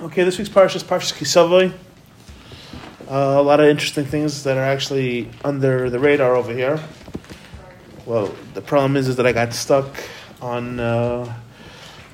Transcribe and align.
Okay, 0.00 0.22
this 0.22 0.38
week's 0.38 0.48
parsha 0.48 0.76
is 0.76 0.84
Parshas 0.84 1.12
Kisavoi. 1.12 1.72
Uh, 3.10 3.34
a 3.36 3.42
lot 3.42 3.58
of 3.58 3.66
interesting 3.66 4.04
things 4.04 4.44
that 4.44 4.56
are 4.56 4.62
actually 4.62 5.28
under 5.44 5.90
the 5.90 5.98
radar 5.98 6.36
over 6.36 6.52
here. 6.52 6.80
Well, 8.06 8.32
the 8.54 8.60
problem 8.60 8.96
is, 8.96 9.08
is 9.08 9.16
that 9.16 9.26
I 9.26 9.32
got 9.32 9.52
stuck 9.52 9.88
on 10.40 10.78
uh, 10.78 11.24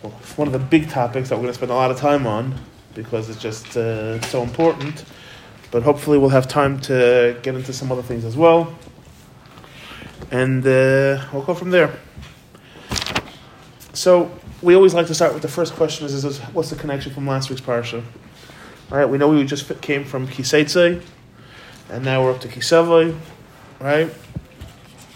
well, 0.02 0.12
one 0.36 0.48
of 0.48 0.52
the 0.52 0.58
big 0.58 0.88
topics 0.88 1.28
that 1.28 1.34
we're 1.34 1.42
going 1.42 1.52
to 1.52 1.58
spend 1.58 1.72
a 1.72 1.74
lot 1.74 1.90
of 1.90 1.98
time 1.98 2.26
on 2.26 2.54
because 2.94 3.28
it's 3.28 3.38
just 3.38 3.76
uh, 3.76 4.18
so 4.22 4.42
important. 4.42 5.04
But 5.70 5.82
hopefully, 5.82 6.16
we'll 6.16 6.30
have 6.30 6.48
time 6.48 6.80
to 6.88 7.38
get 7.42 7.54
into 7.54 7.74
some 7.74 7.92
other 7.92 8.02
things 8.02 8.24
as 8.24 8.34
well, 8.34 8.74
and 10.30 10.66
uh, 10.66 11.22
we'll 11.34 11.42
go 11.42 11.52
from 11.52 11.68
there. 11.68 11.94
So 13.92 14.30
we 14.64 14.74
always 14.74 14.94
like 14.94 15.06
to 15.08 15.14
start 15.14 15.34
with 15.34 15.42
the 15.42 15.48
first 15.48 15.74
question: 15.74 16.06
is, 16.06 16.24
is 16.24 16.38
what's 16.54 16.70
the 16.70 16.76
connection 16.76 17.12
from 17.12 17.26
last 17.26 17.50
week's 17.50 17.60
parsha? 17.60 18.02
All 18.90 18.98
right, 18.98 19.08
we 19.08 19.18
know 19.18 19.28
we 19.28 19.44
just 19.44 19.80
came 19.82 20.04
from 20.04 20.26
Kiseitze, 20.26 21.02
and 21.90 22.04
now 22.04 22.24
we're 22.24 22.32
up 22.32 22.40
to 22.40 22.48
Kisavoi, 22.48 23.16
right? 23.78 24.10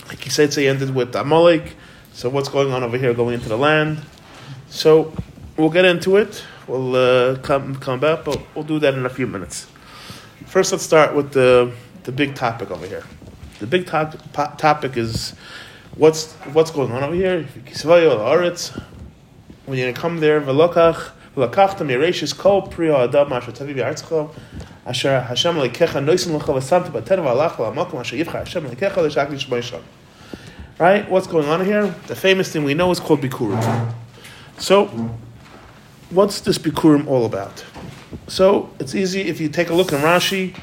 Kiseitze 0.07 0.69
ended 0.69 0.95
with 0.95 1.15
Amalek. 1.17 1.77
So 2.13 2.29
what's 2.29 2.49
going 2.49 2.73
on 2.73 2.83
over 2.83 2.99
here, 2.99 3.15
going 3.15 3.35
into 3.35 3.49
the 3.49 3.57
land? 3.57 4.03
So 4.69 5.15
we'll 5.57 5.71
get 5.71 5.85
into 5.85 6.17
it. 6.17 6.45
We'll 6.67 6.95
uh, 6.95 7.37
come 7.39 7.77
come 7.77 8.01
back, 8.01 8.25
but 8.25 8.41
we'll 8.55 8.65
do 8.65 8.79
that 8.81 8.95
in 8.95 9.07
a 9.07 9.11
few 9.11 9.27
minutes. 9.27 9.67
First, 10.47 10.73
let's 10.73 10.85
start 10.85 11.15
with 11.15 11.33
the 11.33 11.73
the 12.05 12.13
big 12.13 12.35
topic 12.35 12.71
over 12.71 12.87
here. 12.87 13.05
The 13.61 13.67
big 13.67 13.87
to- 13.87 14.21
po- 14.35 14.53
topic 14.59 14.97
is 14.99 15.35
what's 15.95 16.35
what's 16.53 16.71
going 16.71 16.93
on 16.93 17.03
over 17.03 17.15
here. 17.15 17.47
Kisavoi 17.65 18.11
or 18.11 18.43
when 19.69 19.79
you 19.79 19.93
come 19.93 20.21
there, 20.21 20.41
v'lokach 20.41 21.11
v'lokachtam 21.37 21.91
yereshis 21.91 22.37
kol 22.37 22.63
priya 22.63 23.05
adam 23.05 23.33
asher 23.35 23.53
tavi 23.53 23.75
v'artzcho 23.75 24.35
asher 24.87 25.21
Hashem 25.21 25.57
leikecha 25.57 26.03
noisim 26.03 26.39
lecha 26.39 26.55
v'samta 26.57 26.91
b'ten 26.91 27.19
v'alach 27.19 27.57
v'amakom 27.57 28.01
asher 28.01 28.17
yivcha 28.17 28.39
Hashem 28.45 28.65
leikecha 28.65 28.97
l'shak 28.97 29.29
l'shmoishon. 29.31 29.83
Right? 30.79 31.11
What's 31.11 31.27
going 31.27 31.49
on 31.49 31.65
here? 31.65 31.95
The 32.07 32.17
famous 32.17 32.51
thing 32.51 32.65
we 32.65 32.73
know 32.73 32.91
is 32.91 32.99
called 32.99 33.21
Bikurim. 33.21 33.93
So, 34.59 34.87
what's 36.11 36.41
this 36.41 36.57
Bikurim 36.57 37.07
all 37.09 37.27
about? 37.27 37.65
So, 38.29 38.71
it's 38.79 38.95
easy 38.95 39.23
if 39.23 39.41
you 39.41 39.49
take 39.49 39.71
a 39.71 39.75
look 39.75 39.93
in 39.93 39.99
Rashi. 39.99 40.57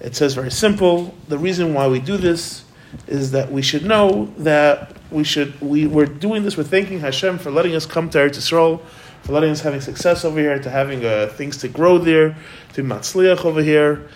It 0.00 0.16
says 0.16 0.34
very 0.34 0.50
simple. 0.50 1.14
The 1.28 1.36
reason 1.36 1.74
why 1.74 1.88
we 1.88 2.00
do 2.00 2.16
this 2.16 2.64
is 3.06 3.30
that 3.32 3.50
we 3.50 3.62
should 3.62 3.84
know 3.84 4.32
that 4.38 4.96
we 5.10 5.24
should 5.24 5.60
we 5.60 5.86
we're 5.86 6.06
doing 6.06 6.42
this. 6.42 6.56
We're 6.56 6.64
thanking 6.64 7.00
Hashem 7.00 7.38
for 7.38 7.50
letting 7.50 7.74
us 7.74 7.86
come 7.86 8.10
to 8.10 8.18
Eretz 8.18 8.36
Yisrael, 8.36 8.80
for 9.22 9.32
letting 9.32 9.50
us 9.50 9.60
having 9.60 9.80
success 9.80 10.24
over 10.24 10.38
here, 10.38 10.58
to 10.58 10.70
having 10.70 11.04
uh, 11.04 11.28
things 11.34 11.56
to 11.58 11.68
grow 11.68 11.98
there, 11.98 12.36
to 12.74 12.82
matzliach 12.82 13.44
over 13.44 13.62
here, 13.62 14.08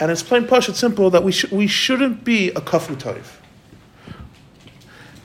and 0.00 0.10
it's 0.10 0.22
plain 0.22 0.44
pashut 0.44 0.74
simple 0.74 1.10
that 1.10 1.22
we 1.22 1.32
should 1.32 1.50
we 1.50 1.66
shouldn't 1.66 2.24
be 2.24 2.48
a 2.50 2.60
kafu 2.60 2.96
toiv. 2.96 3.26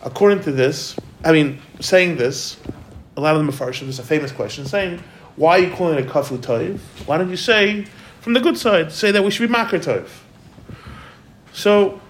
According 0.04 0.42
to 0.42 0.52
this, 0.52 0.96
I 1.24 1.32
mean, 1.32 1.60
saying 1.80 2.18
this, 2.18 2.58
a 3.18 3.22
lot 3.22 3.36
of 3.36 3.46
the 3.46 3.52
mafarshim 3.52 3.88
is 3.88 3.98
a 4.00 4.04
famous 4.04 4.32
question, 4.32 4.66
saying, 4.66 5.02
"Why 5.36 5.60
are 5.60 5.64
you 5.64 5.72
calling 5.74 5.98
it 5.98 6.06
a 6.06 6.10
kafu 6.10 6.38
toiv? 6.38 6.80
Why 7.08 7.18
don't 7.18 7.30
you 7.30 7.38
say 7.38 7.88
from 8.22 8.34
the 8.34 8.40
good 8.40 8.58
side, 8.58 8.92
say 8.92 9.12
that 9.12 9.24
we 9.24 9.32
should 9.32 9.48
be 9.48 9.52
makar 9.52 9.80
toiv?" 9.80 10.10
So 11.54 12.02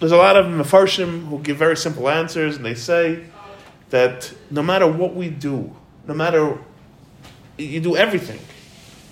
there's 0.00 0.12
a 0.12 0.16
lot 0.16 0.36
of 0.36 0.46
mafarshim 0.46 1.26
who 1.26 1.38
give 1.40 1.56
very 1.56 1.76
simple 1.76 2.08
answers, 2.08 2.56
and 2.56 2.64
they 2.64 2.74
say 2.74 3.24
that 3.90 4.32
no 4.50 4.62
matter 4.62 4.86
what 4.86 5.14
we 5.14 5.28
do, 5.28 5.74
no 6.06 6.14
matter 6.14 6.58
you 7.56 7.80
do 7.80 7.96
everything, 7.96 8.38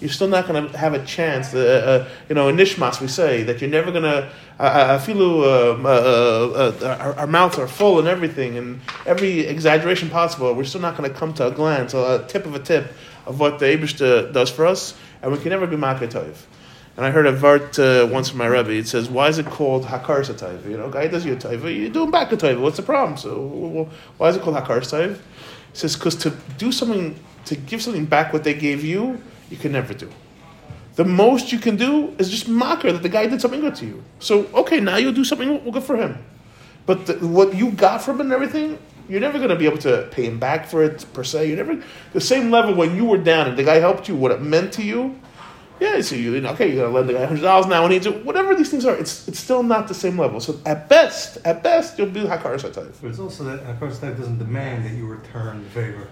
you're 0.01 0.11
still 0.11 0.29
not 0.29 0.47
going 0.47 0.71
to 0.71 0.77
have 0.77 0.95
a 0.95 1.05
chance. 1.05 1.55
Uh, 1.55 2.07
uh, 2.07 2.09
you 2.29 2.35
know, 2.35 2.49
in 2.49 2.57
Nishmas 2.57 3.01
we 3.01 3.09
say 3.09 3.43
that 3.45 3.61
you're 3.61 3.71
never 3.71 3.91
going 3.91 4.05
to. 4.05 4.31
I 4.59 4.99
feel 4.99 5.45
our, 5.45 7.27
mouths 7.27 7.59
are 7.59 7.67
full 7.67 7.99
and 7.99 8.09
everything, 8.09 8.57
and 8.57 8.81
every 9.05 9.41
exaggeration 9.41 10.09
possible, 10.09 10.55
we're 10.55 10.65
still 10.65 10.81
not 10.81 10.97
going 10.97 11.11
to 11.11 11.17
come 11.17 11.35
to 11.35 11.49
a 11.49 11.51
glance, 11.51 11.95
a 11.95 12.25
tip 12.29 12.47
of 12.47 12.55
a 12.55 12.59
tip 12.59 12.93
of 13.27 13.41
what 13.41 13.59
the 13.59 13.67
Abishta 13.67 14.33
does 14.33 14.51
for 14.51 14.65
us, 14.67 14.97
and 15.21 15.33
we 15.33 15.39
can 15.39 15.51
never 15.51 15.67
be 15.67 15.77
makatoiv. 15.77 16.37
And 16.97 17.05
I 17.05 17.11
heard 17.11 17.27
a 17.27 17.33
vart 17.33 17.79
uh, 17.79 18.07
once 18.07 18.31
from 18.31 18.39
my 18.39 18.47
rebbe. 18.47 18.71
It 18.73 18.89
says, 18.89 19.11
"Why 19.11 19.29
is 19.29 19.39
it 19.39 19.47
called 19.47 19.85
hakar 19.85 20.21
satayv? 20.21 20.69
You 20.69 20.79
know, 20.79 20.89
guy 20.89 21.09
does 21.09 21.27
your 21.27 21.37
taiva, 21.37 21.75
you're 21.75 21.91
doing 21.91 22.11
back 22.11 22.33
a 22.33 22.37
taiva. 22.37 22.61
What's 22.61 22.79
the 22.79 22.83
problem? 22.83 23.19
So, 23.19 23.91
why 24.17 24.29
is 24.31 24.37
it 24.37 24.43
called 24.43 24.57
hakar 24.57 24.81
satayv? 24.81 25.13
It 25.13 25.21
says 25.75 25.95
because 25.95 26.17
to 26.17 26.31
do 26.57 26.73
something, 26.73 27.19
to 27.45 27.57
give 27.57 27.83
something 27.83 28.07
back 28.07 28.33
what 28.33 28.45
they 28.45 28.55
gave 28.55 28.83
you, 28.83 29.21
you 29.51 29.59
can 29.59 29.73
never 29.73 29.93
do. 29.93 30.11
The 30.95 31.05
most 31.05 31.53
you 31.53 31.59
can 31.59 31.77
do 31.77 32.15
is 32.19 32.31
just 32.31 32.49
mocker 32.49 32.91
that 32.91 33.03
the 33.03 33.11
guy 33.11 33.27
did 33.27 33.43
something 33.43 33.61
good 33.61 33.75
to 33.77 33.87
you. 33.87 34.03
So, 34.19 34.47
okay, 34.55 34.81
now 34.81 34.97
you'll 34.97 35.13
do 35.13 35.25
something 35.25 35.71
good 35.71 35.83
for 35.83 35.97
him. 35.97 36.25
But 36.87 37.05
the, 37.05 37.15
what 37.27 37.55
you 37.55 37.73
got 37.73 38.01
from 38.01 38.21
it 38.21 38.25
and 38.25 38.33
everything, 38.33 38.79
you're 39.07 39.21
never 39.21 39.37
going 39.37 39.51
to 39.51 39.57
be 39.57 39.67
able 39.67 39.79
to 39.79 40.09
pay 40.11 40.25
him 40.25 40.39
back 40.39 40.67
for 40.67 40.83
it 40.83 41.05
per 41.13 41.23
se. 41.23 41.49
You're 41.49 41.59
never 41.59 41.83
the 42.15 42.21
same 42.21 42.51
level 42.51 42.75
when 42.75 42.97
you 42.97 43.05
were 43.05 43.19
down 43.19 43.47
and 43.47 43.59
the 43.59 43.65
guy 43.65 43.75
helped 43.75 44.09
you. 44.09 44.17
What 44.17 44.33
it 44.33 44.41
meant 44.41 44.73
to 44.75 44.83
you, 44.83 45.21
yeah. 45.81 46.01
So 46.01 46.17
you, 46.17 46.35
okay, 46.49 46.67
you're 46.69 46.77
going 46.77 46.91
to 46.91 46.95
lend 46.95 47.09
the 47.09 47.15
guy 47.15 47.25
hundred 47.27 47.43
dollars 47.43 47.67
now, 47.67 47.85
and 47.85 47.93
he 47.93 47.99
do 47.99 48.13
whatever 48.25 48.55
these 48.55 48.71
things 48.71 48.85
are. 48.85 48.97
It's 48.97 49.29
it's 49.29 49.39
still 49.39 49.63
not 49.63 49.89
the 49.89 49.95
same 49.95 50.19
level. 50.19 50.41
So 50.41 50.61
at 50.65 50.89
best, 50.89 51.39
at 51.45 51.63
best, 51.63 51.99
you'll 51.99 52.09
be 52.11 52.21
hakar 52.21 52.57
satayv. 52.57 52.95
But 53.01 53.11
it's 53.11 53.19
also 53.19 53.45
that 53.45 53.65
hakar 53.65 53.91
satayv 53.91 54.19
doesn't 54.19 54.39
demand 54.39 54.85
that 54.85 54.93
you 54.93 55.07
return 55.07 55.63
the 55.65 55.71
favor. 55.71 56.09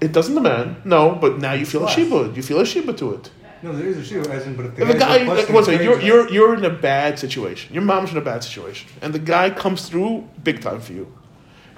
It 0.00 0.12
doesn't 0.12 0.34
demand, 0.34 0.86
no, 0.86 1.14
but 1.14 1.38
now 1.38 1.52
you 1.52 1.66
feel 1.66 1.86
a 1.86 1.90
shibud. 1.90 2.34
You 2.34 2.42
feel 2.42 2.60
a 2.60 2.64
shibud 2.64 2.96
to 2.98 3.12
it. 3.14 3.30
No, 3.62 3.76
there 3.76 3.86
is 3.86 3.98
a 3.98 4.14
shiur, 4.14 4.26
as 4.30 4.46
in, 4.46 4.56
but 4.56 4.66
if 4.66 4.76
the 4.76 4.88
If 4.88 4.98
guy, 4.98 5.18
guy's 5.18 5.28
like, 5.28 5.48
one 5.50 5.64
second, 5.64 5.84
you're, 5.84 6.00
you're, 6.00 6.32
you're 6.32 6.54
in 6.54 6.64
a 6.64 6.70
bad 6.70 7.18
situation. 7.18 7.74
Your 7.74 7.82
mom's 7.82 8.10
in 8.10 8.16
a 8.16 8.22
bad 8.22 8.42
situation. 8.42 8.88
And 9.02 9.12
the 9.12 9.18
guy 9.18 9.50
comes 9.50 9.86
through 9.86 10.26
big 10.42 10.62
time 10.62 10.80
for 10.80 10.94
you. 10.94 11.14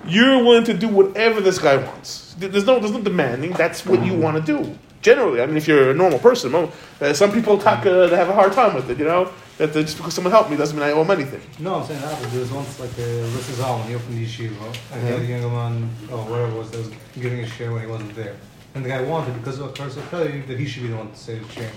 You're 0.06 0.44
willing 0.44 0.64
to 0.64 0.74
do 0.74 0.86
whatever 0.86 1.40
this 1.40 1.58
guy 1.58 1.76
wants. 1.76 2.34
There's 2.38 2.66
no, 2.66 2.78
there's 2.78 2.92
no 2.92 3.00
demanding. 3.00 3.52
That's 3.52 3.84
what 3.84 4.04
you 4.04 4.14
want 4.14 4.44
to 4.44 4.60
do. 4.60 4.78
Generally, 5.02 5.42
I 5.42 5.46
mean, 5.46 5.56
if 5.56 5.66
you're 5.66 5.90
a 5.90 5.94
normal 5.94 6.20
person, 6.20 6.54
uh, 6.54 7.12
some 7.12 7.32
people 7.32 7.58
talk, 7.58 7.84
uh, 7.84 8.06
they 8.06 8.16
have 8.16 8.28
a 8.28 8.32
hard 8.32 8.52
time 8.52 8.74
with 8.74 8.88
it, 8.88 8.98
you 8.98 9.04
know? 9.04 9.30
That 9.58 9.70
uh, 9.70 9.82
just 9.82 9.96
because 9.96 10.14
someone 10.14 10.30
helped 10.32 10.50
me 10.50 10.56
doesn't 10.56 10.78
mean 10.78 10.86
I 10.86 10.92
owe 10.92 11.04
them 11.04 11.10
anything. 11.10 11.42
No, 11.58 11.74
I'm 11.74 11.86
saying 11.86 12.00
that, 12.00 12.20
but 12.20 12.30
there 12.30 12.40
was 12.40 12.52
once 12.52 12.80
like 12.80 12.90
a 12.92 13.26
Rishon 13.34 13.56
Zalman, 13.60 13.86
he 13.86 13.94
opened 13.96 14.16
the 14.16 14.24
yeshiva, 14.24 14.76
and 14.92 15.06
the 15.06 15.14
other 15.16 15.24
young 15.24 15.52
man, 15.52 15.90
oh, 16.10 16.18
whatever 16.30 16.52
it 16.52 16.56
was, 16.56 16.70
that 16.70 16.78
was 16.78 16.90
giving 17.20 17.40
a 17.40 17.46
share 17.46 17.72
when 17.72 17.82
he 17.82 17.86
wasn't 17.88 18.14
there. 18.14 18.36
And 18.74 18.84
the 18.84 18.88
guy 18.88 19.02
wanted, 19.02 19.34
because 19.34 19.58
of 19.58 19.74
tell 19.74 20.28
you 20.28 20.42
that 20.44 20.58
he 20.58 20.66
should 20.66 20.82
be 20.82 20.88
the 20.88 20.96
one 20.96 21.10
to 21.10 21.16
say 21.16 21.38
the 21.38 21.48
share. 21.48 21.70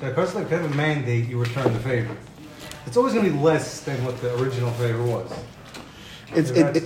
So, 0.00 0.12
course, 0.12 0.34
like, 0.34 0.48
have 0.48 0.64
a 0.64 0.74
mandate, 0.74 1.28
you 1.28 1.38
return 1.38 1.72
the 1.72 1.80
favor. 1.80 2.16
It's 2.84 2.96
always 2.96 3.14
going 3.14 3.24
to 3.24 3.32
be 3.32 3.38
less 3.38 3.80
than 3.80 4.04
what 4.04 4.20
the 4.20 4.36
original 4.38 4.70
favor 4.72 5.02
was. 5.02 5.32
It's, 6.34 6.50
it, 6.50 6.76
it, 6.76 6.84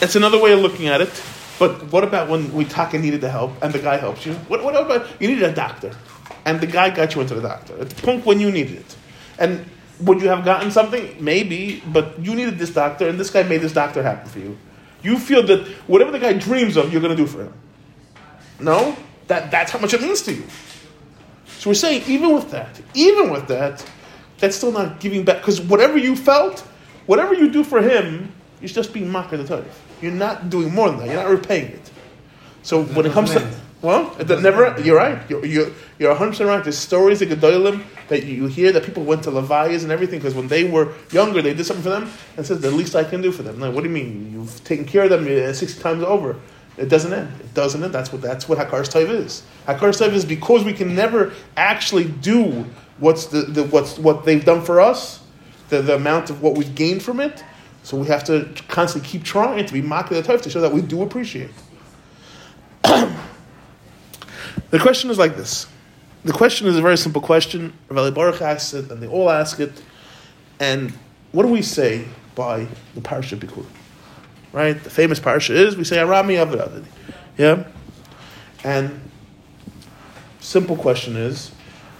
it's 0.00 0.16
another 0.16 0.40
way 0.40 0.52
of 0.52 0.60
looking 0.60 0.86
at 0.88 1.00
it. 1.00 1.22
But 1.58 1.92
what 1.92 2.04
about 2.04 2.28
when 2.28 2.52
we 2.52 2.64
taka 2.64 2.98
needed 2.98 3.20
the 3.20 3.30
help 3.30 3.52
and 3.62 3.72
the 3.72 3.80
guy 3.80 3.96
helps 3.96 4.24
you? 4.24 4.34
What, 4.34 4.62
what 4.62 4.76
about 4.76 5.08
you 5.20 5.28
needed 5.28 5.44
a 5.44 5.54
doctor 5.54 5.92
and 6.44 6.60
the 6.60 6.66
guy 6.66 6.90
got 6.90 7.14
you 7.14 7.20
into 7.20 7.34
the 7.34 7.42
doctor 7.42 7.78
at 7.80 7.90
the 7.90 8.02
point 8.02 8.24
when 8.24 8.38
you 8.38 8.50
needed 8.50 8.76
it? 8.76 8.96
And 9.38 9.64
would 10.00 10.22
you 10.22 10.28
have 10.28 10.44
gotten 10.44 10.70
something? 10.70 11.16
Maybe, 11.22 11.82
but 11.86 12.18
you 12.20 12.34
needed 12.34 12.58
this 12.58 12.70
doctor 12.70 13.08
and 13.08 13.18
this 13.18 13.30
guy 13.30 13.42
made 13.42 13.60
this 13.60 13.72
doctor 13.72 14.02
happen 14.02 14.28
for 14.28 14.38
you. 14.38 14.56
You 15.02 15.18
feel 15.18 15.42
that 15.44 15.66
whatever 15.86 16.10
the 16.10 16.18
guy 16.18 16.32
dreams 16.34 16.76
of, 16.76 16.92
you're 16.92 17.02
going 17.02 17.16
to 17.16 17.22
do 17.22 17.26
for 17.26 17.44
him. 17.44 17.54
No? 18.60 18.96
That, 19.26 19.50
that's 19.50 19.72
how 19.72 19.78
much 19.78 19.94
it 19.94 20.00
means 20.00 20.22
to 20.22 20.34
you. 20.34 20.44
So 21.58 21.70
we're 21.70 21.74
saying, 21.74 22.04
even 22.06 22.34
with 22.34 22.50
that, 22.52 22.80
even 22.94 23.30
with 23.30 23.48
that, 23.48 23.84
that's 24.38 24.56
still 24.56 24.72
not 24.72 25.00
giving 25.00 25.24
back. 25.24 25.38
Because 25.38 25.60
whatever 25.60 25.98
you 25.98 26.14
felt, 26.14 26.60
whatever 27.06 27.34
you 27.34 27.50
do 27.50 27.64
for 27.64 27.82
him, 27.82 28.32
you're 28.60 28.68
just 28.68 28.92
being 28.92 29.10
mocked 29.10 29.32
at 29.32 29.46
the 29.46 29.56
time. 29.56 29.68
You're 30.00 30.12
not 30.12 30.50
doing 30.50 30.72
more 30.74 30.90
than 30.90 30.98
that. 30.98 31.06
You're 31.06 31.22
not 31.22 31.28
repaying 31.30 31.72
it. 31.72 31.90
So 32.62 32.82
That 32.82 32.96
when 32.96 33.06
it 33.06 33.12
comes 33.12 33.32
to 33.32 33.50
well, 33.80 34.12
it 34.18 34.28
never. 34.42 34.80
You're 34.80 34.96
right. 34.96 35.18
You're 35.30 35.44
you're 35.44 35.70
you're 35.98 36.10
100 36.10 36.30
percent 36.30 36.48
right. 36.48 36.62
There's 36.64 36.78
stories 36.78 37.22
of 37.22 37.28
Gedolim 37.28 37.84
that 38.08 38.24
you 38.24 38.46
hear 38.46 38.72
that 38.72 38.82
people 38.82 39.04
went 39.04 39.22
to 39.24 39.30
Levias 39.30 39.82
and 39.84 39.92
everything 39.92 40.18
because 40.18 40.34
when 40.34 40.48
they 40.48 40.64
were 40.64 40.92
younger, 41.12 41.40
they 41.42 41.54
did 41.54 41.64
something 41.64 41.84
for 41.84 41.90
them 41.90 42.10
and 42.36 42.44
says 42.44 42.60
the 42.60 42.70
least 42.72 42.96
I 42.96 43.04
can 43.04 43.22
do 43.22 43.30
for 43.30 43.44
them. 43.44 43.60
Like, 43.60 43.72
what 43.72 43.84
do 43.84 43.88
you 43.88 43.94
mean? 43.94 44.32
You've 44.32 44.64
taken 44.64 44.84
care 44.84 45.04
of 45.04 45.10
them 45.10 45.26
60 45.54 45.80
times 45.80 46.02
over. 46.02 46.36
It 46.76 46.88
doesn't 46.88 47.12
end. 47.12 47.28
It 47.40 47.54
doesn't 47.54 47.82
end. 47.82 47.92
That's 47.92 48.12
what 48.12 48.20
that's 48.20 48.48
what 48.48 48.58
Hakar's 48.58 48.88
Taiv 48.88 49.10
is. 49.10 49.44
Hakar's 49.66 50.00
Taiv 50.00 50.12
is 50.12 50.24
because 50.24 50.64
we 50.64 50.72
can 50.72 50.94
never 50.96 51.32
actually 51.56 52.04
do 52.04 52.66
what's 52.98 53.26
the, 53.26 53.42
the 53.42 53.64
what's 53.64 53.98
what 53.98 54.24
they've 54.24 54.44
done 54.44 54.62
for 54.62 54.80
us, 54.80 55.22
the, 55.68 55.82
the 55.82 55.94
amount 55.94 56.30
of 56.30 56.42
what 56.42 56.56
we've 56.56 56.74
gained 56.74 57.02
from 57.02 57.20
it. 57.20 57.44
So 57.88 57.96
we 57.96 58.06
have 58.08 58.22
to 58.24 58.46
constantly 58.68 59.08
keep 59.08 59.24
trying 59.24 59.64
to 59.64 59.72
be 59.72 59.80
mocking 59.80 60.20
the 60.20 60.22
Taiv 60.22 60.42
to 60.42 60.50
show 60.50 60.60
that 60.60 60.70
we 60.70 60.82
do 60.82 61.00
appreciate. 61.00 61.48
the 62.82 63.08
question 64.78 65.08
is 65.08 65.16
like 65.16 65.36
this. 65.36 65.66
The 66.22 66.34
question 66.34 66.66
is 66.66 66.76
a 66.76 66.82
very 66.82 66.98
simple 66.98 67.22
question. 67.22 67.72
Rav 67.88 68.12
Baruch 68.12 68.42
asks 68.42 68.74
it, 68.74 68.90
and 68.90 69.02
they 69.02 69.06
all 69.06 69.30
ask 69.30 69.58
it. 69.58 69.72
And 70.60 70.92
what 71.32 71.44
do 71.44 71.48
we 71.48 71.62
say 71.62 72.04
by 72.34 72.66
the 72.94 73.00
Parsha 73.00 73.38
Bikur? 73.38 73.64
Right? 74.52 74.74
The 74.84 74.90
famous 74.90 75.18
Parsha 75.18 75.54
is 75.54 75.74
we 75.74 75.84
say 75.84 75.96
Arami 75.96 76.36
Avid. 76.36 76.84
Yeah? 77.38 77.64
And 78.64 79.00
simple 80.40 80.76
question 80.76 81.16
is 81.16 81.52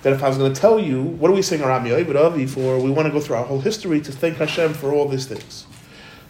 that 0.03 0.13
if 0.13 0.23
I 0.23 0.29
was 0.29 0.37
going 0.37 0.53
to 0.53 0.61
tell 0.61 0.79
you, 0.79 1.03
what 1.03 1.31
are 1.31 1.35
we 1.35 1.41
saying 1.41 1.63
Aram 1.63 1.91
Avi 1.91 2.47
for? 2.47 2.79
We 2.79 2.91
want 2.91 3.07
to 3.07 3.11
go 3.11 3.21
through 3.21 3.37
our 3.37 3.45
whole 3.45 3.63
history 3.63 4.03
to 4.03 4.13
thank 4.13 4.37
Hashem 4.37 4.75
for 4.75 4.93
all 4.93 5.09
these 5.09 5.25
things. 5.25 5.65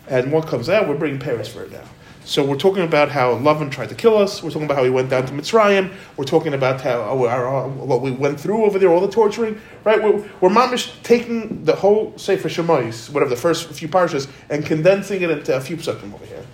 And 0.09 0.33
what 0.33 0.47
comes 0.47 0.69
out, 0.69 0.89
we're 0.89 0.97
bringing 0.97 1.21
Paris 1.21 1.49
for 1.49 1.63
it 1.63 1.73
now. 1.73 1.85
So 2.29 2.45
we're 2.45 2.59
talking 2.59 2.83
about 2.83 3.11
how 3.11 3.35
Lavan 3.37 3.71
tried 3.71 3.89
to 3.89 3.95
kill 3.95 4.19
us. 4.19 4.43
We're 4.43 4.51
talking 4.51 4.67
about 4.67 4.77
how 4.77 4.85
he 4.85 4.91
went 4.91 5.09
down 5.09 5.25
to 5.25 5.33
Mitzrayim. 5.33 5.95
We're 6.19 6.25
talking 6.27 6.53
about 6.53 6.83
how 6.83 7.01
our, 7.01 7.27
our, 7.27 7.69
what 7.69 8.03
we 8.03 8.11
went 8.11 8.39
through 8.39 8.67
over 8.67 8.79
there, 8.79 8.91
all 8.91 9.01
the 9.01 9.11
torturing. 9.11 9.59
Right? 9.83 10.03
We're, 10.03 10.23
we're 10.43 10.51
mamish 10.51 11.03
taking 11.03 11.65
the 11.65 11.75
whole 11.75 12.13
Sefer 12.19 12.51
Shemais, 12.51 13.09
whatever 13.11 13.31
the 13.31 13.41
first 13.41 13.71
few 13.71 13.89
parshas, 13.89 14.29
and 14.51 14.67
condensing 14.67 15.23
it 15.23 15.31
into 15.31 15.57
a 15.57 15.61
few 15.61 15.79
psukim 15.79 16.13
over 16.13 16.27
here. 16.27 16.45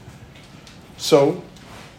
So, 0.97 1.43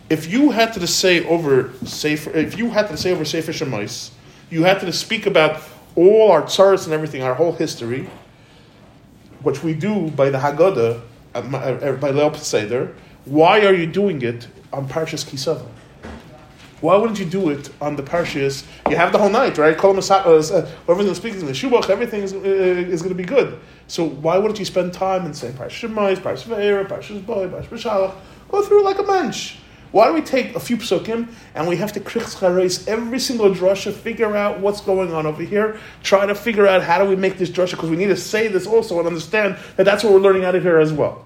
if 0.09 0.31
you 0.31 0.51
had 0.51 0.71
to 0.75 0.87
say 0.87 1.25
over 1.25 1.73
Sefer, 1.85 2.31
if 2.31 2.57
you 2.57 2.69
had 2.69 2.87
to 2.87 2.95
say 2.95 3.11
over 3.11 3.25
Sefer 3.25 3.51
Shemais, 3.51 4.11
you 4.49 4.63
had 4.63 4.79
to 4.79 4.93
speak 4.93 5.25
about 5.25 5.61
all 5.97 6.31
our 6.31 6.43
tsaras 6.43 6.85
and 6.85 6.93
everything, 6.93 7.23
our 7.23 7.33
whole 7.33 7.51
history, 7.51 8.09
which 9.41 9.63
we 9.63 9.73
do 9.73 10.11
by 10.11 10.29
the 10.29 10.37
Haggadah, 10.37 10.77
uh, 10.77 10.93
uh, 10.93 11.01
by 11.41 12.11
Leil 12.11 12.35
Seder. 12.37 12.95
Why 13.25 13.65
are 13.65 13.73
you 13.73 13.87
doing 13.87 14.21
it 14.21 14.47
on 14.71 14.87
Parshas 14.87 15.25
Kisava? 15.25 15.65
Why 16.81 16.97
wouldn't 16.97 17.19
you 17.19 17.25
do 17.25 17.49
it 17.49 17.69
on 17.81 17.95
the 17.95 18.03
Parshas? 18.03 18.63
You 18.89 18.95
have 18.95 19.11
the 19.11 19.17
whole 19.17 19.29
night, 19.29 19.57
right? 19.57 19.77
Kol 19.77 19.97
uh, 19.97 20.69
everything 20.87 21.15
speaking 21.15 21.39
in 21.39 21.45
the 21.45 21.51
Shubach, 21.51 21.89
everything 21.89 22.21
is, 22.21 22.33
uh, 22.33 22.37
is 22.37 23.01
going 23.01 23.15
to 23.15 23.15
be 23.15 23.23
good. 23.23 23.59
So 23.87 24.05
why 24.05 24.37
wouldn't 24.37 24.59
you 24.59 24.65
spend 24.65 24.93
time 24.93 25.25
and 25.25 25.35
say 25.35 25.51
Parshas 25.51 25.89
Shemais, 25.89 26.17
Parshas 26.17 26.43
Ve'era, 26.43 26.85
Parshas 26.87 27.25
Boy, 27.25 27.47
Parshas 27.47 27.69
Shalach? 27.69 28.15
Go 28.49 28.61
through 28.61 28.83
like 28.83 28.99
a 28.99 29.03
mensch. 29.03 29.57
Why 29.91 30.07
do 30.07 30.13
we 30.13 30.21
take 30.21 30.55
a 30.55 30.59
few 30.59 30.75
psukim 30.75 31.29
and 31.55 31.67
we 31.67 31.77
have 31.77 31.93
to 31.93 32.01
krichs 32.01 32.87
every 32.87 33.19
single 33.19 33.49
drasha, 33.51 33.93
figure 33.93 34.35
out 34.35 34.59
what's 34.59 34.81
going 34.81 35.13
on 35.13 35.25
over 35.25 35.41
here, 35.41 35.79
try 36.03 36.25
to 36.25 36.35
figure 36.35 36.67
out 36.67 36.83
how 36.83 37.01
do 37.01 37.09
we 37.09 37.15
make 37.15 37.37
this 37.37 37.49
drasha, 37.49 37.71
because 37.71 37.89
we 37.89 37.95
need 37.95 38.07
to 38.07 38.17
say 38.17 38.49
this 38.49 38.67
also 38.67 38.99
and 38.99 39.07
understand 39.07 39.57
that 39.77 39.85
that's 39.85 40.03
what 40.03 40.11
we're 40.11 40.19
learning 40.19 40.43
out 40.43 40.53
of 40.53 40.63
here 40.63 40.79
as 40.79 40.91
well. 40.91 41.24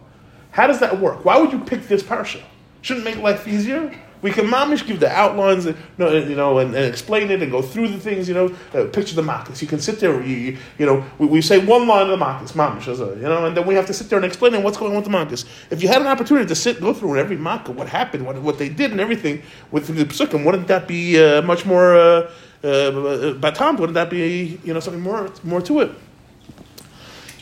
How 0.51 0.67
does 0.67 0.79
that 0.79 0.99
work? 0.99 1.25
Why 1.25 1.37
would 1.37 1.51
you 1.51 1.59
pick 1.59 1.87
this 1.87 2.03
parsha? 2.03 2.41
Shouldn't 2.81 3.05
make 3.05 3.17
life 3.17 3.47
easier? 3.47 3.93
We 4.21 4.31
can 4.31 4.47
mamish 4.47 4.85
give 4.85 4.99
the 4.99 5.09
outlines, 5.09 5.65
and, 5.65 5.77
you 5.97 6.35
know, 6.35 6.59
and, 6.59 6.75
and, 6.75 6.85
explain 6.85 7.31
it 7.31 7.41
and 7.41 7.49
go 7.49 7.61
through 7.61 7.87
the 7.87 7.99
things, 7.99 8.27
you 8.27 8.33
know, 8.33 8.53
uh, 8.73 8.85
picture 8.91 9.15
the 9.15 9.21
makas. 9.21 9.61
You 9.61 9.67
can 9.67 9.79
sit 9.79 10.01
there, 10.01 10.21
you, 10.21 10.57
you 10.77 10.85
know, 10.85 11.05
we, 11.19 11.27
we, 11.27 11.41
say 11.41 11.57
one 11.65 11.87
line 11.87 12.09
of 12.09 12.19
the 12.19 12.25
makas, 12.25 12.51
mamish, 12.51 12.87
you 12.87 13.21
know, 13.21 13.45
and 13.45 13.55
then 13.55 13.65
we 13.65 13.75
have 13.75 13.85
to 13.85 13.93
sit 13.93 14.09
there 14.09 14.17
and 14.17 14.25
explain 14.25 14.61
what's 14.61 14.77
going 14.77 14.91
on 14.91 15.01
with 15.01 15.09
the 15.09 15.17
makas. 15.17 15.45
If 15.69 15.81
you 15.81 15.87
had 15.87 16.01
an 16.01 16.07
opportunity 16.07 16.47
to 16.47 16.55
sit, 16.55 16.81
go 16.81 16.93
through 16.93 17.17
every 17.17 17.37
makkah, 17.37 17.71
what 17.71 17.87
happened, 17.87 18.25
what, 18.25 18.41
what 18.41 18.57
they 18.57 18.67
did 18.67 18.91
and 18.91 18.99
everything 18.99 19.41
with 19.71 19.87
the 19.87 20.03
psukim, 20.03 20.43
wouldn't 20.43 20.67
that 20.67 20.85
be 20.85 21.17
uh, 21.17 21.41
much 21.43 21.65
more, 21.65 21.95
uh, 21.95 22.29
uh, 22.61 22.91
batam, 23.35 23.79
wouldn't 23.79 23.93
that 23.93 24.09
be, 24.09 24.59
you 24.65 24.73
know, 24.73 24.81
something 24.81 25.01
more, 25.01 25.31
more 25.43 25.61
to 25.61 25.79
it? 25.79 25.91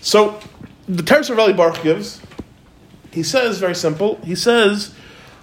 So, 0.02 0.40
the 0.88 1.02
Teres 1.02 1.30
Baruch 1.30 1.82
gives, 1.82 2.22
he 3.18 3.24
says, 3.24 3.58
very 3.58 3.74
simple, 3.74 4.20
he 4.24 4.36
says 4.36 4.94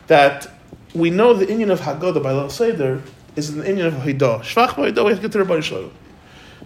that 0.06 0.49
we 0.94 1.11
know 1.11 1.35
the 1.35 1.50
Indian 1.50 1.73
of 1.73 1.81
Haggadah 1.81 2.23
by 2.23 2.31
Leil 2.31 2.49
Seder 2.49 3.03
is 3.35 3.50
an 3.50 3.65
Indian 3.65 3.88
of 3.88 3.94
Haidah. 3.94 4.43
Shvach 4.43 4.69
Haidah, 4.69 5.05
we 5.05 5.11
have 5.11 5.21
to 5.21 5.29
get 5.29 5.32
to. 5.32 5.91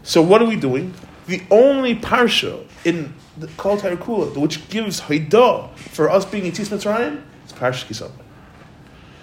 So 0.03 0.21
what 0.21 0.43
are 0.43 0.45
we 0.45 0.57
doing? 0.57 0.93
The 1.27 1.41
only 1.51 1.95
parsha 1.95 2.63
in 2.85 3.15
the 3.39 3.47
Kol 3.57 3.79
Kula 3.79 4.37
which 4.37 4.69
gives 4.69 5.01
Haidah 5.01 5.75
for 5.77 6.11
us 6.11 6.27
being 6.27 6.45
Yitzis 6.45 6.69
Mitzrayim 6.69 7.23
is 7.47 7.55
Parsha 7.55 7.87
Kisavah. 7.87 8.13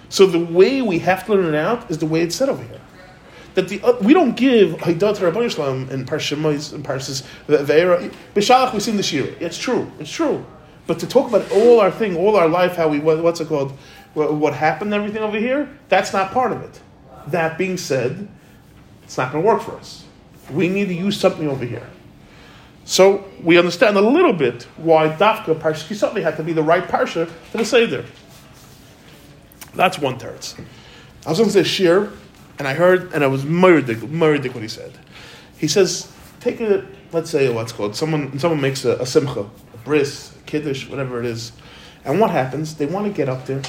So 0.08 0.26
the 0.26 0.40
way 0.40 0.82
we 0.82 0.98
have 0.98 1.24
to 1.26 1.34
learn 1.34 1.54
it 1.54 1.56
out 1.56 1.88
is 1.88 1.98
the 1.98 2.06
way 2.06 2.22
it's 2.22 2.34
said 2.34 2.48
over 2.48 2.64
here. 2.64 2.80
That 3.54 3.68
the 3.68 3.80
uh, 3.82 3.96
we 4.00 4.12
don't 4.12 4.36
give 4.36 4.70
Haidah 4.70 5.16
to 5.18 5.24
Rabbi 5.24 5.46
Shalom 5.46 5.88
in 5.90 6.04
Parsha 6.04 6.36
Mois 6.36 6.72
and 6.72 6.84
Parshas 6.84 7.24
Ve'era. 7.46 8.12
B'Shalach 8.34 8.74
we 8.74 8.80
sing 8.80 8.96
the 8.96 9.04
Shira. 9.04 9.28
It's 9.38 9.56
true. 9.56 9.88
It's 10.00 10.10
true. 10.10 10.44
But 10.86 11.00
to 11.00 11.06
talk 11.06 11.28
about 11.28 11.50
all 11.50 11.80
our 11.80 11.90
thing, 11.90 12.16
all 12.16 12.36
our 12.36 12.48
life, 12.48 12.76
how 12.76 12.88
we 12.88 12.98
what's 13.00 13.40
it 13.40 13.48
called? 13.48 13.72
what 14.16 14.54
happened, 14.54 14.94
everything 14.94 15.22
over 15.22 15.38
here, 15.38 15.68
that's 15.90 16.14
not 16.14 16.32
part 16.32 16.50
of 16.50 16.62
it. 16.62 16.80
That 17.26 17.58
being 17.58 17.76
said, 17.76 18.26
it's 19.04 19.18
not 19.18 19.30
going 19.30 19.44
to 19.44 19.46
work 19.46 19.60
for 19.60 19.72
us. 19.72 20.04
We 20.50 20.68
need 20.68 20.88
to 20.88 20.94
use 20.94 21.20
something 21.20 21.48
over 21.48 21.66
here. 21.66 21.86
So 22.86 23.24
we 23.42 23.58
understand 23.58 23.98
a 23.98 24.00
little 24.00 24.32
bit 24.32 24.62
why 24.76 25.08
Dafka 25.08 25.58
Parsha 25.58 25.86
Kisavli 25.86 26.22
had 26.22 26.36
to 26.36 26.42
be 26.42 26.52
the 26.52 26.62
right 26.62 26.84
Parsha 26.84 27.28
for 27.28 27.58
the 27.58 27.64
Seder. 27.64 28.04
That's 29.74 29.98
one 29.98 30.18
teretz. 30.18 30.58
I 31.26 31.30
was 31.30 31.38
going 31.38 31.50
to 31.50 31.52
say 31.52 31.64
Shir, 31.64 32.10
and 32.58 32.66
I 32.66 32.74
heard, 32.74 33.12
and 33.12 33.22
I 33.22 33.26
was 33.26 33.44
murdered, 33.44 34.08
murdered 34.10 34.54
what 34.54 34.62
he 34.62 34.68
said. 34.68 34.92
He 35.58 35.68
says, 35.68 36.10
take 36.40 36.60
a, 36.60 36.86
let's 37.12 37.28
say 37.28 37.52
what's 37.52 37.72
called, 37.72 37.96
someone, 37.96 38.38
someone 38.38 38.60
makes 38.60 38.84
a, 38.84 38.96
a 38.96 39.06
simcha, 39.06 39.50
bris, 39.86 40.36
kiddush, 40.44 40.86
whatever 40.86 41.18
it 41.18 41.24
is, 41.24 41.52
and 42.04 42.20
what 42.20 42.30
happens? 42.30 42.74
They 42.74 42.84
want 42.84 43.06
to 43.06 43.12
get 43.12 43.30
up 43.30 43.46
there 43.46 43.62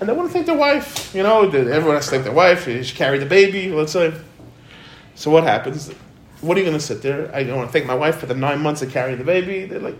and 0.00 0.08
they 0.08 0.12
want 0.12 0.28
to 0.28 0.32
thank 0.32 0.46
their 0.46 0.56
wife. 0.56 1.14
You 1.14 1.22
know, 1.22 1.48
everyone 1.48 1.94
has 1.94 2.04
to 2.06 2.10
thank 2.10 2.24
their 2.24 2.32
wife. 2.32 2.64
She 2.66 2.94
carried 2.94 3.22
the 3.22 3.26
baby, 3.26 3.70
let's 3.70 3.92
say. 3.92 4.12
So 5.14 5.30
what 5.30 5.44
happens? 5.44 5.90
What 6.40 6.56
are 6.56 6.60
you 6.60 6.66
going 6.66 6.78
to 6.78 6.84
sit 6.84 7.00
there? 7.00 7.34
I 7.34 7.44
want 7.52 7.68
to 7.68 7.72
thank 7.72 7.86
my 7.86 7.94
wife 7.94 8.18
for 8.18 8.26
the 8.26 8.34
nine 8.34 8.60
months 8.60 8.82
of 8.82 8.90
carrying 8.90 9.16
the 9.16 9.24
baby. 9.24 9.64
They're 9.64 9.78
like, 9.78 9.96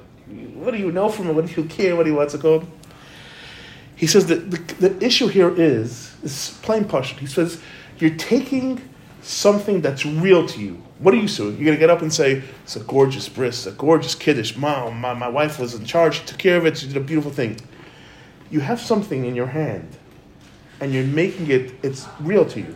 what 0.54 0.72
do 0.72 0.78
you 0.78 0.92
know 0.92 1.08
from 1.08 1.30
it? 1.30 1.32
What 1.32 1.46
do 1.46 1.60
you 1.60 1.66
care? 1.68 1.96
What 1.96 2.02
do 2.02 2.10
you, 2.10 2.16
what's 2.16 2.34
it 2.34 2.42
called? 2.42 2.66
He 3.96 4.06
says 4.06 4.26
that 4.26 4.50
the, 4.50 4.88
the 4.88 5.04
issue 5.04 5.28
here 5.28 5.54
is, 5.54 6.14
is 6.22 6.58
plain 6.62 6.84
passion. 6.84 7.18
He 7.18 7.26
says, 7.26 7.60
you're 7.98 8.16
taking 8.16 8.86
something 9.22 9.80
that's 9.80 10.04
real 10.04 10.46
to 10.48 10.60
you. 10.60 10.82
What 11.04 11.14
are 11.14 11.18
you 11.18 11.28
doing? 11.28 11.58
You're 11.58 11.74
to 11.74 11.78
get 11.78 11.90
up 11.90 12.02
and 12.02 12.12
say, 12.12 12.42
it's 12.64 12.74
a 12.74 12.80
gorgeous 12.80 13.28
bris, 13.28 13.66
a 13.66 13.72
gorgeous 13.72 14.16
kiddush. 14.16 14.56
Mom, 14.56 15.00
my, 15.00 15.14
my 15.14 15.28
wife 15.28 15.60
was 15.60 15.74
in 15.74 15.84
charge. 15.84 16.18
She 16.18 16.26
took 16.26 16.38
care 16.38 16.56
of 16.56 16.66
it. 16.66 16.78
She 16.78 16.88
did 16.88 16.96
a 16.96 17.00
beautiful 17.00 17.30
thing 17.30 17.58
you 18.54 18.60
have 18.60 18.80
something 18.80 19.24
in 19.24 19.34
your 19.34 19.46
hand 19.46 19.96
and 20.80 20.92
you're 20.92 21.04
making 21.04 21.50
it, 21.50 21.74
it's 21.82 22.06
real 22.20 22.44
to 22.46 22.60
you. 22.60 22.74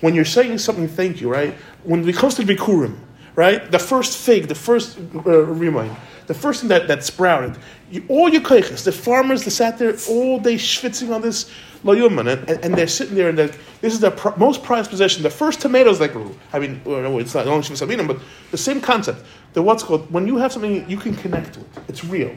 When 0.00 0.14
you're 0.14 0.24
saying 0.24 0.58
something, 0.58 0.88
thank 0.88 1.20
you, 1.20 1.30
right? 1.30 1.54
When 1.84 2.08
it 2.08 2.16
comes 2.16 2.34
to 2.36 2.42
Bikurim, 2.42 2.98
right? 3.36 3.70
The 3.70 3.78
first 3.78 4.18
fig, 4.18 4.48
the 4.48 4.56
first 4.56 4.98
uh, 4.98 5.44
remind, 5.44 5.96
the 6.32 6.38
first 6.38 6.60
thing 6.60 6.68
that, 6.68 6.88
that 6.88 7.04
sprouted, 7.04 7.58
you, 7.90 8.04
all 8.08 8.28
your 8.28 8.42
keiches, 8.42 8.84
the 8.84 8.92
farmers 8.92 9.44
that 9.44 9.50
sat 9.50 9.78
there 9.78 9.96
all 10.08 10.38
day 10.38 10.54
schwitzing 10.54 11.14
on 11.14 11.20
this 11.20 11.50
layuman, 11.84 12.32
and, 12.32 12.48
and, 12.48 12.64
and, 12.64 12.74
they're 12.74 12.86
sitting 12.86 13.14
there 13.14 13.28
and 13.28 13.38
this 13.38 13.92
is 13.92 14.00
their 14.00 14.12
pr- 14.12 14.36
most 14.36 14.62
prized 14.62 14.88
possession. 14.88 15.22
The 15.22 15.30
first 15.30 15.60
tomatoes 15.60 15.98
grew. 15.98 16.34
I 16.52 16.58
mean, 16.58 16.80
it's 16.86 17.34
not 17.34 17.46
only 17.46 17.62
Shivas 17.62 18.06
but 18.06 18.18
the 18.50 18.56
same 18.56 18.80
concept. 18.80 19.24
The 19.52 19.62
what's 19.62 19.82
called, 19.82 20.10
when 20.10 20.26
you 20.26 20.36
have 20.36 20.52
something 20.52 20.88
you 20.88 20.96
can 20.96 21.14
connect 21.14 21.54
to 21.54 21.60
it, 21.60 21.66
it's 21.88 22.04
real. 22.04 22.36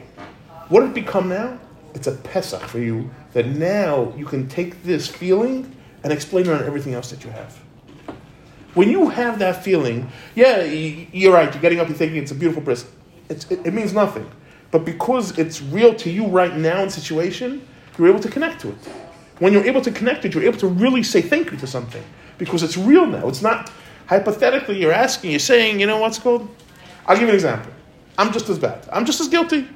What 0.68 0.82
it 0.82 0.94
become 0.94 1.28
now? 1.28 1.58
it's 1.96 2.06
a 2.06 2.12
Pesach 2.12 2.60
for 2.60 2.78
you 2.78 3.10
that 3.32 3.46
now 3.46 4.12
you 4.18 4.26
can 4.26 4.46
take 4.48 4.82
this 4.82 5.08
feeling 5.08 5.74
and 6.04 6.12
explain 6.12 6.44
it 6.44 6.52
on 6.52 6.62
everything 6.64 6.92
else 6.92 7.10
that 7.10 7.24
you 7.24 7.30
have. 7.30 7.58
When 8.74 8.90
you 8.90 9.08
have 9.08 9.38
that 9.38 9.64
feeling, 9.64 10.12
yeah, 10.34 10.62
you're 10.62 11.32
right, 11.32 11.50
you're 11.52 11.62
getting 11.62 11.80
up 11.80 11.86
and 11.86 11.96
thinking 11.96 12.18
it's 12.18 12.32
a 12.32 12.34
beautiful 12.34 12.62
bris. 12.62 12.84
It, 13.28 13.50
it 13.50 13.74
means 13.74 13.92
nothing. 13.92 14.30
But 14.70 14.84
because 14.84 15.38
it's 15.38 15.62
real 15.62 15.94
to 15.94 16.10
you 16.10 16.26
right 16.26 16.56
now 16.56 16.82
in 16.82 16.90
situation, 16.90 17.66
you're 17.98 18.08
able 18.08 18.20
to 18.20 18.28
connect 18.28 18.60
to 18.62 18.68
it. 18.70 18.78
When 19.38 19.52
you're 19.52 19.64
able 19.64 19.80
to 19.82 19.90
connect 19.90 20.22
to 20.22 20.28
it, 20.28 20.34
you're 20.34 20.44
able 20.44 20.58
to 20.58 20.66
really 20.66 21.02
say 21.02 21.22
thank 21.22 21.50
you 21.50 21.56
to 21.58 21.66
something 21.66 22.02
because 22.38 22.62
it's 22.62 22.76
real 22.76 23.06
now. 23.06 23.28
It's 23.28 23.42
not 23.42 23.70
hypothetically 24.06 24.80
you're 24.80 24.92
asking, 24.92 25.30
you're 25.30 25.40
saying, 25.40 25.80
you 25.80 25.86
know 25.86 25.98
what's 25.98 26.18
called? 26.18 26.48
I'll 27.06 27.16
give 27.16 27.22
you 27.22 27.28
an 27.30 27.34
example. 27.34 27.72
I'm 28.18 28.32
just 28.32 28.48
as 28.48 28.58
bad. 28.58 28.88
I'm 28.92 29.04
just 29.04 29.20
as 29.20 29.28
guilty. 29.28 29.68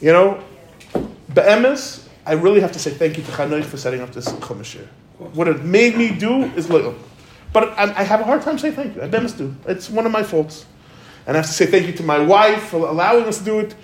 You 0.00 0.12
know, 0.12 0.42
Be'emes, 1.34 2.08
I 2.24 2.32
really 2.32 2.60
have 2.60 2.72
to 2.72 2.78
say 2.78 2.90
thank 2.90 3.18
you 3.18 3.22
to 3.24 3.30
Chanoich 3.32 3.64
for 3.64 3.76
setting 3.76 4.00
up 4.00 4.12
this 4.12 4.26
Chumash 4.26 4.78
What 5.18 5.48
it 5.48 5.62
made 5.64 5.96
me 5.96 6.10
do 6.10 6.44
is 6.56 6.70
little. 6.70 6.94
But 7.52 7.70
I, 7.78 8.00
I, 8.00 8.02
have 8.04 8.20
a 8.20 8.24
hard 8.24 8.42
time 8.42 8.58
saying 8.58 8.74
thank 8.74 8.96
you. 8.96 9.02
I 9.02 9.08
be'emes 9.08 9.36
do. 9.36 9.54
It's 9.66 9.90
one 9.90 10.06
of 10.06 10.12
my 10.12 10.22
faults. 10.22 10.66
And 11.30 11.36
I 11.36 11.42
have 11.42 11.46
to 11.46 11.52
say 11.52 11.66
thank 11.66 11.86
you 11.86 11.92
to 11.92 12.02
my 12.02 12.18
wife 12.18 12.70
for 12.70 12.88
allowing 12.88 13.22
us 13.26 13.38
to 13.38 13.44
do 13.44 13.60
it. 13.60 13.76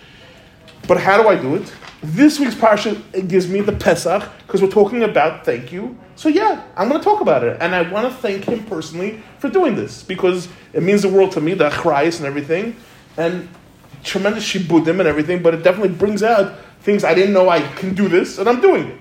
But 0.88 0.98
how 0.98 1.22
do 1.22 1.28
I 1.28 1.36
do 1.36 1.54
it? 1.54 1.72
This 2.02 2.40
week's 2.40 2.56
parsha 2.56 3.28
gives 3.28 3.46
me 3.46 3.60
the 3.60 3.70
Pesach 3.70 4.28
because 4.44 4.60
we're 4.60 4.68
talking 4.68 5.04
about 5.04 5.44
thank 5.44 5.70
you. 5.70 5.96
So 6.16 6.28
yeah, 6.28 6.64
I'm 6.76 6.88
going 6.88 7.00
to 7.00 7.04
talk 7.04 7.20
about 7.20 7.44
it, 7.44 7.56
and 7.60 7.72
I 7.72 7.88
want 7.88 8.08
to 8.08 8.12
thank 8.12 8.46
him 8.46 8.64
personally 8.64 9.22
for 9.38 9.48
doing 9.48 9.76
this 9.76 10.02
because 10.02 10.48
it 10.72 10.82
means 10.82 11.02
the 11.02 11.08
world 11.08 11.30
to 11.32 11.40
me, 11.40 11.54
the 11.54 11.70
achrayas 11.70 12.16
and 12.16 12.26
everything, 12.26 12.74
and 13.16 13.48
tremendous 14.02 14.42
shibudim 14.42 14.98
and 14.98 15.06
everything. 15.06 15.40
But 15.40 15.54
it 15.54 15.62
definitely 15.62 15.96
brings 15.96 16.24
out 16.24 16.58
things 16.80 17.04
I 17.04 17.14
didn't 17.14 17.32
know 17.32 17.48
I 17.48 17.60
can 17.60 17.94
do 17.94 18.08
this, 18.08 18.40
and 18.40 18.48
I'm 18.48 18.60
doing 18.60 18.88
it. 18.88 19.00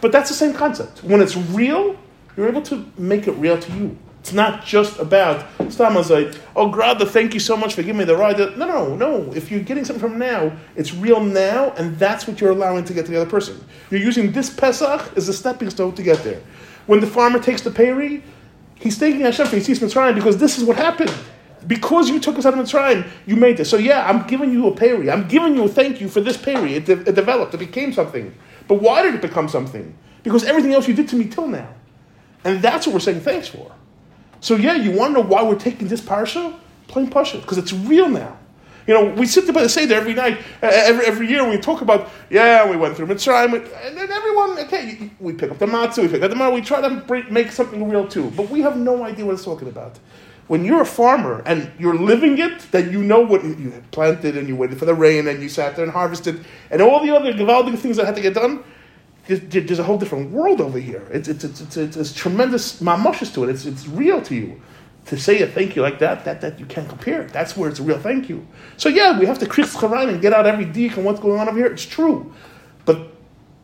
But 0.00 0.10
that's 0.10 0.28
the 0.28 0.34
same 0.34 0.54
concept. 0.54 1.04
When 1.04 1.20
it's 1.20 1.36
real, 1.36 1.96
you're 2.36 2.48
able 2.48 2.62
to 2.62 2.84
make 2.98 3.28
it 3.28 3.32
real 3.34 3.60
to 3.60 3.72
you. 3.74 3.96
It's 4.18 4.32
not 4.32 4.64
just 4.64 4.98
about 4.98 5.46
Stama's 5.70 6.10
like, 6.10 6.34
oh 6.56 6.70
Grada, 6.70 7.06
thank 7.06 7.34
you 7.34 7.40
so 7.40 7.56
much 7.56 7.74
for 7.74 7.82
giving 7.82 7.98
me 7.98 8.04
the 8.04 8.16
ride. 8.16 8.38
No, 8.38 8.66
no, 8.66 8.96
no. 8.96 9.32
If 9.32 9.50
you're 9.50 9.60
getting 9.60 9.84
something 9.84 10.08
from 10.08 10.18
now, 10.18 10.56
it's 10.76 10.94
real 10.94 11.20
now, 11.20 11.72
and 11.72 11.98
that's 11.98 12.26
what 12.26 12.40
you're 12.40 12.50
allowing 12.50 12.84
to 12.84 12.94
get 12.94 13.06
to 13.06 13.12
the 13.12 13.20
other 13.20 13.30
person. 13.30 13.64
You're 13.90 14.00
using 14.00 14.32
this 14.32 14.50
Pesach 14.50 15.16
as 15.16 15.28
a 15.28 15.32
stepping 15.32 15.70
stone 15.70 15.94
to 15.94 16.02
get 16.02 16.22
there. 16.24 16.40
When 16.86 17.00
the 17.00 17.06
farmer 17.06 17.38
takes 17.38 17.62
the 17.62 17.70
payri, 17.70 18.22
He's 18.84 18.98
thanking 18.98 19.22
Hashem 19.22 19.46
for 19.46 19.56
Yitzis 19.56 19.78
Mitzrayim 19.78 20.14
because 20.14 20.36
this 20.36 20.58
is 20.58 20.64
what 20.64 20.76
happened. 20.76 21.12
Because 21.66 22.10
you 22.10 22.20
took 22.20 22.36
us 22.36 22.44
out 22.44 22.52
of 22.52 22.60
Mitzrayim, 22.60 23.08
you 23.24 23.36
made 23.36 23.56
this. 23.56 23.70
So 23.70 23.78
yeah, 23.78 24.06
I'm 24.06 24.26
giving 24.26 24.52
you 24.52 24.68
a 24.68 24.76
peri. 24.76 25.10
I'm 25.10 25.26
giving 25.26 25.56
you 25.56 25.64
a 25.64 25.68
thank 25.68 26.00
you 26.02 26.08
for 26.08 26.20
this 26.20 26.36
peri. 26.36 26.74
It, 26.74 26.84
de- 26.84 27.00
it 27.08 27.14
developed. 27.14 27.54
It 27.54 27.58
became 27.58 27.94
something. 27.94 28.34
But 28.68 28.82
why 28.82 29.02
did 29.02 29.14
it 29.14 29.22
become 29.22 29.48
something? 29.48 29.96
Because 30.22 30.44
everything 30.44 30.74
else 30.74 30.86
you 30.86 30.92
did 30.92 31.08
to 31.08 31.16
me 31.16 31.26
till 31.28 31.48
now. 31.48 31.72
And 32.44 32.60
that's 32.60 32.86
what 32.86 32.92
we're 32.92 33.00
saying 33.00 33.20
thanks 33.20 33.48
for. 33.48 33.72
So 34.44 34.56
yeah, 34.56 34.74
you 34.74 34.90
want 34.90 35.14
to 35.14 35.22
know 35.22 35.26
why 35.26 35.42
we're 35.42 35.58
taking 35.58 35.88
this 35.88 36.02
parsha? 36.02 36.54
Plain 36.86 37.08
parsha, 37.08 37.40
because 37.40 37.56
it's 37.56 37.72
real 37.72 38.10
now. 38.10 38.36
You 38.86 38.92
know, 38.92 39.06
we 39.14 39.24
sit 39.24 39.46
there 39.46 39.54
by 39.54 39.62
the 39.62 39.70
Seder 39.70 39.94
every 39.94 40.12
night, 40.12 40.38
every, 40.60 41.06
every 41.06 41.28
year, 41.30 41.48
we 41.48 41.56
talk 41.56 41.80
about, 41.80 42.10
yeah, 42.28 42.68
we 42.68 42.76
went 42.76 42.94
through 42.94 43.06
Mitzrayim, 43.06 43.54
and 43.54 43.96
then 43.96 44.12
everyone, 44.12 44.58
okay, 44.58 45.10
we 45.18 45.32
pick 45.32 45.50
up 45.50 45.58
the 45.58 45.64
matzah, 45.64 46.02
we 46.02 46.08
pick 46.08 46.22
up 46.22 46.28
the 46.28 46.36
matzah, 46.36 46.52
we 46.52 46.60
try 46.60 46.82
to 46.86 46.94
bring, 47.06 47.32
make 47.32 47.52
something 47.52 47.88
real 47.88 48.06
too. 48.06 48.30
But 48.36 48.50
we 48.50 48.60
have 48.60 48.76
no 48.76 49.02
idea 49.02 49.24
what 49.24 49.32
it's 49.32 49.44
talking 49.46 49.68
about. 49.68 49.98
When 50.48 50.62
you're 50.62 50.82
a 50.82 50.86
farmer 50.86 51.42
and 51.46 51.72
you're 51.78 51.96
living 51.96 52.36
it, 52.36 52.70
then 52.70 52.92
you 52.92 53.02
know 53.02 53.20
what 53.20 53.42
you 53.44 53.82
planted 53.92 54.36
and 54.36 54.46
you 54.46 54.56
waited 54.56 54.78
for 54.78 54.84
the 54.84 54.94
rain 54.94 55.26
and 55.26 55.42
you 55.42 55.48
sat 55.48 55.74
there 55.74 55.86
and 55.86 55.92
harvested, 55.94 56.44
and 56.70 56.82
all 56.82 57.02
the 57.02 57.16
other 57.16 57.32
gewaldige 57.32 57.78
things 57.78 57.96
that 57.96 58.04
had 58.04 58.16
to 58.16 58.20
get 58.20 58.34
done, 58.34 58.62
there's, 59.26 59.78
a 59.78 59.84
whole 59.84 59.96
different 59.96 60.30
world 60.32 60.60
over 60.60 60.78
here. 60.78 61.06
It's, 61.10 61.28
it's, 61.28 61.44
it's, 61.44 61.60
it's, 61.60 61.76
it's, 61.76 61.96
it's 61.96 62.12
tremendous 62.12 62.80
mamushes 62.80 63.32
to 63.34 63.44
it. 63.44 63.50
It's, 63.50 63.64
it's 63.64 63.88
real 63.88 64.20
to 64.22 64.34
you 64.34 64.60
to 65.06 65.18
say 65.18 65.40
a 65.42 65.46
thank 65.46 65.76
you 65.76 65.82
like 65.82 65.98
that, 65.98 66.24
that, 66.24 66.40
that 66.40 66.58
you 66.58 66.66
can't 66.66 66.88
compare. 66.88 67.24
That's 67.24 67.56
where 67.56 67.68
it's 67.68 67.78
a 67.78 67.82
real 67.82 67.98
thank 67.98 68.28
you. 68.28 68.46
So 68.76 68.88
yeah, 68.88 69.18
we 69.18 69.26
have 69.26 69.38
to 69.38 69.46
charaim 69.46 70.08
and 70.08 70.20
get 70.20 70.32
out 70.32 70.46
every 70.46 70.64
dik 70.64 70.96
and 70.96 71.04
what's 71.04 71.20
going 71.20 71.40
on 71.40 71.48
over 71.48 71.56
here. 71.56 71.66
It's 71.66 71.86
true. 71.86 72.32
But 72.84 73.08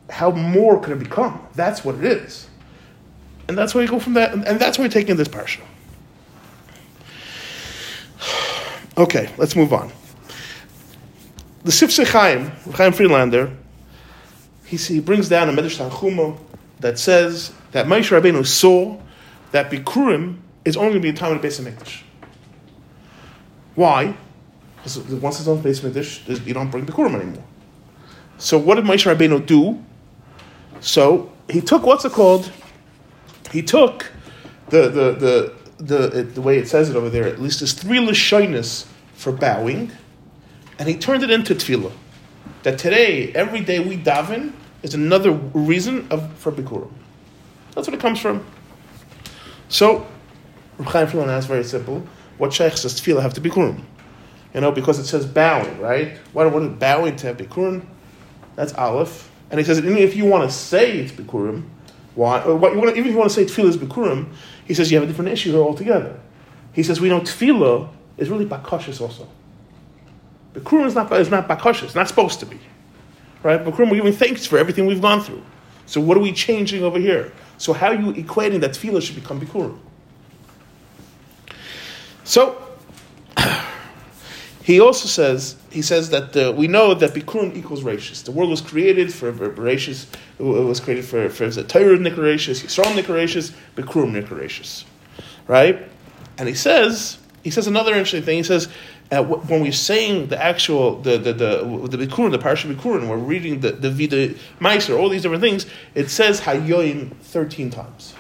how 0.09 0.31
more 0.31 0.81
could 0.81 0.93
it 0.93 0.99
become? 0.99 1.47
That's 1.55 1.85
what 1.85 1.95
it 1.97 2.05
is. 2.05 2.49
And 3.49 3.57
that's 3.57 3.75
where 3.75 3.83
you 3.83 3.91
go 3.91 3.99
from 3.99 4.15
that, 4.15 4.33
and, 4.33 4.47
and 4.47 4.61
that's 4.61 4.79
where 4.79 4.87
you're 4.87 4.93
taking 4.93 5.17
this 5.17 5.29
parsha. 5.29 5.61
Okay, 8.99 9.31
let's 9.39 9.57
move 9.57 9.73
on. 9.73 9.91
The 11.63 11.71
Sifsei 11.71 12.07
Chaim, 12.07 12.51
Chaim 12.75 12.93
Friedlander, 12.93 13.57
he, 14.71 14.77
he 14.77 15.01
brings 15.01 15.29
down 15.29 15.49
a 15.49 15.53
Medrash 15.53 15.79
Tanchuma 15.79 16.39
that 16.79 16.97
says 16.97 17.53
that 17.73 17.87
Moshe 17.87 18.09
Rabbeinu 18.17 18.47
saw 18.47 18.97
that 19.51 19.69
Bikurim 19.69 20.39
is 20.65 20.77
only 20.77 20.91
going 20.91 21.03
to 21.03 21.07
be 21.07 21.09
a 21.09 21.13
time 21.13 21.33
of 21.33 21.43
the 21.43 21.49
Beis 21.49 21.61
Hamikdash. 21.61 22.03
Why? 23.75 24.17
Because 24.77 24.99
once 25.15 25.41
it's 25.41 25.49
on 25.49 25.61
the 25.61 25.69
Beis 25.69 25.81
Hamikdash, 25.81 26.47
you 26.47 26.55
don't 26.55 26.71
bring 26.71 26.87
Bikurim 26.87 27.21
anymore. 27.21 27.45
So 28.39 28.59
what 28.59 28.77
did 28.77 28.85
Moshe 28.85 29.13
Rabbeinu 29.13 29.45
do? 29.45 29.83
So 30.79 31.33
he 31.51 31.61
took 31.61 31.83
what's 31.83 32.05
it 32.05 32.13
called? 32.13 32.53
He 33.51 33.63
took 33.63 34.13
the 34.69 34.89
the 34.89 35.13
the 35.13 35.55
the, 35.79 36.23
the 36.23 36.41
way 36.41 36.59
it 36.59 36.69
says 36.69 36.91
it 36.91 36.97
over 36.97 37.11
there. 37.11 37.27
At 37.27 37.41
least 37.41 37.59
there's 37.59 37.73
three 37.73 37.99
lashonis 37.99 38.87
for 39.15 39.33
bowing, 39.33 39.91
and 40.79 40.89
he 40.89 40.97
turned 40.97 41.25
it 41.25 41.31
into 41.31 41.57
tefillah. 41.57 41.93
That 42.63 42.79
today, 42.79 43.33
every 43.33 43.63
day 43.63 43.81
we 43.81 43.97
daven 43.97 44.53
is 44.83 44.95
another 44.95 45.33
reason 45.33 46.07
of 46.11 46.33
for 46.35 46.53
bikurim. 46.53 46.91
That's 47.75 47.87
what 47.87 47.95
it 47.95 48.01
comes 48.01 48.19
from. 48.19 48.45
So, 49.69 50.07
Reb 50.79 50.89
Chaim 50.89 51.07
Friedlander 51.07 51.35
asks 51.35 51.47
very 51.47 51.65
simple: 51.65 52.07
What 52.39 52.53
sheikh 52.53 52.73
does 52.73 53.01
tefillah 53.01 53.23
have 53.23 53.35
to 53.35 53.41
bikurim? 53.41 53.85
You 54.55 54.61
know, 54.61 54.73
because 54.73 54.99
it 54.99 55.05
says 55.07 55.27
bowing, 55.27 55.81
right? 55.81 56.17
Why 56.33 56.47
is 56.47 56.79
bowing 56.79 57.17
to 57.17 57.27
have 57.29 57.37
bikurim? 57.37 57.87
That's 58.57 58.73
aleph. 58.75 59.31
And 59.51 59.59
he 59.59 59.65
says, 59.65 59.79
even 59.79 59.97
if 59.97 60.15
you 60.17 60.27
want 60.27 60.49
to 60.49 60.55
say 60.55 60.99
it's 60.99 61.13
bikurim, 61.13 61.69
why? 62.15 62.43
Or 62.43 62.57
what 62.57 62.73
you 62.73 62.79
want 62.79 62.91
to, 62.91 62.97
even 62.97 63.09
if 63.09 63.13
you 63.13 63.19
want 63.19 63.31
to 63.31 63.35
say 63.35 63.45
tefillah 63.45 63.69
is 63.69 63.77
bikurim, 63.77 64.33
he 64.65 64.75
says 64.75 64.91
you 64.91 64.99
have 64.99 65.05
a 65.05 65.07
different 65.07 65.31
issue 65.31 65.53
here 65.53 65.61
altogether. 65.61 66.19
He 66.73 66.83
says 66.83 67.01
we 67.01 67.09
know 67.09 67.21
tefillah 67.21 67.89
is 68.17 68.29
really 68.29 68.47
bakashis 68.47 69.01
also. 69.01 69.29
Bikurim 70.55 70.87
is 70.87 70.95
not 70.95 71.13
is 71.13 71.31
not 71.31 71.49
bakashis. 71.49 71.95
Not 71.95 72.09
supposed 72.09 72.41
to 72.41 72.47
be, 72.47 72.59
right? 73.43 73.65
Bikurim 73.65 73.91
we're 73.91 73.97
giving 73.97 74.13
thanks 74.13 74.47
for 74.47 74.59
everything 74.59 74.87
we've 74.87 75.03
gone 75.03 75.21
through. 75.21 75.43
So 75.87 76.01
what 76.01 76.17
are 76.17 76.21
we 76.21 76.33
changing 76.33 76.83
over 76.83 76.99
here? 76.99 77.33
So 77.59 77.73
how 77.73 77.89
are 77.89 77.95
you 77.95 78.13
equating 78.13 78.61
that 78.61 78.73
tefillah 78.73 79.03
should 79.03 79.17
become 79.17 79.41
bikurim? 79.41 79.79
So 82.25 82.63
he 84.63 84.81
also 84.81 85.09
says 85.09 85.57
he 85.71 85.83
says 85.83 86.11
that 86.11 86.37
uh, 86.37 86.53
we 86.53 86.69
know 86.69 86.95
that 86.95 87.11
Bikurim 87.11 87.57
equals 87.57 87.83
Rashis. 87.83 88.25
The 88.25 88.33
world 88.33 88.51
was 88.51 88.61
created 88.61 89.13
for 89.13 89.33
Rashis. 89.33 90.07
It 90.39 90.43
was 90.43 90.81
created 90.81 91.05
for 91.05 91.29
for 91.29 91.49
the 91.49 91.65
Torah 91.65 91.99
Nikarashis, 91.99 92.65
Yisrael 92.65 92.95
Nikarashis, 92.95 93.53
Bikurim 93.77 94.21
Nikarashis, 94.21 94.85
right? 95.47 95.89
And 96.39 96.49
he 96.49 96.55
says 96.55 97.19
he 97.43 97.51
says 97.51 97.67
another 97.67 97.93
interesting 97.93 98.23
thing. 98.23 98.39
He 98.39 98.43
says 98.43 98.69
uh, 99.13 99.23
when 99.23 99.61
we're 99.61 99.73
saying 99.73 100.29
the 100.29 100.41
actual 100.41 101.01
the 101.01 101.19
the 101.19 101.33
the 101.33 101.97
the 101.97 102.07
Bikurim, 102.07 102.31
the 102.31 102.39
Parsha 102.39 102.73
Bikurim, 102.73 103.09
we're 103.09 103.17
reading 103.17 103.61
the 103.61 103.73
the 103.73 103.91
Vida 103.91 104.35
Meiser, 104.61 104.99
all 104.99 105.09
these 105.09 105.23
different 105.23 105.43
things. 105.43 105.67
It 105.95 106.11
says 106.11 106.41
Hayoim 106.41 107.17
thirteen 107.17 107.71
times, 107.71 108.15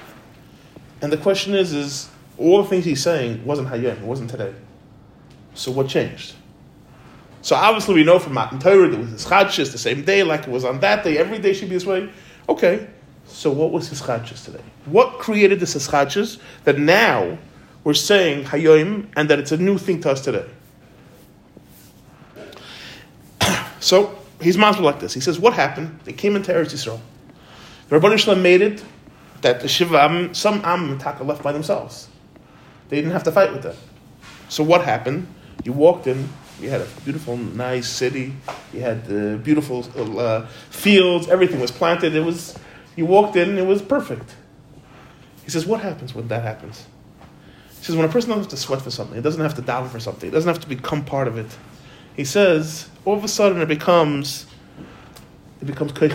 and 1.00 1.12
the 1.12 1.16
question 1.16 1.54
is 1.54 1.72
is 1.72 2.08
all 2.38 2.62
the 2.62 2.68
things 2.68 2.84
he's 2.84 3.02
saying 3.02 3.44
wasn't 3.44 3.68
Hayoim, 3.68 3.98
it 3.98 4.02
wasn't 4.02 4.30
today. 4.30 4.54
So 5.54 5.70
what 5.70 5.88
changed? 5.88 6.34
So 7.42 7.56
obviously 7.56 7.94
we 7.94 8.04
know 8.04 8.18
from 8.18 8.34
Matan 8.34 8.58
Torah 8.58 8.88
that 8.88 8.94
it 8.94 9.00
was 9.00 9.10
his 9.10 9.26
chadshis 9.26 9.72
the 9.72 9.78
same 9.78 10.04
day, 10.04 10.22
like 10.22 10.42
it 10.42 10.48
was 10.48 10.64
on 10.64 10.80
that 10.80 11.04
day. 11.04 11.18
Every 11.18 11.38
day 11.38 11.52
should 11.52 11.68
be 11.68 11.76
this 11.76 11.86
way. 11.86 12.10
Okay. 12.48 12.86
So 13.26 13.50
what 13.50 13.70
was 13.70 13.88
his 13.88 14.02
chadshis 14.02 14.44
today? 14.44 14.62
What 14.86 15.18
created 15.18 15.60
this 15.60 15.74
chadshis 15.88 16.38
that 16.64 16.78
now 16.78 17.38
we're 17.84 17.94
saying 17.94 18.44
hayoim 18.44 19.08
and 19.16 19.30
that 19.30 19.38
it's 19.38 19.52
a 19.52 19.56
new 19.56 19.78
thing 19.78 20.00
to 20.02 20.10
us 20.10 20.20
today? 20.20 20.46
So 23.80 24.18
he's 24.40 24.56
master 24.56 24.82
like 24.82 25.00
this. 25.00 25.12
He 25.12 25.20
says, 25.20 25.38
what 25.38 25.54
happened? 25.54 25.98
They 26.04 26.12
came 26.12 26.36
into 26.36 26.52
Eretz 26.52 26.72
Yisrael. 26.72 27.00
The 27.88 27.98
Rabban 27.98 28.16
Shalom 28.18 28.42
made 28.42 28.62
it 28.62 28.84
that 29.40 29.60
the 29.60 29.68
Shiva 29.68 30.30
some 30.32 30.62
Am 30.64 30.98
Taka 30.98 31.24
left 31.24 31.42
by 31.42 31.52
themselves. 31.52 32.08
They 32.88 32.96
didn't 32.96 33.12
have 33.12 33.24
to 33.24 33.32
fight 33.32 33.52
with 33.52 33.62
them. 33.62 33.76
So 34.48 34.62
what 34.62 34.84
happened? 34.84 35.26
You 35.64 35.72
walked 35.72 36.06
in, 36.06 36.28
you 36.60 36.68
had 36.68 36.82
a 36.82 36.86
beautiful, 37.04 37.36
nice 37.36 37.88
city. 37.88 38.34
You 38.72 38.80
had 38.80 39.10
uh, 39.10 39.36
beautiful 39.38 39.86
uh, 40.18 40.46
fields. 40.68 41.28
Everything 41.28 41.58
was 41.60 41.70
planted. 41.70 42.14
It 42.14 42.24
was. 42.24 42.56
You 42.96 43.06
walked 43.06 43.36
in. 43.36 43.56
It 43.56 43.66
was 43.66 43.80
perfect. 43.80 44.34
He 45.44 45.50
says, 45.50 45.66
"What 45.66 45.80
happens 45.80 46.14
when 46.14 46.28
that 46.28 46.42
happens?" 46.42 46.86
He 47.78 47.84
says, 47.84 47.96
"When 47.96 48.04
a 48.04 48.08
person 48.08 48.30
doesn't 48.30 48.44
have 48.44 48.50
to 48.50 48.56
sweat 48.56 48.82
for 48.82 48.90
something, 48.90 49.16
it 49.16 49.22
doesn't 49.22 49.40
have 49.40 49.54
to 49.54 49.62
daven 49.62 49.88
for 49.88 50.00
something, 50.00 50.28
it 50.28 50.32
doesn't 50.32 50.48
have 50.48 50.60
to 50.60 50.68
become 50.68 51.04
part 51.04 51.28
of 51.28 51.38
it." 51.38 51.56
He 52.16 52.24
says, 52.24 52.88
all 53.04 53.16
of 53.16 53.24
a 53.24 53.28
sudden, 53.28 53.60
it 53.60 53.68
becomes. 53.68 54.46
It 55.60 55.66
becomes 55.66 55.92
uh, 55.92 56.08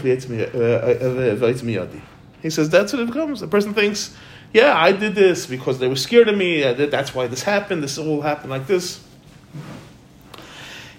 He 2.42 2.50
says 2.50 2.70
that's 2.70 2.94
what 2.94 3.02
it 3.02 3.06
becomes. 3.06 3.42
The 3.42 3.48
person 3.48 3.74
thinks, 3.76 4.16
"Yeah, 4.54 4.76
I 4.76 4.92
did 4.92 5.14
this 5.14 5.46
because 5.46 5.78
they 5.78 5.88
were 5.88 5.96
scared 5.96 6.28
of 6.28 6.36
me. 6.36 6.62
That's 6.62 7.14
why 7.14 7.28
this 7.28 7.44
happened. 7.44 7.84
This 7.84 8.00
all 8.00 8.22
happened 8.22 8.50
like 8.50 8.66
this." 8.66 9.06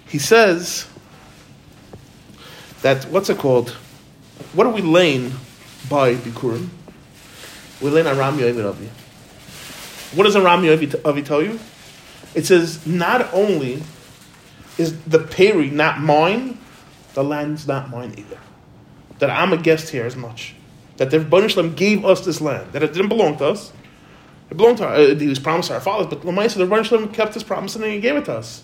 he 0.07 0.17
says 0.17 0.87
that 2.81 3.05
what's 3.05 3.29
it 3.29 3.37
called? 3.37 3.71
What 4.53 4.67
are 4.67 4.73
we 4.73 4.81
laying 4.81 5.33
by 5.89 6.15
Bikurim? 6.15 6.69
We're 7.81 7.91
laying 7.91 8.07
on 8.07 8.17
Ram 8.17 8.37
Yovi 8.37 8.67
Avi. 8.67 8.89
What 10.15 10.23
does 10.23 10.35
a 10.35 10.41
Ram 10.41 10.61
Yovi 10.63 10.99
Avi 11.05 11.21
tell 11.21 11.43
you? 11.43 11.59
It 12.33 12.45
says 12.45 12.85
not 12.87 13.33
only 13.33 13.83
is 14.77 14.99
the 15.03 15.19
peri 15.19 15.69
not 15.69 15.99
mine, 15.99 16.57
the 17.13 17.23
land's 17.23 17.67
not 17.67 17.89
mine 17.89 18.13
either. 18.17 18.39
That 19.19 19.29
I'm 19.29 19.53
a 19.53 19.57
guest 19.57 19.89
here 19.89 20.05
as 20.05 20.15
much. 20.15 20.55
That 20.97 21.11
the 21.11 21.19
Rebbeinu 21.19 21.75
gave 21.75 22.05
us 22.05 22.25
this 22.25 22.41
land. 22.41 22.73
That 22.73 22.83
it 22.83 22.93
didn't 22.93 23.09
belong 23.09 23.37
to 23.37 23.45
us. 23.47 23.71
It 24.49 24.57
belonged 24.57 24.77
to 24.77 24.87
our, 24.87 24.95
uh, 24.95 25.15
he 25.15 25.27
was 25.27 25.39
promised 25.39 25.69
to 25.69 25.75
our 25.75 25.81
fathers, 25.81 26.07
but 26.07 26.21
Lamaisa, 26.21 26.55
the 26.55 26.65
Rebbeinu 26.65 27.13
kept 27.13 27.33
his 27.33 27.43
promise 27.43 27.75
and 27.75 27.83
he 27.85 27.99
gave 27.99 28.15
it 28.15 28.25
to 28.25 28.33
us. 28.33 28.63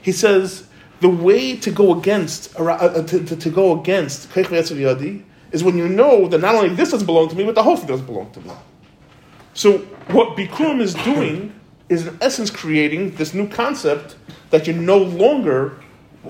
He 0.00 0.12
says 0.12 0.66
the 1.00 1.08
way 1.08 1.56
to 1.56 1.70
go 1.70 1.98
against 1.98 2.58
uh, 2.58 3.02
to, 3.02 3.24
to, 3.24 3.36
to, 3.36 3.50
go 3.50 3.78
against 3.78 4.30
Yadi 4.30 5.22
is 5.52 5.62
when 5.62 5.76
you 5.76 5.88
know 5.88 6.28
that 6.28 6.38
not 6.38 6.54
only 6.54 6.74
this 6.74 6.90
doesn't 6.90 7.06
belong 7.06 7.28
to 7.28 7.36
me, 7.36 7.44
but 7.44 7.54
the 7.54 7.62
whole 7.62 7.76
thing 7.76 7.86
doesn't 7.86 8.06
belong 8.06 8.30
to 8.32 8.40
me. 8.40 8.50
So 9.54 9.78
what 10.08 10.36
Bikurim 10.36 10.80
is 10.80 10.94
doing 10.94 11.58
is 11.88 12.06
in 12.06 12.18
essence 12.20 12.50
creating 12.50 13.14
this 13.16 13.34
new 13.34 13.48
concept 13.48 14.16
that 14.50 14.66
you're 14.66 14.76
no 14.76 14.98
longer 14.98 15.78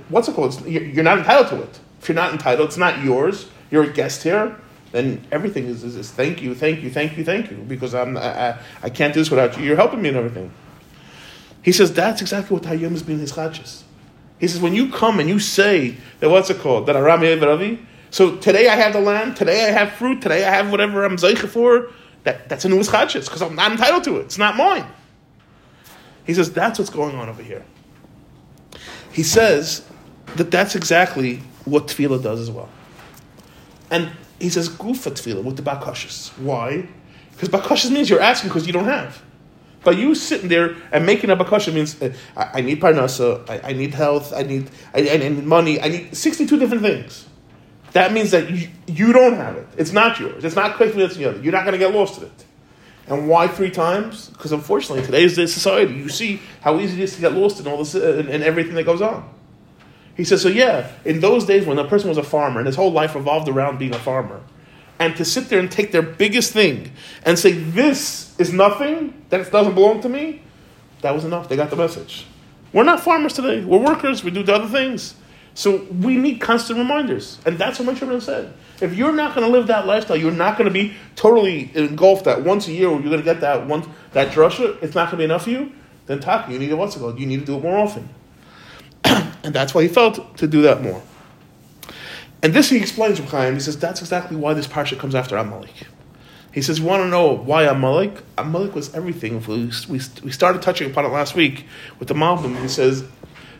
what's 0.08 0.28
it 0.28 0.35
called? 0.35 0.66
You're 0.66 1.04
not 1.04 1.18
entitled 1.18 1.49
to 1.49 1.62
it. 1.62 1.80
If 2.00 2.08
you're 2.08 2.16
not 2.16 2.32
entitled, 2.32 2.68
it's 2.68 2.76
not 2.76 3.02
yours. 3.02 3.49
You're 3.70 3.85
a 3.85 3.92
guest 3.92 4.23
here. 4.23 4.56
Then 4.92 5.26
everything 5.32 5.66
is, 5.66 5.82
is, 5.82 5.96
is 5.96 6.11
thank 6.11 6.40
you, 6.40 6.54
thank 6.54 6.82
you, 6.82 6.90
thank 6.90 7.18
you, 7.18 7.25
thank 7.25 7.50
you, 7.50 7.56
because 7.56 7.94
I'm 7.94 8.16
I, 8.16 8.56
I, 8.82 8.88
can't 8.88 9.12
do 9.12 9.20
this 9.20 9.30
without 9.30 9.58
you. 9.58 9.64
You're 9.64 9.76
helping 9.76 10.00
me 10.00 10.08
and 10.08 10.16
everything. 10.16 10.52
He 11.62 11.73
says 11.73 11.92
that's 11.92 12.20
exactly 12.20 12.54
what 12.54 12.62
Hayoim 12.62 12.92
is 12.92 13.02
being 13.02 13.18
his 13.18 13.32
chachis. 13.32 13.82
He 14.38 14.46
says 14.46 14.61
when 14.61 14.75
you 14.75 14.90
come 14.90 15.18
and 15.18 15.28
you 15.28 15.40
say 15.40 15.96
that 16.20 16.30
what's 16.30 16.50
it 16.50 16.58
called 16.58 16.87
that 16.87 16.96
Aram 16.96 17.20
Ravi. 17.20 17.85
So 18.11 18.37
today 18.37 18.68
I 18.68 18.76
have 18.76 18.92
the 18.92 19.00
land. 19.00 19.37
Today 19.37 19.66
I 19.66 19.73
have 19.73 19.92
fruit. 19.92 20.23
Today 20.23 20.44
I 20.44 20.50
have 20.50 20.70
whatever 20.70 21.04
I'm 21.04 21.16
zeicha 21.16 21.49
for. 21.49 21.90
That, 22.23 22.49
that's 22.49 22.64
a 22.64 22.68
new 22.68 22.78
because 22.78 23.42
I'm 23.42 23.54
not 23.54 23.73
entitled 23.73 24.04
to 24.04 24.16
it. 24.18 24.26
It's 24.26 24.38
not 24.38 24.56
mine. 24.56 24.87
He 26.25 26.35
says 26.35 26.52
that's 26.52 26.78
what's 26.78 26.90
going 26.90 27.16
on 27.16 27.28
over 27.28 27.42
here. 27.42 27.64
He 29.16 29.23
says 29.23 29.82
that 30.37 30.50
that's 30.50 30.75
exactly 30.75 31.37
what 31.64 31.87
tefillah 31.87 32.23
does 32.23 32.38
as 32.38 32.50
well. 32.50 32.68
And 33.90 34.12
he 34.38 34.50
says 34.50 34.68
gufa 34.68 35.11
tefillah 35.12 35.42
with 35.42 35.56
the 35.56 35.62
bakashas. 35.62 36.37
Why? 36.38 36.87
Because 37.30 37.49
bakashas 37.49 37.90
means 37.90 38.11
you're 38.11 38.20
asking 38.20 38.50
because 38.50 38.66
you 38.66 38.75
don't 38.75 38.85
have. 38.85 39.23
But 39.85 39.96
you 39.96 40.14
sitting 40.14 40.50
there 40.50 40.76
and 40.92 41.06
making 41.06 41.30
a 41.30 41.37
bakasha 41.37 41.73
means 41.73 42.02
uh, 42.02 42.12
I, 42.37 42.58
I, 42.58 42.61
need 42.61 42.78
parnasa, 42.78 43.49
I, 43.49 43.70
I, 43.70 43.73
need 43.73 43.94
health, 43.94 44.35
I 44.35 44.42
need 44.42 44.68
I, 44.92 45.08
I, 45.08 45.16
need 45.16 45.44
money, 45.44 45.80
I 45.80 45.88
need 45.88 46.14
sixty-two 46.14 46.58
different 46.58 46.82
things. 46.82 47.26
That 47.92 48.12
means 48.12 48.32
that 48.32 48.50
you, 48.50 48.68
you 48.87 49.14
don't 49.14 49.37
have 49.37 49.56
it. 49.56 49.66
It's 49.78 49.92
not 49.92 50.20
yours. 50.20 50.44
It's 50.44 50.56
not 50.56 50.76
quickly 50.76 51.04
it's 51.04 51.16
the 51.16 51.30
other. 51.30 51.40
You're 51.40 51.52
not 51.52 51.64
going 51.64 51.73
to 51.73 51.78
get 51.78 51.94
lost 51.94 52.18
in 52.18 52.25
it. 52.25 52.44
And 53.08 53.28
why 53.28 53.46
three 53.46 53.70
times? 53.70 54.30
Because 54.30 54.52
unfortunately, 54.52 55.04
today's 55.04 55.34
society, 55.52 55.94
you 55.94 56.08
see 56.08 56.40
how 56.60 56.78
easy 56.80 57.00
it 57.00 57.04
is 57.04 57.14
to 57.14 57.20
get 57.20 57.32
lost 57.32 57.60
in 57.60 57.66
all 57.66 57.78
this 57.78 57.94
uh, 57.94 58.16
and, 58.18 58.28
and 58.28 58.42
everything 58.42 58.75
that 58.75 58.84
goes 58.84 59.00
on. 59.00 59.32
He 60.16 60.25
says, 60.25 60.42
so 60.42 60.48
yeah, 60.48 60.90
in 61.04 61.20
those 61.20 61.44
days 61.44 61.66
when 61.66 61.78
a 61.78 61.86
person 61.86 62.08
was 62.08 62.18
a 62.18 62.22
farmer 62.22 62.58
and 62.58 62.66
his 62.66 62.75
whole 62.75 62.90
life 62.90 63.14
revolved 63.14 63.48
around 63.48 63.78
being 63.78 63.94
a 63.94 63.98
farmer, 63.98 64.40
and 64.98 65.14
to 65.16 65.25
sit 65.25 65.50
there 65.50 65.60
and 65.60 65.70
take 65.70 65.92
their 65.92 66.02
biggest 66.02 66.52
thing 66.52 66.90
and 67.25 67.38
say, 67.38 67.52
this 67.52 68.34
is 68.40 68.52
nothing, 68.52 69.22
that 69.28 69.52
doesn't 69.52 69.75
belong 69.75 70.00
to 70.00 70.08
me, 70.08 70.42
that 71.02 71.14
was 71.14 71.25
enough. 71.25 71.48
They 71.48 71.56
got 71.56 71.70
the 71.70 71.76
message. 71.76 72.26
We're 72.72 72.84
not 72.84 73.00
farmers 73.00 73.34
today. 73.34 73.64
We're 73.64 73.78
workers. 73.78 74.25
We 74.25 74.30
do 74.30 74.42
the 74.42 74.54
other 74.54 74.68
things. 74.68 75.14
So 75.56 75.78
we 75.84 76.18
need 76.18 76.38
constant 76.38 76.78
reminders. 76.78 77.38
And 77.46 77.56
that's 77.56 77.78
what 77.78 77.86
my 77.86 77.94
Moshe 77.94 78.22
said. 78.22 78.52
If 78.82 78.94
you're 78.94 79.12
not 79.12 79.34
going 79.34 79.46
to 79.46 79.50
live 79.50 79.68
that 79.68 79.86
lifestyle, 79.86 80.18
you're 80.18 80.30
not 80.30 80.58
going 80.58 80.66
to 80.66 80.72
be 80.72 80.92
totally 81.14 81.70
engulfed 81.75 82.26
that 82.26 82.44
once 82.44 82.68
a 82.68 82.72
year 82.72 82.90
you're 82.90 83.00
going 83.00 83.16
to 83.16 83.22
get 83.22 83.40
that 83.40 83.66
once 83.66 83.86
that 84.12 84.34
drusha, 84.34 84.76
it's 84.82 84.94
not 84.94 85.10
going 85.10 85.12
to 85.12 85.16
be 85.16 85.25
enough 85.25 85.44
for 85.44 85.50
you, 85.50 85.72
then 86.04 86.20
taka, 86.20 86.52
you 86.52 86.58
need 86.58 86.68
to, 86.68 86.76
what's 86.76 86.94
it 86.94 86.98
called? 86.98 87.18
You 87.18 87.25
need 87.25 87.40
to 87.40 87.46
do 87.46 87.56
it 87.56 87.62
more 87.62 87.78
often. 87.78 88.06
and 89.04 89.54
that's 89.54 89.75
why 89.75 89.80
he 89.80 89.88
felt 89.88 90.36
to 90.36 90.46
do 90.46 90.60
that 90.60 90.82
more. 90.82 91.02
And 92.42 92.52
this 92.52 92.68
he 92.68 92.76
explains 92.76 93.18
with 93.18 93.30
Chaim. 93.30 93.54
He 93.54 93.60
says 93.60 93.78
that's 93.78 94.02
exactly 94.02 94.36
why 94.36 94.52
this 94.52 94.66
parsha 94.66 94.98
comes 94.98 95.14
after 95.14 95.38
Amalek. 95.38 95.72
He 96.52 96.60
says, 96.60 96.80
"You 96.80 96.84
want 96.84 97.02
to 97.02 97.08
know 97.08 97.32
why 97.32 97.64
Amalek? 97.64 98.22
Amalek 98.36 98.75
was 98.75 98.94
everything. 98.94 99.40
We, 99.46 99.70
we, 99.88 100.00
we 100.22 100.30
started 100.30 100.60
touching 100.60 100.90
upon 100.90 101.06
it 101.06 101.08
last 101.08 101.34
week 101.34 101.64
with 101.98 102.08
the 102.08 102.14
Malbim. 102.14 102.60
He 102.60 102.68
says 102.68 103.04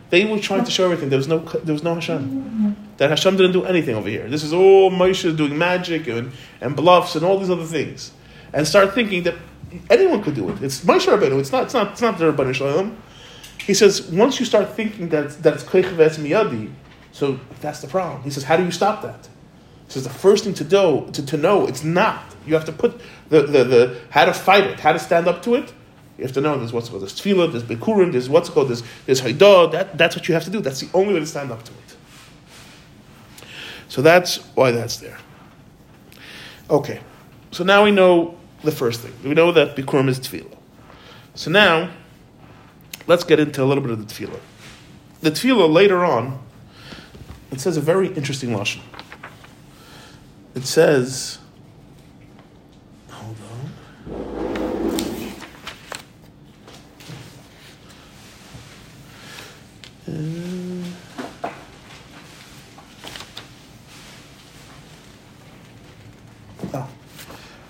they 0.09 0.25
were 0.25 0.39
trying 0.39 0.63
to 0.63 0.71
show 0.71 0.85
everything. 0.85 1.09
There 1.09 1.17
was 1.17 1.27
no 1.27 1.39
there 1.39 1.73
was 1.73 1.83
no 1.83 1.95
Hashem. 1.95 2.75
That 2.97 3.09
Hashem 3.09 3.37
didn't 3.37 3.51
do 3.51 3.65
anything 3.65 3.95
over 3.95 4.09
here. 4.09 4.27
This 4.27 4.43
is 4.43 4.53
all 4.53 4.89
Moshe 4.89 5.35
doing 5.37 5.57
magic 5.57 6.07
and, 6.07 6.31
and 6.61 6.75
bluffs 6.75 7.15
and 7.15 7.23
all 7.23 7.37
these 7.37 7.49
other 7.49 7.65
things, 7.65 8.11
and 8.53 8.67
start 8.67 8.95
thinking 8.95 9.23
that 9.23 9.35
anyone 9.89 10.23
could 10.23 10.35
do 10.35 10.49
it. 10.49 10.63
It's 10.63 10.81
Moshe 10.81 11.05
Rabbeinu. 11.05 11.39
It's 11.39 11.51
not. 11.51 11.63
It's 11.65 11.73
not. 11.73 11.91
It's 11.91 12.01
not 12.01 12.17
the 12.17 12.31
Rabbeinu 12.31 12.53
Shalom. 12.55 12.97
He 13.65 13.73
says 13.73 14.09
once 14.09 14.39
you 14.39 14.45
start 14.45 14.73
thinking 14.73 15.09
that 15.09 15.43
that 15.43 15.53
it's 15.53 15.63
Kleichavetz 15.63 16.17
Miyadi, 16.17 16.71
so 17.11 17.39
that's 17.61 17.81
the 17.81 17.87
problem. 17.87 18.23
He 18.23 18.29
says, 18.29 18.43
how 18.43 18.57
do 18.57 18.63
you 18.63 18.71
stop 18.71 19.01
that? 19.01 19.27
He 19.87 19.93
says 19.93 20.03
the 20.03 20.09
first 20.09 20.43
thing 20.43 20.53
to 20.55 20.63
do 20.63 21.09
to, 21.11 21.25
to 21.25 21.37
know 21.37 21.67
it's 21.67 21.83
not. 21.83 22.23
You 22.45 22.53
have 22.53 22.65
to 22.65 22.71
put 22.71 23.01
the, 23.29 23.41
the, 23.41 23.63
the 23.63 24.01
how 24.09 24.25
to 24.25 24.33
fight 24.33 24.63
it, 24.63 24.79
how 24.79 24.93
to 24.93 24.99
stand 24.99 25.27
up 25.27 25.41
to 25.43 25.55
it. 25.55 25.73
You 26.17 26.23
have 26.23 26.33
to 26.33 26.41
know 26.41 26.57
there's 26.57 26.73
what's 26.73 26.89
called 26.89 27.03
there's 27.03 27.19
tefillah, 27.19 27.51
there's 27.51 27.63
bikurim, 27.63 28.11
there's 28.11 28.29
what's 28.29 28.49
called 28.49 28.69
there's 28.69 28.83
there's 29.05 29.21
haidah. 29.21 29.71
That 29.71 29.97
that's 29.97 30.15
what 30.15 30.27
you 30.27 30.33
have 30.33 30.43
to 30.45 30.49
do. 30.49 30.59
That's 30.59 30.79
the 30.79 30.89
only 30.93 31.13
way 31.13 31.19
to 31.19 31.25
stand 31.25 31.51
up 31.51 31.63
to 31.63 31.71
it. 31.71 31.95
So 33.87 34.01
that's 34.01 34.37
why 34.55 34.71
that's 34.71 34.97
there. 34.97 35.17
Okay, 36.69 36.99
so 37.51 37.63
now 37.63 37.83
we 37.83 37.91
know 37.91 38.37
the 38.63 38.71
first 38.71 39.01
thing. 39.01 39.13
We 39.23 39.33
know 39.33 39.51
that 39.51 39.75
bikurim 39.75 40.09
is 40.09 40.19
tefillah. 40.19 40.57
So 41.35 41.51
now 41.51 41.91
let's 43.05 43.23
get 43.23 43.39
into 43.39 43.63
a 43.63 43.65
little 43.65 43.83
bit 43.83 43.91
of 43.91 44.05
the 44.05 44.13
tefillah. 44.13 44.39
The 45.21 45.31
tefillah 45.31 45.71
later 45.71 46.03
on 46.03 46.39
it 47.51 47.61
says 47.61 47.77
a 47.77 47.81
very 47.81 48.09
interesting 48.09 48.49
lashon. 48.49 48.81
It 50.55 50.65
says, 50.65 51.39
hold 53.09 53.37
on. 53.39 53.71
Uh, 60.07 60.13
oh, 66.73 66.89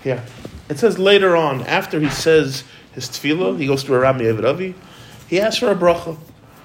yeah. 0.08 0.24
It 0.70 0.78
says 0.78 0.98
later 0.98 1.36
on, 1.36 1.62
after 1.62 2.00
he 2.00 2.08
says 2.08 2.64
his 2.92 3.08
tefillah, 3.08 3.58
he 3.58 3.66
goes 3.66 3.84
to 3.84 3.94
a 3.94 3.98
Rami 3.98 4.28
Avi, 4.28 4.74
he 5.28 5.40
asks 5.40 5.58
for 5.58 5.70
a 5.70 5.74
bracha. 5.74 6.18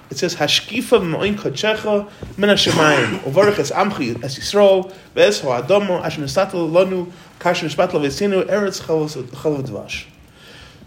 It 0.10 0.17
says 0.17 0.36
Hashkifa 0.36 1.06
mo'in 1.06 1.36
kachecha 1.36 2.10
min 2.38 2.49
hashemayim 2.49 3.60
es 3.60 3.71
amchi 3.71 4.23
es 4.23 4.38
Yisrael 4.38 4.93
ve'es 5.15 5.41
ha'adomo 5.41 6.01
asher 6.03 6.21
nistatel 6.21 6.69
lanu 6.71 7.12
kasher 7.39 7.67
v'esinu 7.67 8.45
eretz 8.45 8.82
chalav. 8.82 10.06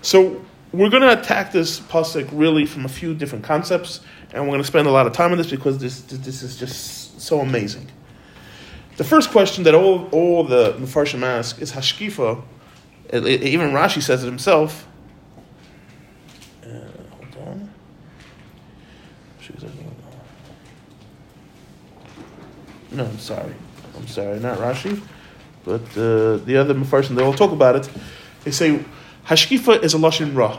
So 0.02 0.44
we're 0.72 0.90
going 0.90 1.02
to 1.02 1.20
attack 1.20 1.52
this 1.52 1.80
pasuk 1.80 2.28
really 2.32 2.66
from 2.66 2.84
a 2.84 2.88
few 2.88 3.14
different 3.14 3.44
concepts, 3.44 4.00
and 4.32 4.44
we're 4.44 4.50
going 4.50 4.60
to 4.60 4.66
spend 4.66 4.86
a 4.86 4.90
lot 4.90 5.06
of 5.06 5.12
time 5.12 5.32
on 5.32 5.38
this 5.38 5.50
because 5.50 5.78
this 5.78 6.02
this 6.02 6.42
is 6.42 6.56
just 6.56 7.20
so 7.20 7.40
amazing. 7.40 7.90
The 8.96 9.04
first 9.04 9.30
question 9.30 9.64
that 9.64 9.74
all 9.74 10.08
all 10.10 10.44
the 10.44 10.72
Mefarshim 10.74 11.22
ask 11.22 11.60
is 11.60 11.72
Hashkifa. 11.72 12.42
Even 13.12 13.70
Rashi 13.70 14.02
says 14.02 14.22
it 14.22 14.26
himself. 14.26 14.86
Uh, 16.64 16.68
hold 17.10 17.48
on. 17.48 17.70
No, 22.90 23.04
I'm 23.04 23.18
sorry. 23.18 23.54
I'm 23.96 24.06
sorry, 24.06 24.40
not 24.40 24.58
Rashi, 24.58 25.00
but 25.64 25.82
uh, 25.96 26.36
the 26.44 26.56
other 26.56 26.74
Mefarshim, 26.74 27.16
they 27.16 27.22
all 27.22 27.34
talk 27.34 27.52
about 27.52 27.76
it. 27.76 27.90
They 28.44 28.50
say 28.50 28.84
Hashkifa 29.26 29.82
is 29.82 29.94
a 29.94 29.98
Lashon 29.98 30.34
Ra. 30.34 30.58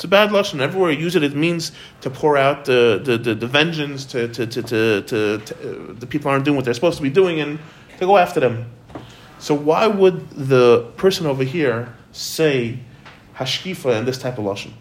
It's 0.00 0.04
a 0.06 0.08
bad 0.08 0.30
Lashon. 0.30 0.60
Everywhere 0.60 0.92
you 0.92 0.98
use 0.98 1.14
it, 1.14 1.22
it 1.22 1.36
means 1.36 1.72
to 2.00 2.08
pour 2.08 2.38
out 2.38 2.64
the, 2.64 3.02
the, 3.04 3.18
the, 3.18 3.34
the 3.34 3.46
vengeance 3.46 4.06
to, 4.06 4.28
to, 4.28 4.46
to, 4.46 4.62
to, 4.62 5.02
to, 5.02 5.38
to 5.38 5.54
uh, 5.54 5.92
the 5.92 6.06
people 6.06 6.30
aren't 6.30 6.46
doing 6.46 6.56
what 6.56 6.64
they're 6.64 6.72
supposed 6.72 6.96
to 6.96 7.02
be 7.02 7.10
doing 7.10 7.38
and 7.38 7.58
to 7.98 8.06
go 8.06 8.16
after 8.16 8.40
them. 8.40 8.70
So 9.40 9.54
why 9.54 9.86
would 9.88 10.30
the 10.30 10.90
person 10.96 11.26
over 11.26 11.44
here 11.44 11.94
say 12.12 12.78
Hashkifa 13.34 13.98
in 13.98 14.06
this 14.06 14.16
type 14.16 14.38
of 14.38 14.44
Lashon? 14.46 14.72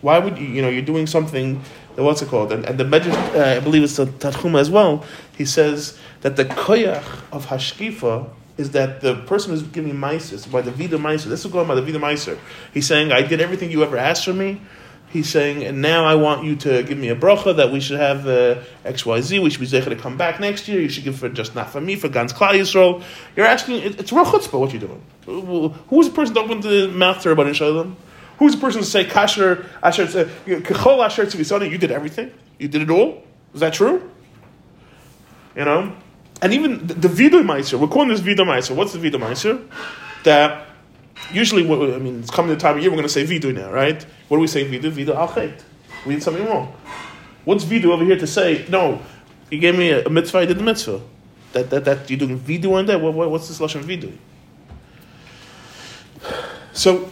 Why 0.00 0.20
would 0.20 0.38
you, 0.38 0.46
you 0.46 0.62
know, 0.62 0.68
you're 0.68 0.82
doing 0.82 1.08
something 1.08 1.60
what's 1.96 2.22
it 2.22 2.28
called? 2.28 2.52
And, 2.52 2.64
and 2.64 2.78
the 2.78 2.84
uh, 2.86 3.56
I 3.56 3.58
believe 3.58 3.82
it's 3.82 3.96
the 3.96 4.06
Tanchuma 4.06 4.60
as 4.60 4.70
well. 4.70 5.04
He 5.36 5.44
says 5.44 5.98
that 6.20 6.36
the 6.36 6.44
koyach 6.44 7.02
of 7.32 7.46
hashkifa 7.46 8.30
is 8.62 8.70
that 8.70 9.00
the 9.00 9.14
person 9.32 9.50
who's 9.50 9.62
giving 9.62 9.94
meiser 9.94 10.50
by 10.50 10.62
the 10.62 10.70
vida 10.70 10.96
meiser. 10.96 11.26
This 11.26 11.44
is 11.44 11.52
going 11.52 11.68
by 11.68 11.74
the 11.74 11.82
vida 11.82 11.98
meiser. 11.98 12.38
He's 12.72 12.86
saying, 12.86 13.12
"I 13.12 13.22
did 13.22 13.40
everything 13.40 13.70
you 13.70 13.82
ever 13.82 13.98
asked 13.98 14.24
for 14.24 14.32
me." 14.32 14.60
He's 15.12 15.28
saying, 15.28 15.62
and 15.62 15.82
now 15.82 16.06
I 16.06 16.14
want 16.14 16.42
you 16.42 16.56
to 16.56 16.82
give 16.82 16.96
me 16.96 17.10
a 17.10 17.14
bracha 17.14 17.54
that 17.56 17.70
we 17.70 17.80
should 17.80 17.98
have 17.98 18.26
uh, 18.26 18.62
X, 18.82 19.04
Y, 19.04 19.20
Z. 19.20 19.40
We 19.40 19.50
should 19.50 19.60
be 19.60 19.66
zecher 19.66 19.90
to 19.90 19.96
come 19.96 20.16
back 20.16 20.40
next 20.40 20.68
year. 20.68 20.80
You 20.80 20.88
should 20.88 21.04
give 21.04 21.18
for 21.18 21.28
just 21.28 21.54
not 21.54 21.68
for 21.68 21.82
me, 21.82 21.96
for 21.96 22.08
Gans 22.08 22.32
Klal 22.32 22.54
Yisrael. 22.54 23.04
You're 23.36 23.44
asking, 23.44 23.82
it, 23.82 24.00
it's 24.00 24.10
real 24.10 24.24
chutzpah 24.24 24.58
what 24.58 24.72
you're 24.72 24.80
doing. 24.80 25.02
Who's 25.90 26.08
the 26.08 26.14
person 26.14 26.32
that 26.32 26.40
opened 26.40 26.62
the 26.62 26.88
mouth 26.88 27.20
to 27.24 27.28
Rabban 27.28 27.54
Shalom? 27.54 27.94
Who's 28.38 28.54
the 28.54 28.60
person 28.62 28.80
to 28.80 28.86
say 28.86 29.04
kasher 29.04 29.66
asher 29.82 30.06
kechol 30.06 31.04
asher 31.04 31.26
tzivisani? 31.26 31.70
You 31.70 31.76
did 31.76 31.90
everything. 31.90 32.32
You 32.58 32.68
did 32.68 32.80
it 32.80 32.88
all. 32.88 33.22
Is 33.52 33.60
that 33.60 33.74
true? 33.74 34.10
You 35.54 35.66
know, 35.66 35.94
and 36.42 36.52
even 36.52 36.84
the, 36.86 36.94
the 36.94 37.08
meiser. 37.08 37.78
We're 37.78 37.86
calling 37.86 38.08
this 38.08 38.20
vidu 38.20 38.44
meiser. 38.44 38.74
What's 38.74 38.92
the 38.92 38.98
vidu 38.98 39.14
meiser? 39.14 39.64
That 40.24 40.66
usually, 41.32 41.62
I 41.64 41.98
mean, 41.98 42.18
it's 42.18 42.30
coming 42.30 42.50
the 42.50 42.60
time 42.60 42.76
of 42.76 42.82
year. 42.82 42.90
We're 42.90 42.96
going 42.96 43.08
to 43.08 43.12
say 43.12 43.24
vidu 43.24 43.54
now, 43.54 43.70
right? 43.70 44.04
What 44.28 44.38
do 44.38 44.40
we 44.40 44.48
say 44.48 44.68
vidu? 44.68 44.90
Vidu 44.90 45.14
al 45.14 45.32
We 46.04 46.14
did 46.14 46.22
something 46.22 46.44
wrong. 46.44 46.74
What's 47.44 47.64
vidu 47.64 47.86
over 47.86 48.04
here 48.04 48.18
to 48.18 48.26
say? 48.26 48.66
No, 48.68 49.00
you 49.50 49.58
gave 49.58 49.78
me 49.78 49.90
a, 49.90 50.04
a 50.04 50.10
mitzvah. 50.10 50.38
I 50.38 50.46
did 50.46 50.58
the 50.58 50.64
mitzvah. 50.64 51.00
That 51.52 51.70
that 51.70 51.84
that 51.84 52.10
you're 52.10 52.18
doing 52.18 52.38
vidu 52.38 52.72
on 52.72 52.86
that. 52.86 53.00
What, 53.00 53.14
what, 53.14 53.30
what's 53.30 53.46
this 53.46 53.60
lashon 53.60 53.84
vidu? 53.84 54.16
So 56.72 57.10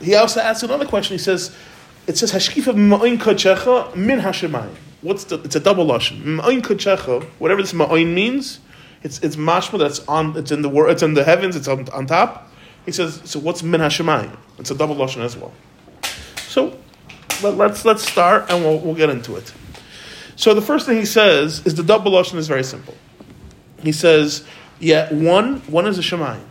he 0.00 0.14
also 0.16 0.40
asks 0.40 0.62
another 0.64 0.86
question. 0.86 1.14
He 1.14 1.22
says, 1.22 1.54
it 2.06 2.18
says 2.18 2.32
hashkifa 2.32 2.74
ma'oin 2.74 3.18
kachecha 3.18 3.94
min 3.94 4.20
hashemayim. 4.20 4.74
What's 5.02 5.24
the? 5.24 5.40
It's 5.42 5.54
a 5.54 5.60
double 5.60 5.86
lashon. 5.86 6.22
Ma'oin 6.22 6.62
kachecha. 6.62 7.22
Whatever 7.38 7.62
this 7.62 7.72
ma'oin 7.72 8.14
means, 8.14 8.60
it's 9.02 9.18
it's 9.20 9.36
mashma 9.36 9.78
that's 9.78 10.06
on. 10.06 10.36
It's 10.36 10.50
in 10.50 10.62
the 10.62 10.68
world. 10.68 10.92
It's 10.92 11.02
in 11.02 11.14
the 11.14 11.24
heavens. 11.24 11.56
It's 11.56 11.68
on, 11.68 11.88
on 11.90 12.06
top. 12.06 12.48
He 12.84 12.92
says, 12.92 13.20
so 13.24 13.38
what's 13.38 13.62
min 13.62 13.80
hashemayim? 13.80 14.36
It's 14.58 14.70
a 14.70 14.74
double 14.74 14.96
lashon 14.96 15.22
as 15.22 15.36
well. 15.36 15.52
So 16.48 16.76
let, 17.42 17.52
us 17.52 17.58
let's, 17.58 17.84
let's 17.84 18.10
start 18.10 18.50
and 18.50 18.64
we'll 18.64 18.78
we'll 18.78 18.94
get 18.94 19.10
into 19.10 19.36
it. 19.36 19.52
So 20.36 20.54
the 20.54 20.62
first 20.62 20.86
thing 20.86 20.96
he 20.96 21.04
says 21.04 21.64
is 21.66 21.74
the 21.74 21.82
double 21.82 22.12
lashon 22.12 22.36
is 22.36 22.48
very 22.48 22.64
simple. 22.64 22.94
He 23.80 23.92
says, 23.92 24.44
yeah, 24.80 25.12
one 25.12 25.58
one 25.62 25.86
is 25.86 25.98
a 25.98 26.02
shemayim. 26.02 26.44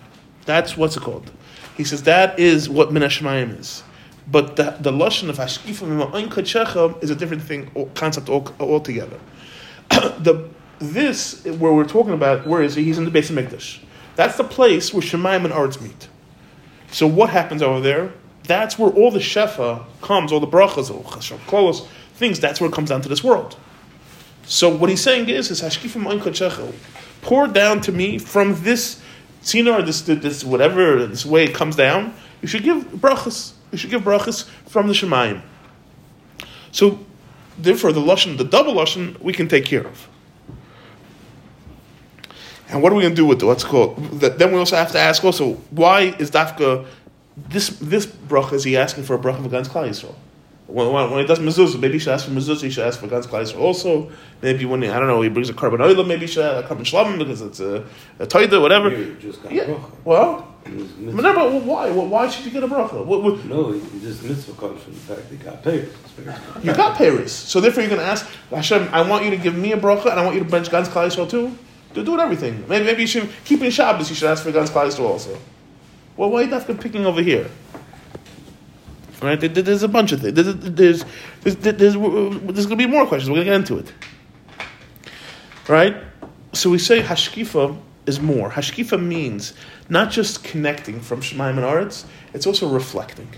That's 0.46 0.76
what's 0.76 0.98
it 0.98 1.04
called. 1.04 1.32
He 1.78 1.84
says 1.84 2.04
that 2.04 2.40
is 2.40 2.70
what 2.70 2.90
Minashmayim 2.90 3.60
is. 3.60 3.84
But 4.28 4.56
the, 4.56 4.78
the 4.80 4.92
Lashon 4.92 5.30
of 5.30 5.38
Kachecha 5.38 7.04
is 7.04 7.10
a 7.10 7.16
different 7.16 7.44
thing, 7.44 7.90
concept 7.96 8.30
altogether. 8.30 9.20
the, 9.90 10.48
this, 10.82 11.44
where 11.46 11.72
we're 11.72 11.86
talking 11.86 12.14
about, 12.14 12.46
where 12.46 12.62
is 12.62 12.76
he? 12.76 12.84
He's 12.84 12.98
in 12.98 13.06
the 13.06 13.12
base 13.12 13.30
of 13.30 13.36
Mikdash. 13.36 13.80
That's 14.16 14.38
the 14.38 14.44
place 14.44 14.94
where 14.94 15.02
Shemayim 15.02 15.46
and 15.46 15.54
Arts 15.54 15.80
meet. 15.80 16.10
So 16.92 17.08
what 17.08 17.30
happens 17.30 17.62
over 17.62 17.80
there? 17.80 18.12
That's 18.44 18.78
where 18.78 18.90
all 18.90 19.12
the 19.12 19.20
Shefa 19.20 19.86
comes, 20.02 20.32
all 20.32 20.40
the 20.40 20.48
brachas, 20.48 20.92
all 20.92 21.72
the 21.72 21.88
things, 22.16 22.40
that's 22.40 22.60
where 22.60 22.70
it 22.70 22.74
comes 22.74 22.90
down 22.90 23.02
to 23.02 23.10
this 23.10 23.24
world. 23.24 23.56
So 24.46 24.76
what 24.76 24.90
he's 24.90 25.02
saying 25.02 25.30
is, 25.30 25.50
is 25.52 25.62
Hashkifim 25.62 26.74
pour 27.22 27.48
down 27.48 27.82
to 27.82 27.92
me 27.92 28.18
from 28.18 28.62
this 28.64 29.02
tzina, 29.44 29.86
this, 29.86 30.02
this 30.02 30.44
whatever, 30.44 31.06
this 31.06 31.26
way 31.26 31.46
it 31.46 31.54
comes 31.54 31.76
down, 31.76 32.14
you 32.42 32.48
should 32.48 32.64
give 32.64 32.84
brachas. 32.86 33.54
You 33.72 33.78
should 33.78 33.90
give 33.90 34.02
brachas 34.02 34.50
from 34.68 34.88
the 34.88 34.94
Shemayim. 34.94 35.42
So, 36.72 37.00
therefore, 37.58 37.94
the 37.94 38.02
lashon, 38.02 38.38
the 38.38 38.44
double 38.44 38.74
lashon, 38.74 39.20
we 39.22 39.34
can 39.34 39.48
take 39.48 39.66
care 39.66 39.86
of. 39.86 40.08
And 42.72 42.82
what 42.82 42.92
are 42.92 42.96
we 42.96 43.02
going 43.02 43.14
to 43.14 43.22
do 43.22 43.26
with 43.26 43.40
the, 43.40 43.48
what's 43.48 43.64
called? 43.64 43.98
Then 43.98 44.52
we 44.52 44.58
also 44.58 44.78
have 44.78 44.92
to 44.94 45.00
ask 45.00 45.24
also, 45.24 45.56
why 45.72 46.16
is 46.20 46.32
Dafka, 46.32 46.86
this, 47.36 47.70
this 47.80 48.06
bracha, 48.06 48.54
is 48.54 48.64
he 48.64 48.78
asking 48.78 49.04
for 49.04 49.16
a 49.16 49.20
bracha 49.20 49.46
against 49.46 49.72
Klal 49.72 49.90
Yisrael? 49.90 50.16
When, 50.68 50.94
when, 50.94 51.20
he 51.20 51.26
does 51.26 51.40
mezuzah, 51.40 51.78
maybe 51.82 51.96
he 51.96 52.00
should 52.00 52.14
ask 52.14 52.26
for 52.26 52.32
mezuzah, 52.32 52.64
he 52.64 52.70
should 52.70 52.88
ask 52.88 52.98
for 52.98 53.08
Gans 53.08 53.28
Klal 53.28 53.60
also. 53.60 54.10
Maybe 54.42 54.64
when, 54.64 54.82
he, 54.82 54.88
I 54.88 55.00
don't 55.00 55.10
know, 55.10 55.22
he 55.22 55.28
brings 55.28 55.50
a 55.50 55.54
carbon 55.54 55.82
oil, 55.82 56.02
maybe 56.06 56.22
he 56.22 56.28
should 56.28 56.46
have 56.46 56.64
a 56.64 56.68
carbon 56.68 56.86
shlam 56.86 57.18
because 57.18 57.42
it's 57.42 57.60
a, 57.60 57.86
a 58.20 58.26
taida, 58.26 58.62
whatever. 58.62 58.90
yeah. 59.50 59.78
Well, 60.06 60.48
Remember, 60.66 61.40
well, 61.40 61.60
why? 61.62 61.90
Why 61.90 62.30
should 62.30 62.46
you 62.46 62.52
get 62.52 62.64
a 62.64 62.68
bracha? 62.68 63.04
What, 63.04 63.24
what? 63.24 63.44
No, 63.46 63.74
this 63.74 64.22
mitzvah 64.22 64.54
comes 64.54 64.82
from 64.84 64.94
the 64.94 65.00
fact 65.00 65.28
that 65.28 65.36
you 65.36 65.44
got 65.44 65.64
payers. 65.64 65.94
You 66.64 66.74
got 66.76 66.98
payers. 66.98 67.32
So 67.32 67.60
therefore 67.60 67.82
you're 67.82 67.90
going 67.90 68.02
to 68.02 68.08
ask, 68.08 68.28
Hashem, 68.52 68.88
I 68.92 69.02
want 69.02 69.26
you 69.26 69.32
to 69.32 69.38
give 69.38 69.56
me 69.56 69.72
a 69.72 69.78
bracha 69.78 70.12
and 70.12 70.20
I 70.20 70.24
want 70.24 70.36
you 70.36 70.44
to 70.44 70.50
bench 70.50 70.70
Gans 70.70 70.88
Klal 70.88 71.08
Yisrael 71.08 71.30
too. 71.30 71.58
Do, 71.94 72.04
do 72.04 72.16
it 72.16 72.20
everything. 72.20 72.66
Maybe, 72.68 72.86
maybe 72.86 73.02
you 73.02 73.08
should 73.08 73.30
keep 73.44 73.62
in 73.62 73.72
Shabbos, 73.72 74.10
you 74.10 74.16
should 74.16 74.30
ask 74.30 74.44
for 74.44 74.52
Gans 74.52 74.70
Klal 74.70 74.88
Yisrael 74.88 75.10
also. 75.10 75.38
Well, 76.18 76.30
why 76.30 76.42
are 76.42 76.44
you 76.44 76.50
not 76.50 76.66
picking 76.80 77.06
over 77.06 77.22
here? 77.22 77.50
Right? 79.22 79.40
There's 79.40 79.84
a 79.84 79.88
bunch 79.88 80.12
of 80.12 80.22
things. 80.22 80.34
There's, 80.34 80.56
there's, 80.56 81.06
there's, 81.42 81.56
there's, 81.58 81.78
there's 81.78 81.96
going 81.96 82.70
to 82.70 82.76
be 82.76 82.88
more 82.88 83.06
questions. 83.06 83.30
We're 83.30 83.44
going 83.44 83.48
to 83.48 83.52
get 83.52 83.56
into 83.56 83.78
it. 83.78 83.94
Right? 85.68 85.96
So 86.54 86.70
we 86.70 86.80
say 86.80 87.02
Hashkifa 87.02 87.78
is 88.08 88.20
more. 88.20 88.50
Hashkifa 88.50 89.02
means 89.02 89.54
not 89.90 90.12
just 90.12 90.44
connecting 90.44 91.00
from 91.00 91.22
Shemaim 91.22 91.52
and 91.52 91.60
Aretz, 91.60 92.06
it's 92.34 92.48
also 92.48 92.68
reflecting. 92.68 93.30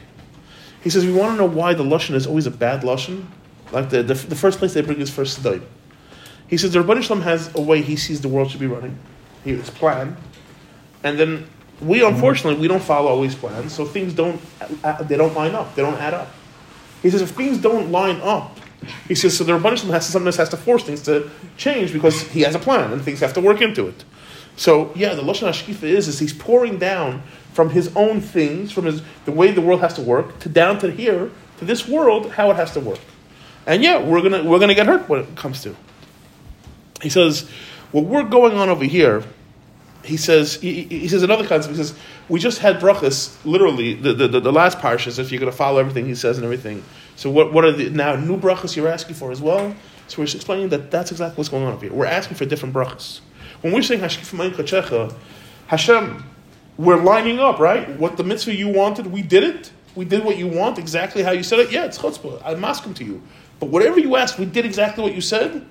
He 0.84 0.90
says, 0.90 1.06
we 1.06 1.14
want 1.14 1.34
to 1.34 1.38
know 1.38 1.50
why 1.50 1.74
the 1.74 1.84
Lashon 1.84 2.16
is 2.16 2.28
always 2.28 2.48
a 2.48 2.52
bad 2.52 2.82
Lashon. 2.82 3.26
Like 3.72 3.90
the, 3.90 4.04
the, 4.04 4.14
the 4.14 4.36
first 4.36 4.60
place 4.60 4.74
they 4.74 4.82
bring 4.82 5.00
is 5.00 5.10
first 5.10 5.42
Sedai. 5.42 5.62
He 6.48 6.58
says, 6.58 6.74
the 6.74 6.80
Rabban 6.80 7.02
Shalom 7.02 7.22
has 7.24 7.54
a 7.56 7.62
way 7.62 7.82
he 7.82 7.96
sees 7.96 8.22
the 8.22 8.28
world 8.28 8.52
should 8.52 8.60
be 8.60 8.68
running. 8.68 8.98
He 9.44 9.52
has 9.52 9.70
plan. 9.70 10.18
And 11.04 11.20
then 11.20 11.48
we 11.82 12.04
unfortunately 12.04 12.62
we 12.62 12.68
don't 12.68 12.84
follow 12.84 13.22
these 13.22 13.36
plans, 13.36 13.74
so 13.74 13.86
things 13.86 14.14
don't 14.14 14.40
uh, 14.84 15.04
they 15.04 15.18
don't 15.18 15.34
line 15.34 15.54
up. 15.54 15.76
They 15.76 15.82
don't 15.82 15.96
add 15.96 16.14
up. 16.14 16.30
He 17.02 17.10
says 17.10 17.22
if 17.22 17.32
things 17.32 17.58
don't 17.58 17.92
line 17.92 18.22
up, 18.22 18.58
he 19.08 19.16
says 19.16 19.38
so 19.38 19.44
the 19.44 19.54
Rebbeinu 19.54 19.90
has 19.92 20.06
to, 20.06 20.12
sometimes 20.12 20.38
has 20.38 20.50
to 20.50 20.58
force 20.58 20.84
things 20.84 21.02
to 21.04 21.30
change 21.58 21.92
because 21.92 22.22
he 22.30 22.42
has 22.42 22.56
a 22.56 22.60
plan 22.60 22.94
and 22.94 23.02
things 23.02 23.20
have 23.20 23.34
to 23.34 23.42
work 23.42 23.62
into 23.62 23.88
it. 23.88 24.06
So 24.56 24.92
yeah, 24.96 25.14
the 25.14 25.22
lashon 25.22 25.50
hashkifa 25.50 25.84
is 25.84 26.08
is 26.08 26.20
he's 26.20 26.34
pouring 26.34 26.78
down 26.78 27.24
from 27.52 27.70
his 27.70 27.94
own 27.96 28.22
things, 28.22 28.72
from 28.72 28.86
his 28.86 29.02
the 29.26 29.32
way 29.32 29.52
the 29.52 29.62
world 29.62 29.82
has 29.82 29.94
to 29.96 30.02
work, 30.02 30.40
to 30.40 30.50
down 30.50 30.80
to 30.80 30.92
here 30.92 31.32
to 31.58 31.66
this 31.66 31.88
world 31.88 32.32
how 32.32 32.50
it 32.52 32.56
has 32.56 32.72
to 32.74 32.80
work. 32.80 33.00
And 33.66 33.84
yeah, 33.84 34.02
we're 34.02 34.22
gonna 34.22 34.44
we're 34.44 34.60
gonna 34.60 34.76
get 34.76 34.88
hurt 34.88 35.10
when 35.10 35.20
it 35.20 35.36
comes 35.36 35.62
to. 35.64 35.76
He 37.04 37.10
says 37.10 37.48
what 37.92 38.06
we're 38.06 38.24
going 38.24 38.58
on 38.58 38.70
over 38.70 38.86
here 38.86 39.24
he 40.04 40.18
says 40.18 40.56
he, 40.56 40.84
he, 40.84 41.08
says 41.08 41.24
another 41.24 41.48
concept. 41.48 41.76
He 41.76 41.84
says 41.84 41.98
we 42.28 42.40
just 42.40 42.60
had 42.60 42.80
brachas, 42.80 43.38
literally 43.46 43.94
the, 43.94 44.14
the, 44.14 44.40
the, 44.40 44.52
last 44.52 44.80
parshas. 44.80 45.18
If 45.18 45.32
you're 45.32 45.40
going 45.40 45.52
to 45.52 45.58
follow 45.58 45.80
everything 45.80 46.06
he 46.06 46.16
says 46.16 46.38
and 46.38 46.44
everything, 46.44 46.84
so 47.16 47.30
what 47.30 47.54
what 47.54 47.64
are 47.64 47.72
the 47.72 47.90
now 47.90 48.16
new 48.16 48.38
brachas 48.38 48.76
you're 48.76 48.88
asking 48.88 49.16
for 49.16 49.32
as 49.32 49.42
well? 49.42 49.74
So 50.08 50.22
we're 50.22 50.26
explaining 50.26 50.70
that 50.70 50.92
that's 50.92 51.12
exactly 51.12 51.38
what's 51.38 51.50
going 51.50 51.64
on 51.64 51.74
over 51.74 51.86
here. 51.86 51.94
We're 51.94 52.06
asking 52.06 52.36
for 52.36 52.46
different 52.46 52.76
brachas. 52.76 53.22
When 53.62 53.74
we're 53.74 53.82
saying 53.82 54.02
Hashkif 54.02 55.16
Hashem, 55.68 56.26
we're 56.78 57.02
lining 57.02 57.40
up 57.40 57.60
right. 57.60 57.90
What 57.98 58.18
the 58.18 58.24
mitzvah 58.24 58.54
you 58.54 58.68
wanted, 58.68 59.08
we 59.08 59.22
did 59.22 59.44
it. 59.44 59.72
We 59.96 60.06
did 60.06 60.26
what 60.26 60.38
you 60.38 60.48
want 60.48 60.78
exactly 60.78 61.24
how 61.24 61.32
you 61.32 61.44
said 61.44 61.60
it. 61.60 61.72
Yeah, 61.72 61.86
it's 61.86 61.98
chutzpah. 61.98 62.42
I'm 62.44 62.64
asking 62.66 62.96
to 62.96 63.06
you. 63.06 63.22
But 63.60 63.70
whatever 63.70 64.00
you 64.00 64.18
asked, 64.18 64.38
we 64.38 64.46
did 64.46 64.66
exactly 64.66 65.04
what 65.04 65.14
you 65.14 65.22
said. 65.22 65.66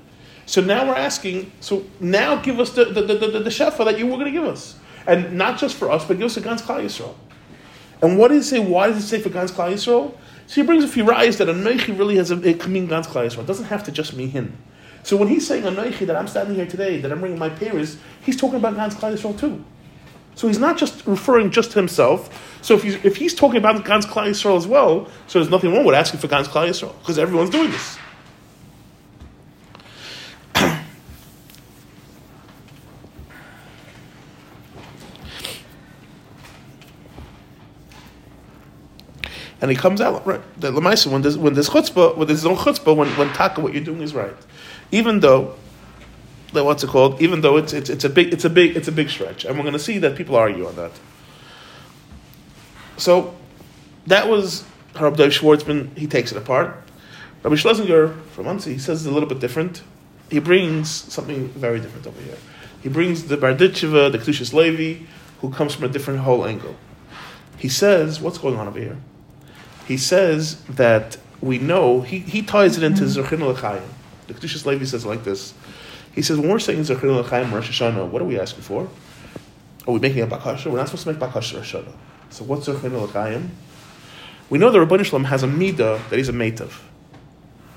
So 0.46 0.60
now 0.60 0.86
we're 0.86 0.96
asking, 0.96 1.52
so 1.60 1.84
now 2.00 2.36
give 2.42 2.60
us 2.60 2.70
the, 2.70 2.86
the, 2.86 3.02
the, 3.02 3.14
the, 3.14 3.40
the 3.40 3.50
shefa 3.50 3.84
that 3.84 3.98
you 3.98 4.06
were 4.06 4.16
going 4.16 4.26
to 4.26 4.32
give 4.32 4.44
us. 4.44 4.78
And 5.06 5.36
not 5.38 5.58
just 5.58 5.76
for 5.76 5.90
us, 5.90 6.04
but 6.04 6.18
give 6.18 6.26
us 6.26 6.36
a 6.36 6.40
Gans 6.40 6.62
Klal 6.62 6.82
Yisrael. 6.84 7.14
And 8.00 8.18
what 8.18 8.28
does 8.28 8.46
it 8.46 8.50
say? 8.50 8.58
Why 8.58 8.88
does 8.88 8.98
it 8.98 9.06
say 9.06 9.20
for 9.20 9.30
Gans 9.30 9.52
Klal 9.52 9.72
Yisrael? 9.72 10.16
So 10.46 10.60
he 10.60 10.62
brings 10.62 10.84
a 10.84 10.88
few 10.88 11.04
rise 11.04 11.38
that 11.38 11.48
Anoichi 11.48 11.96
really 11.96 12.16
has 12.16 12.30
a, 12.30 12.40
it 12.42 12.60
can 12.60 12.72
mean 12.72 12.86
Gans 12.86 13.06
Klal 13.06 13.26
Yisrael. 13.26 13.40
It 13.40 13.46
doesn't 13.46 13.66
have 13.66 13.84
to 13.84 13.92
just 13.92 14.14
mean 14.14 14.30
him. 14.30 14.58
So 15.04 15.16
when 15.16 15.28
he's 15.28 15.46
saying 15.46 15.64
Anoichi, 15.64 16.06
that 16.06 16.16
I'm 16.16 16.28
standing 16.28 16.54
here 16.54 16.66
today, 16.66 17.00
that 17.00 17.10
I'm 17.10 17.20
bringing 17.20 17.38
my 17.38 17.48
peers, 17.48 17.98
he's 18.22 18.36
talking 18.36 18.56
about 18.56 18.74
Gans 18.74 18.94
Klal 18.94 19.14
Yisrael 19.14 19.38
too. 19.38 19.64
So 20.34 20.48
he's 20.48 20.58
not 20.58 20.78
just 20.78 21.06
referring 21.06 21.50
just 21.50 21.72
to 21.72 21.78
himself. 21.78 22.58
So 22.62 22.74
if 22.74 22.82
he's, 22.82 22.94
if 23.04 23.16
he's 23.16 23.34
talking 23.34 23.58
about 23.58 23.84
Gans 23.84 24.06
Klal 24.06 24.28
Yisrael 24.28 24.56
as 24.56 24.66
well, 24.66 25.08
so 25.26 25.38
there's 25.38 25.50
nothing 25.50 25.72
wrong 25.72 25.84
with 25.84 25.94
asking 25.94 26.20
for 26.20 26.28
Gans 26.28 26.48
Klal 26.48 26.68
Yisrael, 26.68 26.98
because 27.00 27.18
everyone's 27.18 27.50
doing 27.50 27.70
this. 27.70 27.98
And 39.62 39.70
he 39.70 39.76
comes 39.76 40.00
out 40.00 40.26
right. 40.26 40.42
The 40.60 40.72
lemaisa 40.72 41.06
when 41.06 41.22
there's 41.22 41.38
when 41.38 41.54
there's 41.54 41.70
chutzpah, 41.70 42.16
when 42.16 42.26
there's 42.26 42.44
no 42.44 42.56
chutzpah, 42.56 42.94
when 42.94 43.08
when 43.10 43.28
taka, 43.32 43.62
what 43.62 43.72
you're 43.72 43.84
doing 43.84 44.02
is 44.02 44.12
right, 44.14 44.36
even 44.90 45.20
though. 45.20 45.54
What's 46.52 46.84
it 46.84 46.90
called? 46.90 47.22
Even 47.22 47.40
though 47.40 47.56
it's, 47.56 47.72
it's, 47.72 47.88
it's 47.88 48.04
a 48.04 48.10
big 48.10 48.30
it's 48.30 48.44
a 48.44 48.50
big 48.50 48.76
it's 48.76 48.86
a 48.86 48.92
big 48.92 49.08
stretch, 49.08 49.46
and 49.46 49.56
we're 49.56 49.62
going 49.62 49.72
to 49.72 49.78
see 49.78 49.96
that 50.00 50.16
people 50.16 50.36
argue 50.36 50.66
on 50.66 50.76
that. 50.76 50.90
So, 52.98 53.34
that 54.06 54.28
was 54.28 54.62
Rabbi 55.00 55.16
Dave 55.16 55.30
Schwartzman. 55.30 55.96
He 55.96 56.06
takes 56.06 56.30
it 56.30 56.36
apart. 56.36 56.76
Rabbi 57.42 57.56
Schlesinger 57.56 58.08
from 58.32 58.44
Monsey, 58.44 58.74
he 58.74 58.78
says 58.78 59.00
it's 59.00 59.10
a 59.10 59.14
little 59.14 59.30
bit 59.30 59.40
different. 59.40 59.82
He 60.30 60.40
brings 60.40 60.90
something 60.90 61.48
very 61.48 61.80
different 61.80 62.06
over 62.06 62.20
here. 62.20 62.36
He 62.82 62.90
brings 62.90 63.24
the 63.24 63.38
Bardicheva, 63.38 64.12
the 64.12 64.18
Kedushas 64.18 64.52
Levi, 64.52 65.06
who 65.40 65.50
comes 65.50 65.74
from 65.74 65.84
a 65.84 65.88
different 65.88 66.20
whole 66.20 66.44
angle. 66.44 66.76
He 67.56 67.70
says, 67.70 68.20
what's 68.20 68.36
going 68.36 68.58
on 68.58 68.68
over 68.68 68.78
here? 68.78 68.98
He 69.86 69.96
says 69.96 70.62
that 70.64 71.16
we 71.40 71.58
know, 71.58 72.02
he, 72.02 72.20
he 72.20 72.42
ties 72.42 72.76
it 72.78 72.84
into 72.84 73.02
mm-hmm. 73.02 73.20
Zerchin 73.20 73.40
L'chaim. 73.40 73.82
The 74.28 74.34
Kedushas 74.34 74.64
Levi 74.64 74.84
says 74.84 75.04
like 75.04 75.24
this. 75.24 75.54
He 76.14 76.22
says, 76.22 76.38
when 76.38 76.50
we're 76.50 76.58
saying 76.58 76.80
Zerchin 76.80 77.20
L'chaim 77.20 77.52
Rosh 77.52 77.68
Hashanah, 77.70 78.08
what 78.08 78.22
are 78.22 78.24
we 78.24 78.38
asking 78.38 78.62
for? 78.62 78.88
Are 79.86 79.92
we 79.92 79.98
making 79.98 80.22
a 80.22 80.26
bakasha? 80.26 80.70
We're 80.70 80.78
not 80.78 80.88
supposed 80.88 81.04
to 81.04 81.12
make 81.12 81.20
bakasha 81.20 81.56
Rosh 81.56 81.74
Hashanah. 81.74 81.92
So 82.30 82.44
what's 82.44 82.68
Zerchin 82.68 82.92
L'chaim? 82.92 83.50
We 84.48 84.58
know 84.58 84.70
the 84.70 84.78
Rabban 84.78 85.04
Shalom 85.04 85.24
has 85.24 85.42
a 85.42 85.48
midah 85.48 86.08
that 86.10 86.16
he's 86.16 86.28
a 86.28 86.32
metav. 86.32 86.80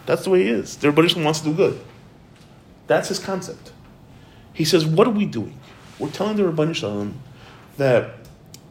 That's 0.05 0.25
the 0.25 0.29
way 0.29 0.43
he 0.43 0.49
is. 0.49 0.77
The 0.77 0.91
Shalom 1.07 1.23
wants 1.23 1.39
to 1.39 1.45
do 1.45 1.53
good. 1.53 1.79
That's 2.87 3.07
his 3.07 3.17
concept. 3.17 3.71
He 4.53 4.63
says, 4.63 4.85
what 4.85 5.07
are 5.07 5.11
we 5.11 5.25
doing? 5.25 5.57
We're 5.97 6.11
telling 6.11 6.37
the 6.37 6.43
Rabban 6.43 6.75
Shalom 6.75 7.19
that 7.77 8.15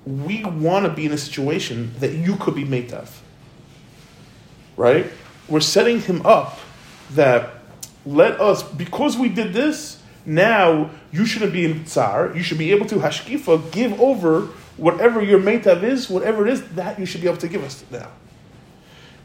we 0.06 0.44
want 0.44 0.86
to 0.86 0.92
be 0.92 1.06
in 1.06 1.12
a 1.12 1.18
situation 1.18 1.94
that 1.98 2.12
you 2.12 2.36
could 2.36 2.54
be 2.54 2.64
metav 2.64 3.08
right? 4.76 5.06
We're 5.48 5.60
setting 5.60 6.00
him 6.00 6.24
up 6.24 6.58
that 7.12 7.50
let 8.06 8.40
us, 8.40 8.62
because 8.62 9.16
we 9.16 9.28
did 9.28 9.52
this, 9.52 10.02
now 10.26 10.90
you 11.12 11.26
shouldn't 11.26 11.52
be 11.52 11.64
in 11.64 11.84
tsar. 11.84 12.34
You 12.34 12.42
should 12.42 12.58
be 12.58 12.72
able 12.72 12.86
to 12.86 12.96
hashkifa 12.96 13.72
give 13.72 14.00
over 14.00 14.48
whatever 14.76 15.22
your 15.22 15.40
metav 15.40 15.82
is, 15.82 16.08
whatever 16.08 16.46
it 16.46 16.52
is, 16.52 16.62
that 16.70 16.98
you 16.98 17.06
should 17.06 17.20
be 17.20 17.28
able 17.28 17.38
to 17.38 17.48
give 17.48 17.62
us 17.62 17.84
now. 17.90 18.10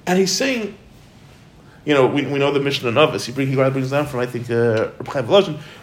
And 0.05 0.19
he's 0.19 0.31
saying, 0.31 0.77
you 1.85 1.93
know, 1.93 2.07
we, 2.07 2.25
we 2.25 2.39
know 2.39 2.51
the 2.51 2.59
mission 2.59 2.87
of 2.87 2.93
Novis. 2.93 3.25
He, 3.25 3.31
bring, 3.31 3.47
he 3.47 3.55
brings 3.55 3.91
down 3.91 4.05
from 4.05 4.19
I 4.19 4.25
think 4.25 4.49
uh, 4.51 4.89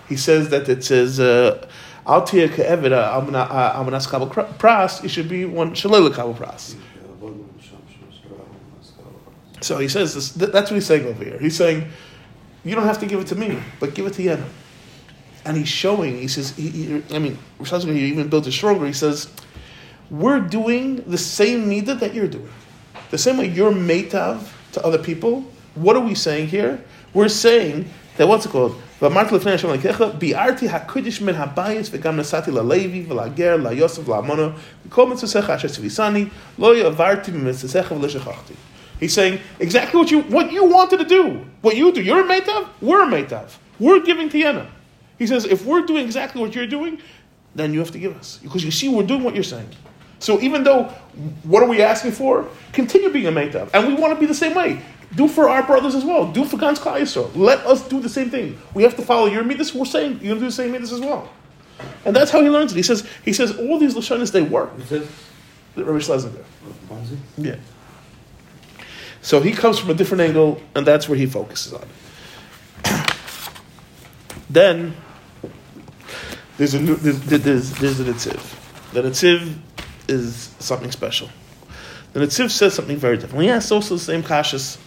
He 0.09 0.17
says 0.17 0.51
that 0.51 0.69
it 0.69 0.85
says. 0.85 1.19
Uh, 1.19 1.67
al 2.07 2.23
kabel 2.23 2.47
pras. 4.29 5.05
It 5.05 5.09
should 5.09 5.29
be 5.29 5.45
one 5.45 5.73
shalila 5.73 6.15
kabel 6.15 6.35
pras. 6.35 6.77
So 9.66 9.78
he 9.78 9.88
says 9.88 10.16
this, 10.16 10.32
that's 10.32 10.72
what 10.72 10.76
he's 10.76 10.86
saying 10.86 11.06
over 11.06 11.24
here. 11.24 11.38
He's 11.40 11.56
saying, 11.56 11.88
you 12.64 12.76
don't 12.76 12.86
have 12.86 13.00
to 13.00 13.06
give 13.06 13.20
it 13.20 13.28
to 13.28 13.36
me, 13.36 13.60
but 13.80 13.94
give 13.94 14.06
it 14.08 14.14
to 14.14 14.24
Yena. 14.24 14.44
And 15.46 15.58
he's 15.58 15.68
showing, 15.68 16.18
he 16.20 16.28
says, 16.28 16.56
he, 16.56 16.70
he, 16.70 17.04
I 17.16 17.20
mean, 17.20 17.38
he 17.60 18.06
even 18.06 18.28
built 18.28 18.48
it 18.48 18.52
stronger. 18.52 18.86
He 18.86 18.94
says, 18.94 19.32
we're 20.10 20.40
doing 20.40 20.98
the 21.08 21.18
same 21.18 21.70
midah 21.70 22.00
that 22.00 22.14
you're 22.14 22.28
doing. 22.28 22.50
The 23.12 23.18
same 23.18 23.38
way 23.38 23.48
you're 23.48 23.72
meitav 23.72 24.52
to 24.74 24.86
other 24.86 24.98
people. 24.98 25.46
What 25.76 25.96
are 25.96 26.02
we 26.02 26.16
saying 26.16 26.48
here? 26.48 26.84
We're 27.14 27.30
saying 27.30 27.90
that 28.18 28.28
what's 28.28 28.46
it 28.46 28.50
called? 28.50 28.76
ואמרתי 29.02 29.36
לפני 29.36 29.52
השם 29.52 29.70
אלוקיך, 29.70 30.04
ביארתי 30.18 30.70
הקודש 30.70 31.22
מן 31.22 31.36
הבייס 31.36 31.90
וגם 31.92 32.18
נסעתי 32.18 32.52
ללוי 32.52 33.06
ולגר, 33.08 33.58
ליוסף, 33.58 34.08
לאמונו, 34.08 34.50
וכל 34.88 35.08
מצוסיך 35.08 35.50
אשר 35.50 35.68
ציוויסני, 35.68 36.26
לא 36.60 36.76
יעברתי 36.76 37.32
ממצוסיך 37.32 37.92
ולא 37.92 38.10
שכחתי. 38.10 38.54
He's 39.01 39.13
saying 39.13 39.41
exactly 39.59 39.99
what 39.99 40.11
you 40.11 40.23
what 40.23 40.53
you 40.53 40.65
wanted 40.65 40.99
to 40.99 41.05
do. 41.05 41.45
What 41.61 41.77
you 41.77 41.93
do. 41.93 42.03
You're 42.03 42.21
a 42.21 42.29
meitav, 42.29 42.69
we're 42.81 43.03
a 43.03 43.07
meitav. 43.07 43.57
We're 43.79 44.01
giving 44.01 44.29
tiyana. 44.29 44.69
He 45.19 45.27
says, 45.27 45.45
if 45.45 45.65
we're 45.65 45.83
doing 45.83 46.05
exactly 46.05 46.41
what 46.41 46.55
you're 46.55 46.67
doing, 46.67 47.01
then 47.55 47.73
you 47.73 47.79
have 47.81 47.91
to 47.93 47.99
give 47.99 48.17
us. 48.17 48.39
Because 48.43 48.65
you 48.65 48.71
see, 48.71 48.89
we're 48.89 49.03
doing 49.07 49.23
what 49.23 49.35
you're 49.35 49.45
saying. 49.45 49.69
So 50.19 50.41
even 50.41 50.65
though, 50.65 50.85
what 51.43 51.63
are 51.63 51.69
we 51.69 51.83
asking 51.83 52.13
for? 52.13 52.49
Continue 52.73 53.11
being 53.11 53.27
a 53.27 53.33
meitav. 53.33 53.71
And 53.75 53.87
we 53.89 53.95
want 53.95 54.15
to 54.15 54.21
be 54.21 54.27
the 54.27 54.35
same 54.35 54.55
way. 54.55 54.81
Do 55.15 55.29
for 55.29 55.49
our 55.49 55.63
brothers 55.63 55.95
as 55.95 56.05
well. 56.05 56.31
Do 56.33 56.45
for 56.45 56.57
Yisrael. 56.57 57.35
Let 57.37 57.61
us 57.61 57.87
do 57.87 58.01
the 58.01 58.09
same 58.09 58.31
thing. 58.31 58.59
We 58.75 58.83
have 58.83 58.97
to 58.97 59.03
follow 59.03 59.27
your 59.27 59.45
midas. 59.45 59.75
We're 59.75 59.85
saying 59.85 60.13
you're 60.21 60.35
going 60.35 60.35
to 60.35 60.41
do 60.41 60.47
the 60.47 60.53
same 60.53 60.73
midas 60.73 60.93
as 60.93 61.01
well. 61.01 61.31
And 62.05 62.15
that's 62.17 62.31
how 62.31 62.43
he 62.43 62.49
learns 62.49 62.73
it. 62.73 62.77
He 62.77 62.83
says, 62.83 63.07
he 63.25 63.33
says 63.33 63.57
all 63.59 63.79
these 63.79 63.95
lashonis 63.95 64.33
they 64.33 64.43
work. 64.43 64.77
He 64.79 64.85
says, 64.85 65.09
the 65.75 65.85
Rabbi 65.85 65.99
Schlesinger. 65.99 66.45
Yeah. 67.37 67.57
So 69.27 69.41
he 69.41 69.51
comes 69.51 69.77
from 69.77 69.91
a 69.91 69.95
different 69.95 70.21
angle, 70.21 70.63
and 70.77 70.87
that's 70.87 71.09
where 71.09 71.19
he 71.19 71.27
focuses 71.27 71.73
on. 71.73 71.89
then 74.49 74.95
there's 76.59 76.75
a 76.75 76.81
new, 76.81 76.95
there's, 76.95 77.43
there's, 77.43 77.73
there's 77.73 77.99
a 77.99 78.05
netziv. 78.05 78.93
The 78.93 79.03
netziv 79.03 79.57
is 80.07 80.55
something 80.61 80.93
special. 80.93 81.29
The 82.13 82.21
netziv 82.21 82.53
says 82.53 82.75
something 82.75 82.99
very 82.99 83.17
different. 83.17 83.43
He 83.43 83.51
asks 83.51 83.73
also 83.73 83.97
the 83.97 84.01
same 84.01 84.23
kashas. 84.23 84.79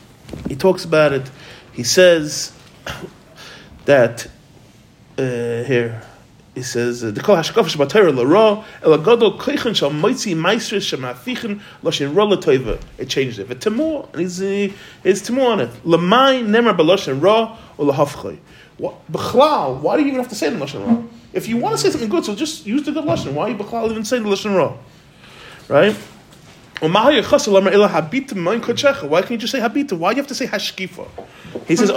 He 0.48 0.56
talks 0.56 0.86
about 0.86 1.12
it. 1.12 1.30
He 1.74 1.84
says 1.84 2.54
that 3.84 4.26
uh, 5.18 5.66
here. 5.66 6.02
He 6.56 6.64
says, 6.64 7.02
"The 7.02 7.22
kol 7.22 7.36
hashkafish 7.36 7.78
b'Torah 7.78 8.16
l'ra 8.16 8.66
el 8.84 8.98
agadol 8.98 9.38
koichen 9.40 9.76
shal 9.76 9.92
moitzi 9.92 10.36
meisters 10.36 10.86
shemafichen 10.90 11.62
loshin 11.84 12.16
ra 12.16 12.24
l'toiva." 12.24 12.82
It 12.98 13.08
changes 13.08 13.40
it. 13.40 13.48
V'temur, 13.48 14.12
and 14.12 14.22
he's 14.22 14.42
uh, 14.42 14.74
he's 15.04 15.22
temur 15.22 15.52
on 15.52 15.60
it. 15.62 15.70
Lamai 15.86 16.44
nemer 16.44 16.76
b'loshin 16.76 17.22
ra 17.22 17.58
or 17.78 17.86
lahafchay. 17.94 18.40
What 18.78 19.12
b'chlal? 19.12 19.80
Why 19.80 19.96
do 19.96 20.02
you 20.02 20.08
even 20.08 20.20
have 20.20 20.30
to 20.30 20.36
say 20.36 20.50
the 20.50 20.58
loshin 20.58 20.86
ra? 20.86 21.04
If 21.34 21.48
you 21.48 21.58
want 21.58 21.76
to 21.76 21.82
say 21.82 21.92
something 21.92 22.10
good, 22.10 22.26
so 22.26 22.34
just 22.36 22.66
use 22.66 22.84
the 22.84 22.92
good 22.92 23.06
loshin. 23.06 23.34
Why 23.34 23.44
are 23.46 23.50
you 23.50 23.56
b'chlal 23.56 23.90
even 23.92 24.04
saying 24.04 24.24
the 24.24 24.30
loshin 24.30 24.56
ra? 24.56 24.74
Right? 25.68 25.96
Why 26.80 27.12
can't 27.12 27.14
you 29.32 29.38
just 29.38 29.52
say 29.52 29.60
habita? 29.60 29.98
Why 29.98 30.12
do 30.12 30.16
you 30.16 30.22
have 30.22 30.28
to 30.28 30.36
say 30.36 30.48
hashkifa? 30.48 31.08
He 31.68 31.76
says. 31.76 31.90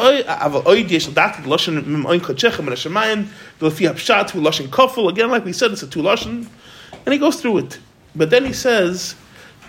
Again, 5.08 5.30
like 5.30 5.44
we 5.44 5.52
said, 5.52 5.70
it's 5.70 5.82
a 5.82 5.86
two 5.86 6.02
loshen, 6.02 6.48
and 7.06 7.12
he 7.12 7.18
goes 7.18 7.40
through 7.40 7.58
it. 7.58 7.78
But 8.16 8.30
then 8.30 8.44
he 8.44 8.52
says 8.52 9.14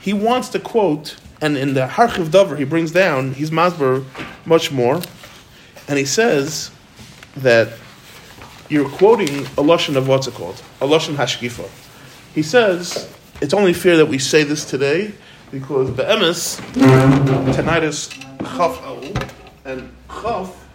he 0.02 0.14
wants 0.14 0.50
to 0.50 0.60
quote, 0.60 1.16
and 1.42 1.58
in 1.58 1.76
the 1.76 1.86
Harchiv 1.86 2.32
Dover 2.32 2.56
he 2.56 2.64
brings 2.64 2.92
down 2.92 3.34
he's 3.34 3.52
masber 3.52 4.04
much 4.46 4.72
more, 4.72 5.00
and 5.88 6.00
he 6.00 6.06
says 6.06 6.72
that 7.38 7.74
you're 8.70 8.90
quoting 8.90 9.30
a 9.30 9.62
loshen 9.62 9.96
of 9.96 10.08
what's 10.08 10.26
it 10.26 10.34
called 10.34 10.62
a 10.82 10.88
loshen 10.88 11.16
hashkifa. 11.16 11.70
He 12.34 12.42
says 12.42 13.14
it's 13.44 13.54
only 13.54 13.74
fair 13.74 13.98
that 13.98 14.06
we 14.06 14.18
say 14.18 14.44
this 14.44 14.64
today 14.64 15.12
because 15.52 15.92
be'emes 15.92 16.56
tonight 17.54 17.84
is 17.84 18.08
chaf 18.08 18.80
Elul, 18.88 19.32
and 19.66 19.92
chaf. 20.08 20.66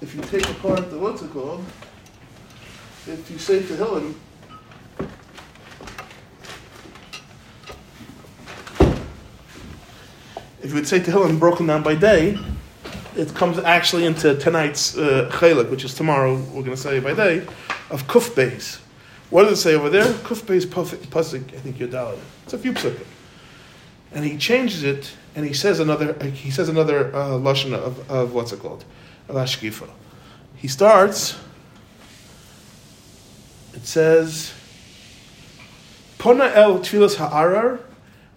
If 0.00 0.14
you 0.14 0.20
take 0.20 0.48
apart 0.48 0.88
the 0.92 0.98
what's 0.98 1.22
it 1.22 1.32
called, 1.32 1.64
if 3.08 3.28
you 3.28 3.38
say 3.38 3.58
Tehillim. 3.58 4.14
If 10.62 10.70
you 10.70 10.74
would 10.74 10.86
say 10.86 11.00
Tehillim 11.00 11.40
broken 11.40 11.66
down 11.66 11.82
by 11.82 11.96
day, 11.96 12.38
it 13.16 13.34
comes 13.34 13.58
actually 13.58 14.04
into 14.04 14.36
tonight's 14.36 14.96
uh, 14.96 15.28
chalik, 15.32 15.70
which 15.70 15.84
is 15.84 15.92
tomorrow. 15.94 16.36
We're 16.36 16.62
going 16.62 16.66
to 16.66 16.76
say 16.76 17.00
by 17.00 17.14
day 17.14 17.38
of 17.90 18.06
kuf 18.06 18.30
beis. 18.36 18.78
What 19.30 19.44
does 19.44 19.58
it 19.58 19.62
say 19.62 19.74
over 19.74 19.90
there? 19.90 20.04
Kuf 20.04 20.42
beis 20.42 20.64
pasuk. 20.66 21.54
I 21.54 21.58
think 21.58 21.76
Yodalad. 21.76 22.18
It's 22.44 22.52
a 22.52 22.58
few 22.58 22.72
psukim, 22.72 23.04
and 24.12 24.24
he 24.24 24.38
changes 24.38 24.84
it, 24.84 25.12
and 25.34 25.44
he 25.44 25.52
says 25.52 25.80
another. 25.80 26.12
He 26.28 26.50
says 26.50 26.68
another 26.68 27.14
uh, 27.14 27.30
lashon 27.30 27.72
of, 27.74 28.08
of 28.08 28.32
what's 28.32 28.52
it 28.52 28.60
called, 28.60 28.84
of 29.28 29.34
ashkifa. 29.34 29.90
He 30.54 30.68
starts. 30.68 31.36
It 33.74 33.84
says, 33.84 34.54
"Pona 36.18 36.54
el 36.54 36.78
tfilas 36.78 37.16
ha'arar, 37.16 37.80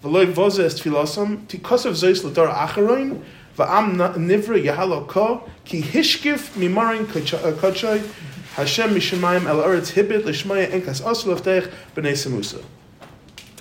v'loy 0.03 0.33
voze 0.33 0.59
es 0.59 0.81
tfilasam, 0.81 1.45
tikosav 1.45 1.91
zois 1.91 2.23
l'dar 2.23 2.47
acharoin, 2.47 3.23
v'am 3.55 3.95
nivra 4.15 4.61
yahalo 4.61 5.07
ko, 5.07 5.47
ki 5.65 5.83
hishkif 5.83 6.55
mimarin 6.57 7.05
kachay, 7.05 8.01
Hashem 8.59 8.91
mishemayim 8.91 9.45
el 9.45 9.57
eretz 9.57 9.93
hibit 9.93 10.25
l'shmaya 10.25 10.69
enkas 10.69 11.01
asul 11.01 11.37
avteich 11.37 11.71
b'nei 11.95 12.13
semusa." 12.13 12.63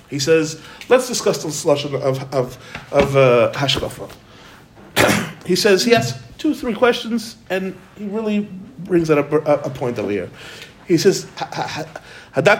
He 0.09 0.19
says, 0.19 0.59
let's 0.89 1.07
discuss 1.07 1.43
the 1.43 1.49
lashon 1.49 1.93
of 2.01 2.33
of 2.33 2.57
of 2.91 3.15
uh, 3.15 3.51
hashkafa. 3.53 4.11
he 5.45 5.55
says 5.55 5.85
he 5.85 5.91
has 5.91 6.19
two 6.37 6.55
three 6.55 6.73
questions, 6.73 7.37
and 7.49 7.75
he 7.97 8.05
really 8.05 8.47
brings 8.79 9.09
up 9.09 9.31
a, 9.31 9.37
a 9.37 9.69
point 9.69 9.97
over 9.99 10.11
here. 10.11 10.29
He 10.87 10.97
says. 10.97 11.25
We 11.25 12.43
said 12.43 12.45
the 12.45 12.57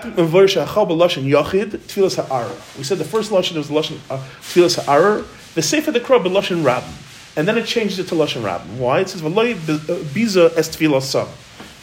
first 3.10 3.32
lashon 3.32 3.58
was 3.58 3.70
lashon 3.70 4.00
uh, 4.10 4.18
tfilas 4.42 4.84
ha'ara. 4.84 5.24
The 5.56 5.62
sefer 5.62 5.92
the 5.92 6.00
krah 6.00 6.24
b'lashon 6.24 6.64
rabim, 6.64 6.94
and 7.36 7.48
then 7.48 7.58
it 7.58 7.66
changes 7.66 8.00
it 8.00 8.08
to 8.10 8.16
lashon 8.16 8.44
rabim. 8.44 8.78
Why? 8.78 9.02
It 9.02 9.10
says 9.10 9.22
v'loy 9.22 9.56
biza 9.56 10.56
es 10.56 10.70
tfilas 10.76 11.04
sam. 11.04 11.28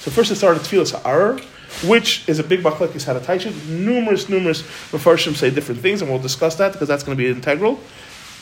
So 0.06 0.12
first 0.12 0.30
it 0.30 0.36
started 0.36 0.62
tfilas 0.62 0.92
ha'ara, 0.92 1.40
which 1.84 2.28
is 2.28 2.38
a 2.38 2.44
big 2.44 2.60
machlekes 2.60 3.44
it. 3.44 3.68
Numerous, 3.68 4.28
numerous 4.28 4.62
mafarshim 4.92 5.34
say 5.34 5.50
different 5.50 5.80
things, 5.80 6.00
and 6.00 6.08
we'll 6.08 6.22
discuss 6.22 6.54
that 6.54 6.72
because 6.72 6.86
that's 6.86 7.02
going 7.02 7.18
to 7.18 7.24
be 7.24 7.28
integral. 7.28 7.80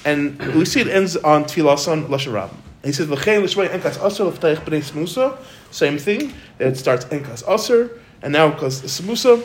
And 0.05 0.39
we 0.55 0.67
see 0.67 0.83
it 0.83 0.89
ends 0.89 1.17
on 1.17 1.45
tfilas 1.45 1.91
on 1.91 2.05
lashon. 2.09 2.51
He 2.85 2.93
says 2.93 3.07
v'chein 3.07 3.43
l'shmei 3.43 3.71
enkas 3.71 3.97
aser 4.05 4.25
l'fteich 4.25 4.59
b'nei 4.59 4.83
smusa. 4.83 5.39
Same 5.71 5.97
thing. 5.97 6.35
It 6.59 6.77
starts 6.77 7.07
enkas 7.07 7.43
aser, 7.49 7.99
and 8.21 8.35
now 8.35 8.51
because 8.51 8.83
smusa, 8.83 9.43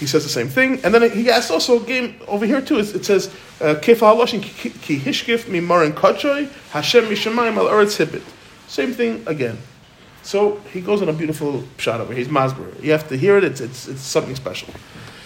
he 0.00 0.08
says 0.08 0.24
the 0.24 0.28
same 0.28 0.48
thing. 0.48 0.84
And 0.84 0.92
then 0.92 1.08
he 1.08 1.30
asks 1.30 1.52
also 1.52 1.78
game 1.78 2.20
over 2.26 2.46
here 2.46 2.60
too. 2.60 2.80
It 2.80 3.04
says 3.04 3.28
uh, 3.60 3.76
kef 3.76 4.00
ha'loshin 4.00 4.42
ki 4.42 4.98
hishkif 4.98 5.46
mi 5.48 5.60
marin 5.60 5.92
kachoy 5.92 6.50
Hashem 6.70 7.04
mishamayim 7.04 7.58
al 7.58 7.66
eretz 7.66 8.04
hibit. 8.04 8.24
Same 8.66 8.92
thing 8.92 9.22
again. 9.28 9.56
So 10.24 10.56
he 10.72 10.80
goes 10.80 11.02
on 11.02 11.08
a 11.08 11.12
beautiful 11.12 11.62
shot 11.76 12.00
over. 12.00 12.12
He's 12.14 12.28
masber. 12.28 12.82
You 12.82 12.92
have 12.92 13.06
to 13.08 13.16
hear 13.16 13.36
it. 13.36 13.44
It's 13.44 13.60
it's, 13.60 13.86
it's 13.86 14.00
something 14.00 14.34
special. 14.34 14.72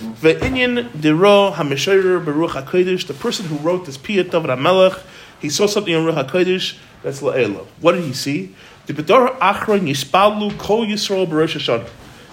Ve'inyan 0.01 0.91
dero 0.91 1.53
hamishoyer 1.53 2.23
beruch 2.25 2.51
hakodesh. 2.51 3.07
The 3.07 3.15
person 3.15 3.47
who 3.47 3.57
wrote 3.59 3.87
this 3.87 3.97
piyat 3.97 4.31
David 4.31 4.51
Hamelech, 4.51 5.01
he 5.41 5.49
saw 5.49 5.67
something 5.67 5.93
in 5.95 6.05
Ruach 6.05 6.29
Hakodesh 6.29 6.77
that's 7.03 7.21
la'ela. 7.21 7.65
What 7.81 7.93
did 7.93 8.05
he 8.05 8.13
see? 8.13 8.55
The 8.87 8.93
bedor 8.93 9.39
achron 9.39 9.89
yispalu 9.89 10.59
kol 10.59 10.85
Yisrael 10.85 11.27
b'Rosh 11.29 11.57
Hashanah. 11.57 11.89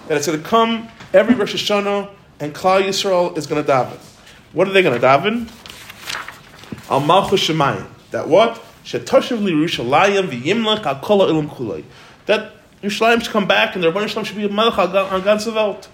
That 0.08 0.16
it's 0.16 0.26
going 0.26 0.42
to 0.42 0.48
come 0.48 0.88
every 1.12 1.34
Rosh 1.34 1.54
Hashanah 1.54 2.10
and 2.40 2.54
Klal 2.54 2.82
Yisrael 2.82 3.36
is 3.38 3.46
going 3.46 3.64
to 3.64 3.70
daven. 3.70 3.98
What 4.52 4.66
are 4.66 4.72
they 4.72 4.82
going 4.82 5.00
to 5.00 5.06
daven? 5.06 5.48
Al 6.90 7.00
Malchus 7.00 7.48
Shemayim. 7.48 7.86
That 8.10 8.28
what? 8.28 8.62
Shetoshev 8.84 9.42
li 9.42 9.52
Yerushalayim 9.52 10.28
v'yimlech 10.28 10.84
al 10.84 11.00
kol 11.00 11.18
ha'olam 11.20 11.48
kulei. 11.48 11.84
That 12.26 12.52
Yerushalayim 12.82 13.22
should 13.22 13.32
come 13.32 13.46
back 13.46 13.74
and 13.74 13.82
the 13.82 13.90
Rebbeinu 13.90 14.08
Shalom 14.08 14.24
should 14.24 14.36
be 14.36 14.44
a 14.44 14.48
melech 14.48 14.78
on 14.78 15.22
ganze 15.22 15.52
Welt. 15.52 15.88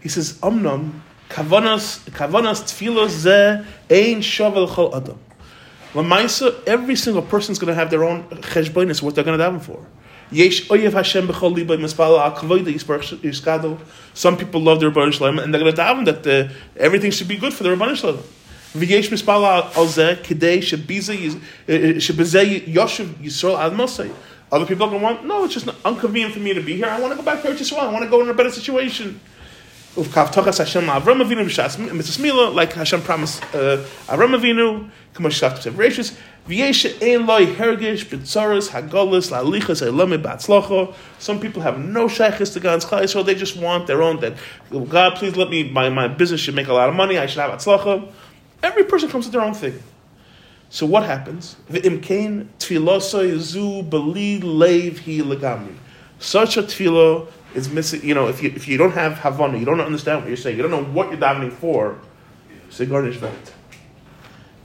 He 0.00 0.08
says, 0.08 0.38
Omnam, 0.40 1.00
kavanas, 1.30 2.00
kavanas 2.10 2.62
tfilos 2.64 3.10
ze 3.10 3.64
ein 3.90 4.20
shovel 4.20 4.66
chol 4.66 4.94
adam. 4.94 5.18
Lamaisa, 5.92 6.62
every 6.66 6.96
single 6.96 7.22
person 7.22 7.52
is 7.52 7.58
going 7.58 7.68
to 7.68 7.74
have 7.74 7.90
their 7.90 8.02
own 8.02 8.24
cheshbonis, 8.24 9.00
what 9.00 9.14
they're 9.14 9.24
going 9.24 9.38
to 9.38 9.44
daven 9.44 9.62
for. 9.62 9.86
Yesh 10.30 10.68
oyev 10.68 10.92
Hashem 10.92 11.28
b'chol 11.28 11.54
liba 11.54 11.76
mispala 11.76 12.20
al 12.20 12.32
kavoida 12.32 12.66
yiskado. 12.66 13.78
Some 14.12 14.36
people 14.36 14.60
love 14.60 14.80
the 14.80 14.90
Rebbeinu 14.90 15.12
Shalom 15.12 15.38
and 15.38 15.54
they're 15.54 15.60
going 15.60 15.74
to 15.74 15.80
daven 15.80 16.04
that 16.06 16.24
the, 16.24 16.50
everything 16.76 17.10
should 17.10 17.28
be 17.28 17.36
good 17.36 17.54
for 17.54 17.62
the 17.62 17.70
mispala 17.70 19.76
al 19.76 19.86
zeh 19.86 20.16
kidei 20.16 20.58
shebiza 20.58 21.14
eh, 21.14 21.38
eh, 21.68 21.92
shebizeh 21.94 22.66
yoshev 22.66 23.06
yisrael 23.22 23.58
ad 23.58 23.72
mosei. 23.72 24.12
Other 24.52 24.66
people 24.66 24.86
are 24.86 24.90
going 24.90 25.00
to 25.00 25.04
want, 25.04 25.24
no, 25.26 25.44
it's 25.44 25.54
just 25.54 25.68
inconvenient 25.84 26.34
for 26.34 26.40
me 26.40 26.54
to 26.54 26.60
be 26.60 26.76
here. 26.76 26.86
I 26.86 27.00
want 27.00 27.12
to 27.12 27.16
go 27.16 27.22
back 27.22 27.42
to 27.42 27.48
Eretz 27.48 27.58
Yisrael. 27.58 27.80
I 27.80 27.92
want 27.92 28.04
to 28.04 28.10
go 28.10 28.22
in 28.22 28.28
a 28.28 28.34
better 28.34 28.50
situation. 28.50 29.20
Like 29.96 30.12
Hashem 30.12 30.82
promised 33.02 33.42
uh, 33.54 33.78
Avram 34.08 34.36
Avinu, 34.36 34.90
b'atzlocho. 40.18 40.94
Some 41.18 41.40
people 41.40 41.62
have 41.62 41.78
no 41.78 42.06
shaykhis 42.06 42.52
to 42.54 42.60
God's 42.60 42.84
chayis, 42.84 43.10
so 43.10 43.22
they 43.22 43.36
just 43.36 43.56
want 43.56 43.86
their 43.86 44.02
own, 44.02 44.18
that, 44.18 44.34
God, 44.70 45.14
please 45.14 45.36
let 45.36 45.48
me, 45.48 45.70
my, 45.70 45.88
my 45.90 46.08
business 46.08 46.40
should 46.40 46.56
make 46.56 46.66
a 46.66 46.72
lot 46.72 46.88
of 46.88 46.96
money, 46.96 47.16
I 47.16 47.26
should 47.26 47.40
have 47.40 47.52
atzlocha. 47.52 48.10
Every 48.64 48.82
person 48.82 49.08
comes 49.08 49.26
with 49.26 49.32
their 49.32 49.42
own 49.42 49.54
thing. 49.54 49.80
So 50.74 50.86
what 50.86 51.04
happens? 51.04 51.54
Zu 51.70 51.78
leiv 54.42 54.98
hi. 55.40 55.68
Such 56.18 56.56
a 56.56 56.62
tefillah 56.64 57.28
is 57.54 57.68
missing. 57.68 58.02
You 58.02 58.14
know, 58.14 58.26
if 58.26 58.42
you 58.42 58.50
if 58.56 58.66
you 58.66 58.76
don't 58.76 58.90
have 58.90 59.18
havana, 59.18 59.56
you 59.56 59.64
don't 59.64 59.80
understand 59.80 60.22
what 60.22 60.26
you're 60.26 60.36
saying. 60.36 60.56
You 60.56 60.62
don't 60.64 60.72
know 60.72 60.82
what 60.82 61.10
you're 61.10 61.20
davening 61.20 61.52
for. 61.52 62.00
Say 62.70 62.86
garnish 62.86 63.20
that. 63.20 63.52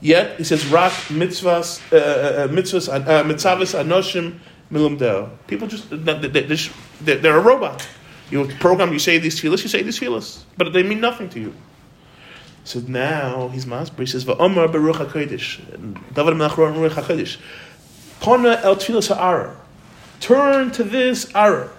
Yet 0.00 0.36
he 0.38 0.42
says 0.42 0.66
rak 0.66 0.90
mitzvahs 1.10 1.80
uh, 1.92 1.96
uh, 1.96 2.48
mitzvahs 2.48 2.88
uh, 2.92 3.22
mitzvahs 3.22 3.78
anoshim 3.80 4.40
milumdeo. 4.72 5.30
People 5.46 5.68
just 5.68 5.90
they- 5.90 5.96
they- 6.18 6.26
they- 6.26 6.70
they're, 7.02 7.18
they're 7.18 7.36
a 7.36 7.40
robot. 7.40 7.86
You 8.32 8.46
program, 8.58 8.92
you 8.92 8.98
say 8.98 9.18
these 9.18 9.40
tefillahs, 9.40 9.62
you 9.62 9.68
say 9.68 9.82
these 9.82 10.00
tefillahs, 10.00 10.42
but 10.56 10.72
they 10.72 10.82
mean 10.82 11.00
nothing 11.00 11.28
to 11.28 11.38
you. 11.38 11.54
So 12.64 12.80
now 12.80 13.48
he's 13.48 13.64
masber. 13.64 14.00
He 14.00 14.06
says, 14.06 14.24
"Va'omar 14.24 14.68
beruch 14.70 14.94
hakodesh." 14.94 15.60
David 16.14 16.36
Melech 16.36 16.52
Ruach 16.52 16.90
Hakodesh. 16.90 17.38
Pona 18.20 18.62
el 18.62 18.76
tefillas 18.76 19.08
ha'arer. 19.08 19.56
Turn 20.20 20.70
to 20.72 20.84
this 20.84 21.24
arer. 21.32 21.70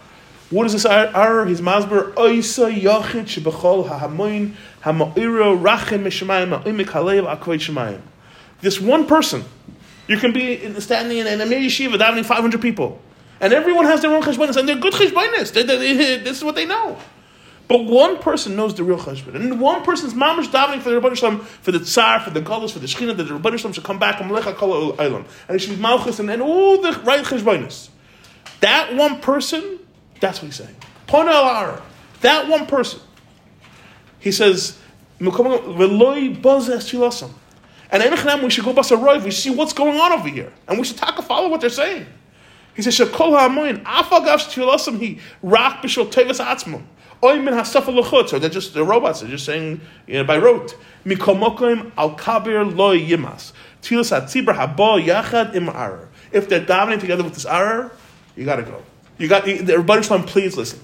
What 0.50 0.66
is 0.66 0.74
this 0.74 0.86
arer? 0.86 1.48
He's 1.48 1.62
masber. 1.62 2.14
Oisa 2.16 2.74
yachid 2.74 3.26
shebechol 3.26 3.88
ha'hamoin 3.88 4.56
ha'ma'iro 4.82 5.62
rachem 5.62 6.04
mishamayim 6.04 6.62
ha'imik 6.62 6.88
halev 6.88 7.26
akvay 7.26 7.60
shemayim. 7.60 8.02
This 8.62 8.82
one 8.82 9.06
person, 9.06 9.46
you 10.08 10.18
can 10.18 10.34
be 10.34 10.64
in, 10.64 10.80
standing 10.82 11.20
in, 11.20 11.28
in 11.28 11.42
a 11.42 11.46
Mir 11.46 11.60
yeshiva 11.60 11.98
davening 11.98 12.26
500 12.26 12.62
people, 12.62 13.00
and 13.40 13.54
everyone 13.54 13.86
has 13.86 14.02
their 14.02 14.14
own 14.14 14.24
cheshbonis, 14.24 14.58
and 14.58 14.68
they're 14.68 14.76
good 14.76 14.94
cheshbonis. 14.94 15.52
This 15.54 16.38
is 16.38 16.44
what 16.44 16.56
they 16.56 16.66
know. 16.66 16.98
But 17.72 17.86
one 17.86 18.18
person 18.18 18.58
knows 18.58 18.76
the 18.76 18.84
real 18.84 18.98
cheshbon, 18.98 19.34
and 19.34 19.62
one 19.62 19.82
person's 19.84 20.14
mamash 20.14 20.48
davening 20.48 20.82
for 20.82 20.90
the 20.90 21.00
Rebbeinu 21.00 21.16
Shalom, 21.16 21.40
for 21.40 21.72
the 21.72 21.80
Tsar, 21.80 22.20
for 22.20 22.30
the 22.30 22.42
Golos, 22.42 22.74
for 22.74 22.80
the 22.80 22.86
Shechina, 22.86 23.16
that 23.16 23.24
the 23.24 23.40
Rebbeinu 23.40 23.58
Shalom 23.58 23.72
should 23.72 23.86
come 23.86 23.98
back 23.98 24.20
and 24.20 24.30
Melecha 24.30 24.54
Kol 24.56 24.92
Eilam, 24.98 25.24
and 25.48 25.56
it 25.56 25.60
should 25.60 25.78
be 25.78 25.82
Malchus 25.82 26.20
and, 26.20 26.30
and 26.30 26.42
all 26.42 26.82
the 26.82 26.92
right 27.06 27.24
cheshbonis. 27.24 27.88
That 28.60 28.94
one 28.96 29.22
person, 29.22 29.80
that's 30.20 30.42
what 30.42 30.48
he's 30.48 30.58
saying. 30.58 30.76
Pona 31.08 31.32
Ara. 31.32 31.82
That 32.20 32.50
one 32.50 32.68
person. 32.68 33.00
He 34.20 34.34
says, 34.34 34.78
"Veloi 35.22 36.42
bozes 36.42 36.92
chilasam." 36.92 37.32
And 37.90 38.04
Enochnam, 38.04 38.44
we 38.44 38.50
should 38.50 38.66
go 38.66 38.74
basaroiv. 38.74 39.24
We 39.24 39.32
should 39.32 39.44
see 39.44 39.50
what's 39.50 39.72
going 39.72 39.98
on 39.98 40.12
over 40.12 40.28
here, 40.28 40.52
and 40.68 40.78
we 40.78 40.84
should 40.84 40.98
take 40.98 41.18
a 41.18 41.22
follow 41.22 41.48
what 41.48 41.62
they're 41.62 41.70
saying. 41.70 42.06
He 42.76 42.82
says, 42.82 43.00
"Shekol 43.00 43.32
ha'amoyin 43.40 43.82
afagav 43.84 44.40
chilasam 44.52 45.00
he 45.00 45.20
rak 45.42 45.82
b'shol 45.82 46.12
tevis 46.12 46.44
atzmum." 46.44 46.84
Oy 47.24 47.40
min 47.40 47.54
hasafa 47.54 47.94
l'chutz, 47.94 48.34
or 48.34 48.40
they're 48.40 48.50
just 48.50 48.74
they're 48.74 48.84
robots. 48.84 49.22
They're 49.22 49.30
just 49.30 49.46
saying 49.46 49.82
you 50.08 50.16
know, 50.16 50.24
by 50.24 50.38
rote. 50.38 50.76
Mikomokim 51.06 51.92
al 51.98 52.16
kabir 52.16 52.64
loy 52.64 53.00
yimas. 53.00 53.52
Tfilas 53.82 54.12
hatzibur 54.12 54.56
haba 54.56 55.04
yachad 55.04 55.56
im 55.56 55.68
arer. 55.68 56.08
If 56.32 56.50
they're 56.50 56.66
davening 56.66 57.00
together 57.00 57.24
with 57.24 57.34
this 57.34 57.46
arer, 57.46 57.92
you 58.36 58.46
got 58.46 58.58
to 58.58 58.64
go. 58.64 58.82
You 59.18 59.28
got 59.28 59.48
everybody. 59.48 60.02
Shalom, 60.02 60.24
please 60.24 60.58
listen. 60.58 60.80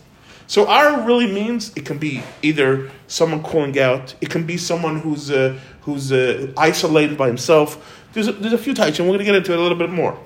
So 0.45 0.65
arer 0.65 1.06
really 1.06 1.32
means 1.32 1.73
it 1.76 1.86
can 1.86 1.97
be 1.97 2.21
either 2.41 2.89
someone 3.08 3.43
calling 3.43 3.78
out. 3.80 4.13
It 4.21 4.30
can 4.30 4.45
be 4.45 4.58
someone 4.58 5.00
who's 5.00 5.32
uh, 5.32 5.60
who's 5.82 6.12
uh, 6.12 6.54
isolated 6.58 7.17
by 7.17 7.28
himself. 7.28 8.06
There's 8.13 8.28
a, 8.28 8.32
there's 8.32 8.54
a 8.54 8.58
few 8.58 8.73
types, 8.73 9.00
and 9.00 9.10
we're 9.10 9.17
to 9.17 9.23
get 9.23 9.36
into 9.36 9.54
it 9.54 9.60
a 9.60 9.62
little 9.62 9.78
bit 9.78 9.89
more. 9.89 10.17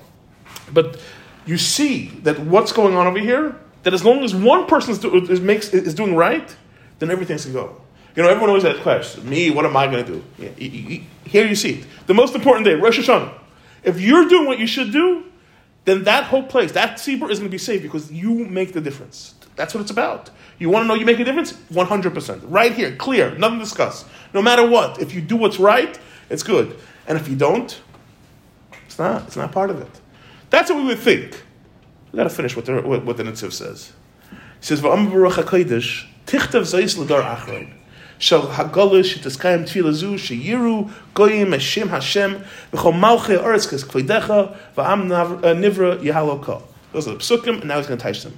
But 0.72 1.00
you 1.44 1.58
see 1.58 2.08
that 2.22 2.38
what's 2.38 2.72
going 2.72 2.94
on 2.94 3.06
over 3.06 3.18
here, 3.18 3.56
that 3.82 3.94
as 3.94 4.04
long 4.04 4.22
as 4.22 4.34
one 4.34 4.66
person 4.66 4.92
is, 4.92 4.98
do, 4.98 5.14
is, 5.26 5.40
makes, 5.40 5.72
is 5.72 5.94
doing 5.94 6.14
right, 6.14 6.54
then 6.98 7.10
everything's 7.10 7.44
going 7.46 7.66
to 7.66 7.72
go. 7.74 7.80
You 8.14 8.22
know, 8.22 8.28
everyone 8.28 8.50
always 8.50 8.64
has 8.64 8.78
questions. 8.80 9.24
Me, 9.24 9.50
what 9.50 9.64
am 9.64 9.76
I 9.76 9.86
going 9.86 10.04
to 10.04 10.12
do? 10.12 10.24
Yeah, 10.38 10.50
Here 11.24 11.46
you 11.46 11.54
see 11.54 11.80
it. 11.80 11.86
The 12.06 12.14
most 12.14 12.34
important 12.34 12.66
day, 12.66 12.74
Rosh 12.74 12.98
Hashanah. 12.98 13.32
If 13.82 14.00
you're 14.00 14.28
doing 14.28 14.46
what 14.46 14.58
you 14.58 14.66
should 14.66 14.92
do, 14.92 15.24
then 15.84 16.04
that 16.04 16.24
whole 16.24 16.44
place, 16.44 16.72
that 16.72 16.98
tzibur 16.98 17.30
is 17.30 17.38
going 17.38 17.48
to 17.48 17.52
be 17.52 17.58
safe 17.58 17.82
because 17.82 18.12
you 18.12 18.30
make 18.30 18.72
the 18.72 18.80
difference. 18.80 19.34
That's 19.56 19.74
what 19.74 19.80
it's 19.80 19.90
about. 19.90 20.30
You 20.58 20.70
want 20.70 20.84
to 20.84 20.88
know 20.88 20.94
you 20.94 21.04
make 21.04 21.18
a 21.18 21.24
difference? 21.24 21.52
100%. 21.52 22.42
Right 22.44 22.72
here, 22.72 22.94
clear, 22.96 23.36
nothing 23.36 23.58
to 23.58 23.64
discuss. 23.64 24.04
No 24.32 24.40
matter 24.40 24.66
what, 24.66 25.00
if 25.00 25.12
you 25.14 25.20
do 25.20 25.36
what's 25.36 25.58
right, 25.58 25.98
it's 26.30 26.42
good. 26.42 26.76
And 27.06 27.18
if 27.18 27.28
you 27.28 27.34
don't, 27.34 27.80
it's 28.86 28.98
not. 28.98 29.26
It's 29.26 29.36
not 29.36 29.50
part 29.50 29.70
of 29.70 29.80
it. 29.80 30.00
That's 30.50 30.70
what 30.70 30.78
we 30.78 30.84
would 30.84 30.98
think. 30.98 31.42
We 32.12 32.18
got 32.18 32.24
to 32.24 32.30
finish 32.30 32.54
what 32.54 32.66
the, 32.66 32.80
what, 32.82 33.04
what 33.04 33.16
the 33.16 33.22
Netziv 33.22 33.52
says. 33.52 33.92
He 34.30 34.66
says, 34.66 34.80
"V'am 34.80 35.10
baruch 35.10 35.34
hakodesh 35.34 36.06
tichtav 36.26 36.62
zayis 36.62 36.98
l'dar 36.98 37.22
achrein." 37.22 37.72
Shal 38.18 38.42
hagolish 38.42 39.18
shetiskayim 39.18 39.64
tefila 39.64 39.92
zu 39.92 40.14
sheyiru 40.14 40.92
goyim 41.14 41.52
Hashem 41.52 41.88
Hashem 41.88 42.44
v'chol 42.72 42.92
malchei 43.00 43.42
oretz 43.42 43.66
v'am 44.76 45.06
nav- 45.06 45.44
uh, 45.44 45.54
nivra 45.54 45.98
yehaloka. 46.00 46.62
Those 46.92 47.08
are 47.08 47.12
the 47.12 47.18
psukim, 47.18 47.60
and 47.60 47.68
now 47.68 47.78
he's 47.78 47.86
going 47.86 47.98
to 47.98 48.12
teach 48.12 48.22
them. 48.22 48.36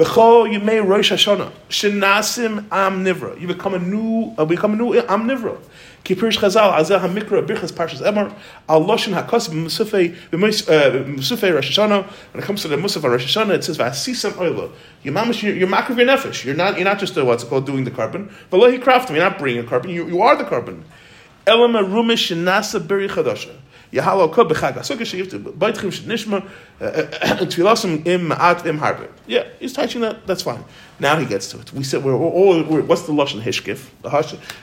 B'chol 0.00 0.50
yimei 0.50 0.82
Rosh 0.82 1.12
Hashanah 1.12 1.52
shenasim 1.68 2.64
am 2.72 3.04
nivra. 3.04 3.38
You 3.38 3.46
become 3.46 3.74
a 3.74 3.78
new, 3.78 4.34
uh, 4.38 4.46
become 4.46 4.72
a 4.72 4.76
new 4.76 4.94
am 4.94 5.28
nivra. 5.28 5.58
Ki 6.04 6.14
pirish 6.14 6.38
Chazal 6.38 6.72
azeh 6.72 6.98
hamikra 6.98 7.46
birchas 7.46 7.70
parshas 7.70 8.00
Emor 8.00 8.34
al 8.66 8.82
loshen 8.82 9.12
hakos 9.12 9.50
b'musafei 9.50 10.16
b'musafei 10.30 11.54
Rosh 11.54 11.78
Hashanah. 11.78 12.06
When 12.32 12.42
it 12.42 12.46
comes 12.46 12.62
to 12.62 12.68
the 12.68 12.76
musaf 12.76 13.02
Rosh 13.02 13.36
Hashanah, 13.36 13.56
it 13.56 13.64
says 13.64 13.76
v'asisam 13.76 14.32
oila. 14.32 14.72
You're 15.02 15.12
mamish, 15.12 15.42
you're, 15.42 15.54
you're 15.54 15.68
your 15.68 15.76
nefesh. 15.76 16.46
You're 16.46 16.54
not, 16.54 16.76
you're 16.76 16.86
not 16.86 16.98
just 16.98 17.18
uh, 17.18 17.24
what's 17.26 17.44
called 17.44 17.66
doing 17.66 17.84
the 17.84 17.90
carbon. 17.90 18.30
V'lo 18.50 18.70
hi 18.70 18.78
kraftim. 18.78 19.10
You're 19.10 19.28
not 19.28 19.38
bringing 19.38 19.62
a 19.62 19.68
carbon. 19.68 19.90
You, 19.90 20.08
you 20.08 20.22
are 20.22 20.34
the 20.34 20.44
carbon. 20.44 20.82
Elam 21.46 21.72
arumish 21.72 22.34
shenasa 22.34 22.88
beri 22.88 23.08
chadasha. 23.08 23.54
Yahalo 23.92 24.32
sheyivtu 24.32 25.42
b'aytchim 25.42 25.90
shenishma 25.90 26.44
uh, 26.80 26.84
uh, 26.84 26.86
uh, 26.86 27.36
tfilasim 27.46 28.06
im 28.06 28.28
ma'at 28.28 28.64
im 28.64 28.78
harbe. 28.78 29.08
Yeah, 29.26 29.44
he's 29.58 29.72
touching 29.72 30.00
that. 30.02 30.26
That's 30.26 30.42
fine. 30.42 30.64
Now 31.00 31.16
he 31.16 31.26
gets 31.26 31.48
to 31.50 31.60
it. 31.60 31.72
We 31.72 31.82
said 31.82 32.04
we're 32.04 32.14
all. 32.14 32.62
We're, 32.62 32.82
what's 32.82 33.02
the 33.02 33.12
lashon 33.12 33.42
hishkif? 33.42 33.88
The 34.02 34.10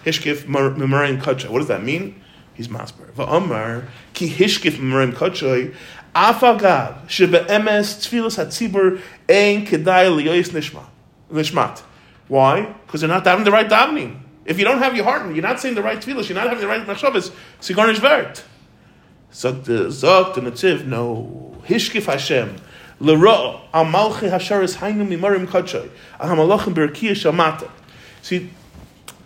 hishkif 0.05 0.45
memorim 0.45 1.21
kacha. 1.21 1.51
What 1.51 1.59
does 1.59 1.67
that 1.67 1.83
mean? 1.83 2.21
He's 2.53 2.69
masber. 2.69 3.11
Va'amar 3.11 3.87
ki 4.13 4.29
hishkif 4.29 4.77
memorim 4.77 5.13
kacha. 5.13 5.73
Afagav 6.15 7.07
shebe'emes 7.07 7.99
tfilas 7.99 8.37
hatzibur 8.37 9.01
ein 9.29 9.65
kedai 9.65 10.09
liyois 10.09 10.51
nishma 10.51 10.85
nishmat. 11.31 11.83
Why? 12.29 12.61
Because 12.85 13.01
they're 13.01 13.09
not 13.09 13.25
having 13.25 13.45
the 13.45 13.51
right 13.51 13.69
davening. 13.69 14.19
If 14.45 14.57
you 14.57 14.63
don't 14.63 14.79
have 14.79 14.95
your 14.95 15.03
heart, 15.03 15.33
you're 15.35 15.43
not 15.43 15.59
saying 15.59 15.75
the 15.75 15.83
right 15.83 15.99
tefillas, 15.99 16.29
you're 16.29 16.37
not 16.37 16.47
having 16.47 16.61
the 16.61 16.67
right 16.67 16.85
machshavas, 16.85 17.33
so 17.59 17.69
you're 17.69 17.75
garnish 17.75 17.99
vert. 17.99 18.43
Sagt 19.31 19.65
the 19.65 19.89
Netziv, 19.89 20.85
no. 20.85 21.55
Hishkif 21.67 22.05
Hashem. 22.05 22.55
L'ro 22.99 23.61
al 23.73 23.85
malchi 23.85 24.29
hasharis 24.29 24.77
hainu 24.77 25.07
mimarim 25.07 25.45
kachay. 25.45 25.89
Al 26.19 26.29
hamalachim 26.29 26.73
berkiya 26.73 27.11
shamata. 27.11 27.69
See, 28.21 28.49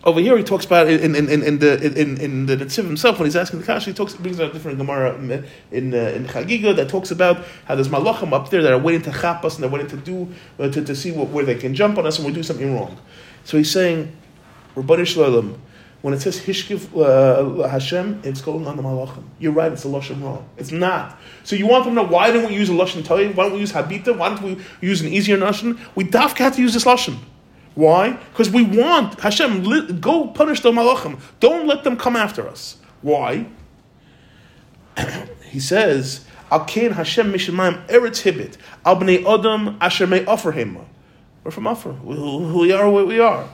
over 0.04 0.20
here 0.20 0.36
he 0.38 0.44
talks 0.44 0.66
about 0.66 0.88
in, 0.88 1.16
in, 1.16 1.30
in, 1.30 1.44
in 1.44 1.60
the 1.60 2.02
in, 2.02 2.20
in 2.20 2.46
the 2.48 2.58
Netziv 2.58 2.86
himself 2.86 3.20
when 3.20 3.28
he's 3.28 3.36
asking 3.36 3.60
the 3.60 3.66
kasha 3.66 3.92
he 3.92 3.94
talks 3.94 4.16
brings 4.16 4.40
out 4.40 4.50
a 4.50 4.54
different 4.54 4.80
gemara 4.80 5.14
in 5.16 5.46
in, 5.72 5.94
uh, 5.94 5.98
in 5.98 6.26
Chagiga 6.26 6.76
that 6.76 6.90
talks 6.90 7.12
about 7.12 7.46
how 7.66 7.76
there's 7.76 7.88
malachim 7.88 8.34
up 8.34 8.50
there 8.50 8.64
that 8.64 8.74
are 8.74 8.80
waiting 8.80 9.04
to 9.04 9.12
chap 9.12 9.46
us 9.46 9.56
and 9.56 9.64
they're 9.64 9.70
waiting 9.70 9.88
to 9.88 9.98
do 9.98 10.28
uh, 10.60 10.70
to, 10.70 10.84
to 10.84 10.96
see 10.96 11.12
what, 11.12 11.30
where 11.30 11.46
they 11.46 11.56
can 11.56 11.76
jump 11.76 11.98
on 12.00 12.08
us 12.08 12.18
and 12.18 12.26
we 12.26 12.34
do 12.34 12.42
something 12.42 12.76
wrong. 12.76 12.98
So 13.44 13.58
he's 13.58 13.72
saying, 13.72 14.16
Rabbanu 14.76 15.06
Shalom, 15.06 15.62
when 16.02 16.14
it 16.16 16.22
says 16.22 16.40
Hishkif 16.40 16.90
uh, 17.00 17.68
Hashem, 17.68 18.22
it's 18.24 18.42
going 18.42 18.66
on 18.66 18.76
the 18.76 18.84
Malachim. 18.84 19.24
You're 19.40 19.52
right, 19.52 19.72
it's 19.72 19.86
a 19.86 19.88
Lashon 19.88 20.22
wrong. 20.24 20.48
It's 20.58 20.72
not. 20.72 21.20
So 21.44 21.56
you 21.56 21.68
want 21.68 21.86
them 21.86 21.96
to 21.96 22.02
know 22.02 22.08
why 22.08 22.32
don't 22.32 22.48
we 22.48 22.56
use 22.56 22.70
a 22.70 22.74
Lashon 22.74 23.06
Toy? 23.06 23.32
Why 23.32 23.44
don't 23.46 23.54
we 23.54 23.60
use 23.60 23.72
Habita? 23.72 24.18
Why 24.18 24.30
don't 24.30 24.42
we 24.42 24.58
use 24.82 25.02
an 25.02 25.10
easier 25.10 25.38
Lashon? 25.38 25.80
We 25.96 26.06
dafka 26.06 26.40
have 26.40 26.56
to 26.56 26.62
use 26.62 26.74
this 26.74 26.86
Lashon. 26.86 27.18
Why? 27.76 28.12
Because 28.12 28.50
we 28.50 28.64
want 28.64 29.20
Hashem, 29.20 29.64
li- 29.64 29.94
go 29.94 30.28
punish 30.28 30.62
the 30.62 30.72
Malachim. 30.72 31.20
Don't 31.40 31.68
let 31.68 31.84
them 31.84 31.98
come 31.98 32.16
after 32.16 32.48
us. 32.48 32.78
Why? 33.02 33.46
he 35.46 35.60
says, 35.60 36.26
Al 36.50 36.68
Hashem 36.68 37.32
Mishamayim 37.32 37.88
Eretz 37.88 38.24
Hibit, 38.24 38.58
Al 38.86 38.98
Bnei 38.98 39.24
Adam 39.24 39.78
Asher 39.80 40.08
May 40.08 40.26
offer 40.26 40.52
him. 40.52 40.80
We're 41.44 41.52
from 41.52 41.66
Offer. 41.66 41.92
We, 41.92 42.18
we 42.18 42.72
are 42.72 42.90
what 42.90 43.08
we 43.08 43.20
are. 43.20 43.48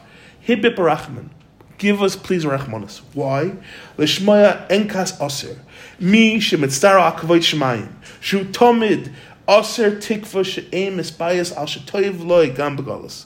Hibit 0.45 0.75
Barachman. 0.75 1.29
Give 1.77 2.01
us, 2.01 2.15
please, 2.15 2.43
Rachmanis. 2.43 3.01
Why? 3.13 3.55
Lishmaya 3.97 4.67
Enkas 4.69 5.23
Aser. 5.23 5.59
Mi 5.99 6.37
Shemitzara 6.37 7.13
Akavoit 7.13 7.41
Shemayim. 7.41 7.91
Shu 8.19 8.45
Tomid 8.45 9.13
Aser 9.47 9.91
Tikva 9.91 10.43
She'em 10.43 10.97
Esbayas 10.97 11.55
Al 11.55 11.65
Shetoiv 11.65 12.25
Loi 12.25 12.51
Gam 12.51 12.77
Begalas. 12.77 13.25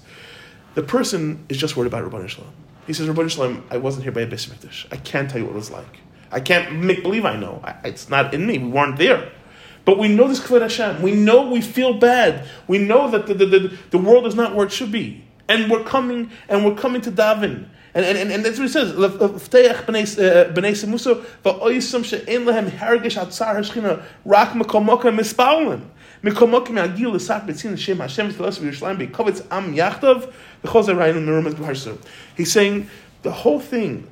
The 0.76 0.84
person 0.84 1.46
is 1.48 1.58
just 1.58 1.78
worried 1.78 1.88
about 1.88 2.10
Rabban 2.10 2.28
Shalom. 2.28 2.52
He 2.88 2.94
says, 2.94 3.08
Rabbi 3.08 3.28
Shalom, 3.28 3.64
I 3.70 3.78
wasn't 3.78 4.04
here 4.04 4.12
by 4.12 4.22
a 4.22 4.28
Mikdash. 4.28 4.86
I 4.92 4.98
can't 4.98 5.30
tell 5.30 5.40
you 5.40 5.46
what 5.46 5.54
it 5.54 5.56
was 5.56 5.72
like. 5.72 6.00
I 6.32 6.40
can't 6.40 6.76
make 6.76 7.04
believe 7.04 7.26
I 7.26 7.36
know. 7.36 7.62
I, 7.64 7.76
it's 7.86 8.10
not 8.10 8.34
in 8.34 8.46
me. 8.46 8.58
We 8.58 8.70
weren't 8.70 8.98
there. 8.98 9.32
But 9.84 9.98
we 9.98 10.08
know 10.08 10.28
this 10.28 10.40
Kvod 10.40 10.62
Hashem. 10.62 11.02
We 11.02 11.14
know 11.14 11.48
we 11.48 11.62
feel 11.62 11.94
bad. 11.94 12.48
We 12.68 12.78
know 12.78 13.10
that 13.12 13.28
the, 13.28 13.34
the, 13.34 13.46
the, 13.46 13.78
the 13.92 13.98
world 13.98 14.26
is 14.28 14.36
not 14.36 14.56
where 14.56 14.66
it 14.66 14.72
should 14.72 14.92
be. 14.92 15.24
And 15.52 15.70
we're 15.70 15.84
coming, 15.84 16.32
and 16.48 16.64
we're 16.66 16.76
coming 16.76 17.02
to 17.02 17.12
daven. 17.12 17.66
And, 17.94 18.06
and, 18.06 18.18
and, 18.18 18.32
and 18.32 18.46
that's 18.46 18.58
what 18.58 18.68
he 18.68 18.72
says. 18.72 18.94
"V'teach 18.94 19.86
b'nei 19.86 20.04
uh, 20.18 20.54
b'nei 20.54 20.72
semuso 20.72 21.26
v'oyisum 21.44 22.06
she'en 22.06 22.46
lehem 22.46 22.70
hergish 22.70 23.18
atzar 23.24 23.56
hashchina 23.58 24.02
rak 24.24 24.50
mekomoka 24.50 25.10
mispaulen. 25.12 25.82
Mekomoka 26.24 26.70
me'agil 26.70 27.12
l'sat 27.14 27.46
b'tzin 27.46 27.72
Hashem 27.72 28.00
Hashem 28.00 28.32
v'telos 28.32 28.60
v'Yerushalayim 28.60 29.12
b'kovitz 29.12 29.46
am 29.52 29.76
yachtav 29.76 30.32
v'chol 30.64 30.84
zerayin 30.86 31.26
merumas 31.26 31.56
b'harsu. 31.56 31.98
He's 32.38 32.52
saying 32.54 32.90
the 33.24 33.32
whole 33.32 33.60
thing, 33.60 34.08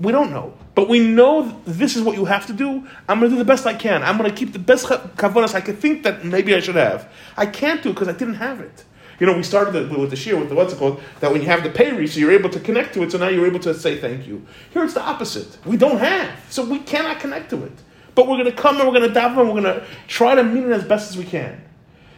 we 0.00 0.10
don't 0.10 0.30
know. 0.30 0.54
But 0.74 0.88
we 0.88 1.00
know 1.00 1.60
this 1.66 1.96
is 1.96 2.02
what 2.02 2.16
you 2.16 2.24
have 2.24 2.46
to 2.46 2.54
do. 2.54 2.88
I'm 3.08 3.18
going 3.18 3.30
to 3.30 3.36
do 3.36 3.38
the 3.38 3.44
best 3.44 3.66
I 3.66 3.74
can. 3.74 4.02
I'm 4.02 4.16
going 4.16 4.30
to 4.30 4.34
keep 4.34 4.54
the 4.54 4.58
best 4.58 4.86
kavanas 4.86 5.54
I 5.54 5.60
could 5.60 5.78
think 5.78 6.02
that 6.04 6.24
maybe 6.24 6.54
I 6.54 6.60
should 6.60 6.76
have. 6.76 7.12
I 7.36 7.44
can't 7.44 7.82
do 7.82 7.90
because 7.90 8.08
I 8.08 8.12
didn't 8.12 8.36
have 8.36 8.60
it. 8.60 8.84
You 9.22 9.26
know, 9.26 9.36
we 9.36 9.44
started 9.44 9.88
the, 9.88 9.96
with 9.96 10.10
the 10.10 10.16
shear, 10.16 10.36
with 10.36 10.48
the 10.48 10.56
what's 10.56 10.72
it 10.72 10.80
called, 10.80 11.00
that 11.20 11.30
when 11.30 11.42
you 11.42 11.46
have 11.46 11.62
the 11.62 11.70
payri, 11.70 12.08
so 12.08 12.18
you're 12.18 12.32
able 12.32 12.50
to 12.50 12.58
connect 12.58 12.92
to 12.94 13.04
it, 13.04 13.12
so 13.12 13.18
now 13.18 13.28
you're 13.28 13.46
able 13.46 13.60
to 13.60 13.72
say 13.72 13.96
thank 14.00 14.26
you. 14.26 14.44
Here 14.72 14.82
it's 14.82 14.94
the 14.94 15.00
opposite. 15.00 15.64
We 15.64 15.76
don't 15.76 15.98
have, 15.98 16.36
so 16.50 16.64
we 16.64 16.80
cannot 16.80 17.20
connect 17.20 17.50
to 17.50 17.62
it. 17.62 17.70
But 18.16 18.26
we're 18.26 18.34
going 18.34 18.50
to 18.50 18.52
come 18.52 18.80
and 18.80 18.88
we're 18.88 18.98
going 18.98 19.08
to 19.08 19.16
daven 19.16 19.38
and 19.38 19.54
we're 19.54 19.62
going 19.62 19.80
to 19.80 19.86
try 20.08 20.34
to 20.34 20.42
meet 20.42 20.64
it 20.64 20.72
as 20.72 20.82
best 20.82 21.08
as 21.08 21.16
we 21.16 21.22
can. 21.22 21.62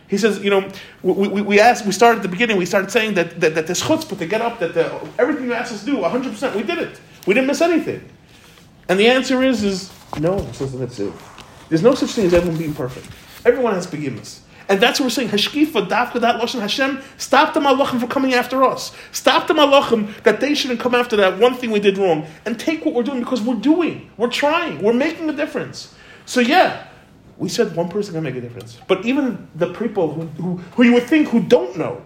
He 0.09 0.17
says, 0.17 0.43
you 0.43 0.49
know, 0.49 0.67
we, 1.03 1.29
we, 1.29 1.43
we 1.43 1.61
asked, 1.61 1.85
we 1.85 1.93
started 1.93 2.21
at 2.21 2.23
the 2.23 2.31
beginning, 2.31 2.57
we 2.57 2.65
started 2.65 2.91
saying 2.91 3.13
that, 3.17 3.39
that, 3.39 3.55
that 3.55 3.67
this 3.67 3.83
chutzpah 3.83 4.17
to 4.17 4.25
get 4.25 4.41
up, 4.41 4.59
that 4.61 4.73
the, 4.73 5.07
everything 5.19 5.45
you 5.45 5.53
asked 5.53 5.75
us 5.75 5.81
to 5.81 5.87
do, 5.91 5.99
100%, 5.99 6.57
we 6.57 6.63
did 6.63 6.79
it. 6.79 6.99
We 7.27 7.35
didn't 7.35 7.49
miss 7.49 7.61
anything. 7.61 8.03
And 8.89 8.99
the 8.99 9.09
answer 9.09 9.43
is, 9.43 9.63
is 9.63 9.93
no, 10.19 10.39
says 10.53 10.73
the. 10.73 11.13
There's 11.69 11.83
no 11.83 11.95
such 11.95 12.13
thing 12.13 12.25
as 12.25 12.33
everyone 12.33 12.57
being 12.57 12.73
perfect. 12.73 13.09
Everyone 13.45 13.75
has 13.75 13.87
beginnings. 13.87 14.41
And 14.69 14.81
that's 14.81 14.99
what 14.99 15.07
we're 15.07 15.11
saying. 15.11 15.29
Hashkifa, 15.29 15.89
dafka, 15.89 16.21
that 16.21 16.41
Lashon 16.41 16.61
Hashem, 16.61 17.03
stop 17.19 17.53
the 17.55 17.61
malachim 17.61 18.01
from 18.01 18.09
coming 18.09 18.35
after 18.35 18.65
us. 18.65 18.95
Stop 19.13 19.47
the 19.47 19.55
malachim 19.55 20.23
that 20.23 20.41
they 20.41 20.55
shouldn't 20.55 20.81
come 20.81 20.95
after 20.95 21.17
that 21.17 21.39
one 21.39 21.55
thing 21.55 21.71
we 21.71 21.81
did 21.81 21.99
wrong. 21.99 22.27
And 22.47 22.59
take 22.59 22.85
what 22.85 22.95
we're 22.95 23.03
doing 23.03 23.21
because 23.21 23.43
we're 23.43 23.57
doing. 23.57 24.11
We're 24.17 24.31
trying. 24.31 24.83
We're 24.83 24.95
making 24.95 25.29
a 25.29 25.35
difference. 25.35 25.95
So 26.25 26.41
yeah, 26.41 26.87
we 27.37 27.49
said 27.49 27.77
one 27.77 27.89
person 27.89 28.15
can 28.15 28.23
make 28.23 28.37
a 28.37 28.41
difference. 28.41 28.79
But 28.89 29.05
even 29.05 29.49
the 29.55 29.73
people 29.75 30.13
who, 30.13 30.27
who, 30.43 30.57
who 30.57 30.83
you 30.85 30.95
would 30.95 31.05
think 31.05 31.29
who 31.29 31.41
don't 31.41 31.77
know, 31.77 32.05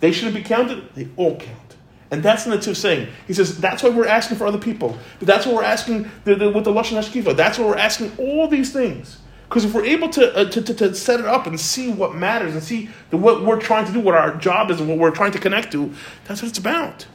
they 0.00 0.12
shouldn't 0.12 0.36
be 0.36 0.42
counted, 0.42 0.94
they 0.94 1.08
all 1.16 1.36
count. 1.36 1.76
And 2.10 2.22
that's 2.22 2.44
the 2.44 2.56
Netziv 2.56 2.76
saying. 2.76 3.08
He 3.26 3.34
says 3.34 3.58
that's 3.58 3.82
why 3.82 3.90
we're 3.90 4.06
asking 4.06 4.38
for 4.38 4.46
other 4.46 4.58
people. 4.58 4.98
That's 5.20 5.46
what 5.46 5.56
we're 5.56 5.64
asking 5.64 6.10
the, 6.24 6.34
the, 6.34 6.50
with 6.50 6.64
the 6.64 6.72
Lashon 6.72 6.98
Hashkifa. 6.98 7.36
That's 7.36 7.58
what 7.58 7.68
we're 7.68 7.76
asking 7.76 8.12
all 8.18 8.48
these 8.48 8.72
things. 8.72 9.18
Because 9.48 9.64
if 9.64 9.72
we're 9.72 9.84
able 9.84 10.10
to, 10.10 10.36
uh, 10.36 10.50
to, 10.50 10.60
to, 10.60 10.74
to, 10.74 10.94
set 10.94 11.20
it 11.20 11.26
up 11.26 11.46
and 11.46 11.58
see 11.58 11.90
what 11.90 12.14
matters 12.14 12.52
and 12.52 12.62
see 12.62 12.90
the, 13.08 13.16
what 13.16 13.44
we're 13.44 13.58
trying 13.58 13.86
to 13.86 13.92
do, 13.92 14.00
what 14.00 14.14
our 14.14 14.36
job 14.36 14.70
is 14.70 14.78
and 14.78 14.88
what 14.88 14.98
we're 14.98 15.10
trying 15.10 15.32
to 15.32 15.38
connect 15.38 15.72
to, 15.72 15.92
that's 16.26 16.42
what 16.42 16.50
it's 16.50 16.58
about. 16.58 17.06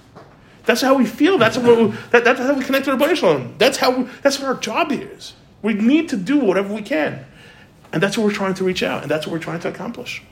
That's 0.66 0.82
how 0.82 0.96
we 0.96 1.06
feel. 1.06 1.38
That's, 1.38 1.58
what 1.58 1.78
we, 1.78 1.88
that, 2.10 2.24
that's 2.24 2.40
how 2.40 2.54
we 2.54 2.64
connect 2.64 2.86
to 2.86 2.98
Baruch 2.98 3.18
Shalom. 3.18 3.54
That's, 3.60 3.78
how 3.78 3.96
we, 3.96 4.10
that's 4.24 4.40
what 4.40 4.48
our 4.48 4.56
job 4.56 4.92
is. 4.92 5.34
We 5.62 5.76
need 5.76 6.10
to 6.10 6.18
do 6.18 6.40
whatever 6.40 6.74
we 6.74 6.82
can. 6.82 7.24
And 7.92 8.02
that's 8.02 8.18
what 8.18 8.26
we're 8.26 8.34
trying 8.34 8.56
to 8.56 8.64
reach 8.64 8.82
out. 8.82 9.04
And 9.04 9.12
that's 9.12 9.28
what 9.28 9.34
we're 9.34 9.40
trying 9.40 9.60
to 9.60 9.70
accomplish. 9.70 10.24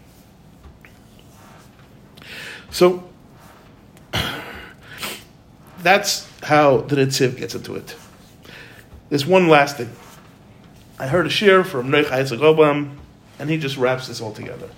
So, 2.71 3.07
that's 5.79 6.27
how 6.41 6.77
the 6.77 6.95
Netziv 6.95 7.37
gets 7.37 7.53
into 7.53 7.75
it. 7.75 7.95
There's 9.09 9.27
one 9.27 9.49
last 9.49 9.77
thing. 9.77 9.89
I 11.01 11.07
heard 11.07 11.25
a 11.25 11.31
shir 11.31 11.63
from 11.63 11.89
Neich 11.89 12.11
Isaac 12.11 12.39
and 13.39 13.49
he 13.49 13.57
just 13.57 13.75
wraps 13.75 14.07
this 14.07 14.21
all 14.21 14.33
together. 14.33 14.69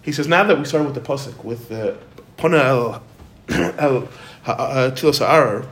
He 0.00 0.12
says, 0.12 0.28
now 0.28 0.44
that 0.44 0.56
we 0.56 0.64
started 0.64 0.84
with 0.84 0.94
the 0.94 1.00
pasuk 1.00 1.44
with 1.44 1.68
the 1.68 1.98
Pona 2.38 2.64
el, 2.64 3.02
el 3.48 4.08
uh, 4.46 4.90
Tilos 4.92 5.66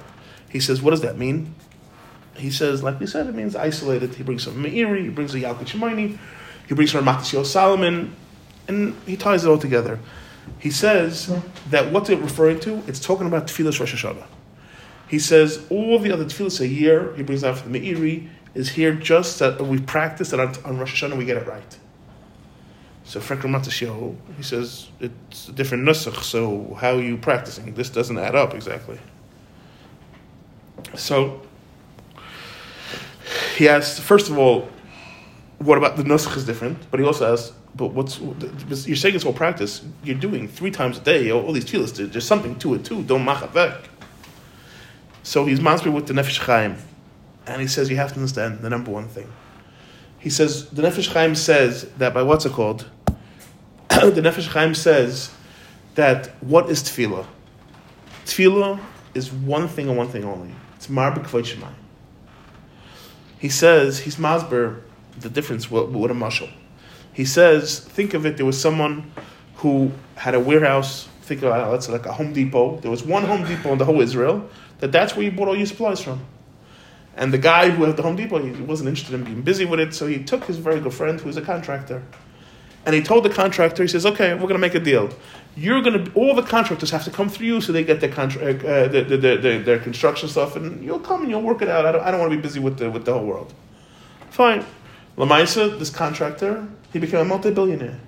he 0.51 0.59
says, 0.59 0.83
what 0.83 0.91
does 0.91 1.03
that 1.03 1.17
mean? 1.17 1.55
He 2.37 2.51
says, 2.51 2.83
like 2.83 2.99
we 2.99 3.07
said, 3.07 3.29
it 3.29 3.37
means 3.37 3.55
isolated. 3.55 4.17
He 4.17 4.25
brings 4.25 4.43
some 4.43 4.65
Meiri, 4.65 5.05
he 5.05 5.11
brings 5.11 5.33
a 5.37 5.39
Yalkut 5.39 6.19
he 6.67 6.75
brings 6.75 6.91
from 6.91 7.05
Matisyahu 7.05 7.47
Salomon, 7.47 8.17
and 8.67 8.97
he 9.07 9.17
ties 9.17 9.45
it 9.45 9.49
all 9.49 9.59
together. 9.59 10.01
He 10.59 10.73
says 10.73 11.33
that 11.71 11.93
what's 11.93 12.11
it 12.11 12.19
referring 12.19 12.59
to? 12.61 12.83
It's 12.89 12.99
talking 12.99 13.29
about 13.29 13.47
Tfilas 13.47 13.79
Rosh 13.79 13.95
Hashanah. 13.95 14.27
He 15.07 15.21
says 15.21 15.65
all 15.71 15.99
the 16.01 16.13
other 16.13 16.25
tefillas 16.25 16.61
a 16.61 16.67
year 16.67 17.15
he 17.15 17.23
brings 17.23 17.45
out 17.45 17.59
for 17.59 17.69
the 17.69 17.79
Meiri 17.79 18.29
is 18.59 18.71
here 18.71 18.93
just 18.93 19.39
that 19.39 19.61
we 19.61 19.79
practice 19.79 20.33
it 20.33 20.41
on, 20.41 20.53
on 20.65 20.79
Rosh 20.79 21.01
Hashanah 21.01 21.17
we 21.17 21.25
get 21.25 21.37
it 21.37 21.47
right. 21.47 21.79
So 23.05 23.21
Frank 23.21 23.43
Ramatashio, 23.43 24.17
he 24.37 24.43
says 24.43 24.89
it's 24.99 25.49
a 25.49 25.53
different 25.53 25.85
nusach. 25.85 26.25
So 26.25 26.75
how 26.75 26.97
are 26.97 27.01
you 27.01 27.17
practicing? 27.17 27.73
This 27.75 27.89
doesn't 27.89 28.19
add 28.19 28.35
up 28.35 28.55
exactly. 28.55 28.99
So 30.97 31.41
he 33.57 33.69
asks 33.69 34.01
first 34.01 34.29
of 34.29 34.37
all, 34.37 34.69
what 35.59 35.79
about 35.79 35.97
the 35.97 36.03
nusach 36.03 36.37
is 36.37 36.45
different? 36.45 36.91
But 36.91 36.99
he 36.99 37.07
also 37.07 37.33
asks, 37.33 37.53
but 37.77 37.93
what's 37.93 38.19
you're 38.89 38.97
saying 38.97 39.15
it's 39.15 39.25
all 39.25 39.33
practice? 39.33 39.85
You're 40.03 40.19
doing 40.19 40.49
three 40.49 40.73
times 40.73 40.99
a 40.99 41.01
day. 41.01 41.31
All, 41.31 41.47
all 41.47 41.53
these 41.53 41.65
tefillas, 41.65 41.95
there's 42.13 42.27
something 42.27 42.59
to 42.59 42.75
it 42.75 42.85
too. 42.85 43.05
Don't 43.05 43.25
machavek. 43.25 43.85
So 45.23 45.47
he's 45.47 45.61
master 45.61 45.93
with 45.93 46.09
the 46.09 46.15
Nefesh 46.15 46.39
Chaim. 46.39 46.77
And 47.49 47.63
he 47.63 47.67
says 47.67 47.89
you 47.89 47.97
have 47.97 48.11
to 48.11 48.17
understand 48.17 48.61
the 48.61 48.69
number 48.69 48.91
one 48.91 49.09
thing. 49.09 49.33
He 50.19 50.31
says, 50.31 50.69
the 50.69 50.83
Nefesh 50.83 51.13
Chaim 51.13 51.35
says 51.35 51.89
that 51.97 52.13
by 52.13 52.23
what's 52.23 52.45
it 52.45 52.53
called? 52.53 52.89
the 53.89 54.21
Nefesh 54.21 54.49
Chaim 54.49 54.75
says 54.75 55.33
that 55.95 56.27
what 56.43 56.69
is 56.69 56.83
tefillah? 56.83 57.25
Tefillah 58.27 58.79
is 59.15 59.33
one 59.33 59.67
thing 59.67 59.89
and 59.89 59.97
one 59.97 60.09
thing 60.09 60.25
only. 60.25 60.55
It's 60.77 60.89
marbek 60.89 61.25
Shemai. 61.25 61.73
He 63.39 63.49
says, 63.49 64.01
he's 64.01 64.17
masber, 64.17 64.83
the 65.19 65.31
difference 65.31 65.71
with, 65.71 65.91
with 65.91 66.11
a 66.11 66.15
mashal. 66.15 66.51
He 67.13 67.25
says, 67.25 67.81
think 67.81 68.15
of 68.15 68.27
it, 68.27 68.37
there 68.37 68.47
was 68.47 68.61
someone 68.61 69.11
who 69.57 69.93
had 70.17 70.35
a 70.35 70.41
warehouse, 70.41 71.09
think 71.23 71.43
about 71.43 71.67
it, 71.67 71.71
let's 71.71 71.87
say 71.87 71.93
like 71.93 72.07
a 72.07 72.13
Home 72.13 72.33
Depot. 72.33 72.79
There 72.79 72.91
was 72.91 73.05
one 73.05 73.25
Home 73.25 73.45
Depot 73.45 73.73
in 73.73 73.79
the 73.79 73.85
whole 73.85 74.01
Israel, 74.01 74.49
that 74.81 74.93
that's 74.93 75.17
where 75.17 75.25
you 75.25 75.33
bought 75.33 75.49
all 75.49 75.57
your 75.57 75.67
supplies 75.67 76.01
from. 76.01 76.21
And 77.19 77.33
the 77.33 77.39
guy 77.39 77.71
who 77.71 77.83
had 77.83 77.97
the 77.97 78.03
Home 78.03 78.15
Depot, 78.15 78.39
he 78.39 78.63
wasn't 78.63 78.89
interested 78.89 79.13
in 79.13 79.25
being 79.25 79.43
busy 79.43 79.65
with 79.65 79.81
it, 79.81 79.93
so 79.93 80.07
he 80.07 80.23
took 80.23 80.45
his 80.45 80.57
very 80.57 80.79
good 80.79 80.95
friend 80.95 81.21
who's 81.21 81.37
a 81.37 81.43
contractor. 81.43 82.05
And 82.87 82.95
he 82.95 83.03
told 83.03 83.25
the 83.25 83.31
contractor, 83.31 83.83
he 83.83 83.89
says, 83.89 84.07
okay, 84.07 84.35
we're 84.35 84.43
going 84.43 84.55
to 84.55 84.59
make 84.61 84.77
a 84.77 84.81
deal. 84.81 85.11
You're 85.57 85.83
going 85.83 86.05
to, 86.05 86.13
all 86.13 86.37
the 86.37 86.45
contractors 86.45 86.91
have 86.93 87.05
to 87.05 87.11
come 87.11 87.29
through 87.29 87.49
you 87.49 87.61
so 87.61 87.73
they 87.73 87.83
get 87.83 88.01
their, 88.01 88.11
contract, 88.11 88.65
uh, 88.65 88.87
their, 88.87 89.03
their, 89.03 89.37
their, 89.37 89.59
their, 89.59 89.79
construction 89.81 90.29
stuff, 90.29 90.55
and 90.55 90.85
you'll 90.85 91.01
come 91.01 91.23
and 91.23 91.31
you'll 91.31 91.43
work 91.43 91.61
it 91.61 91.69
out. 91.69 91.85
I 91.85 91.93
don't, 91.93 92.03
I 92.03 92.13
don't 92.13 92.21
want 92.21 92.31
to 92.31 92.37
be 92.37 92.41
busy 92.41 92.61
with 92.61 92.79
the, 92.79 92.89
with 92.89 93.05
the 93.05 93.13
whole 93.13 93.27
world. 93.27 93.53
Fine. 94.31 94.65
Lamaisa, 95.17 95.77
this 95.77 95.91
contractor, 95.91 96.69
he 96.93 97.01
became 97.01 97.19
a 97.19 97.25
multi-billionaire. 97.25 97.99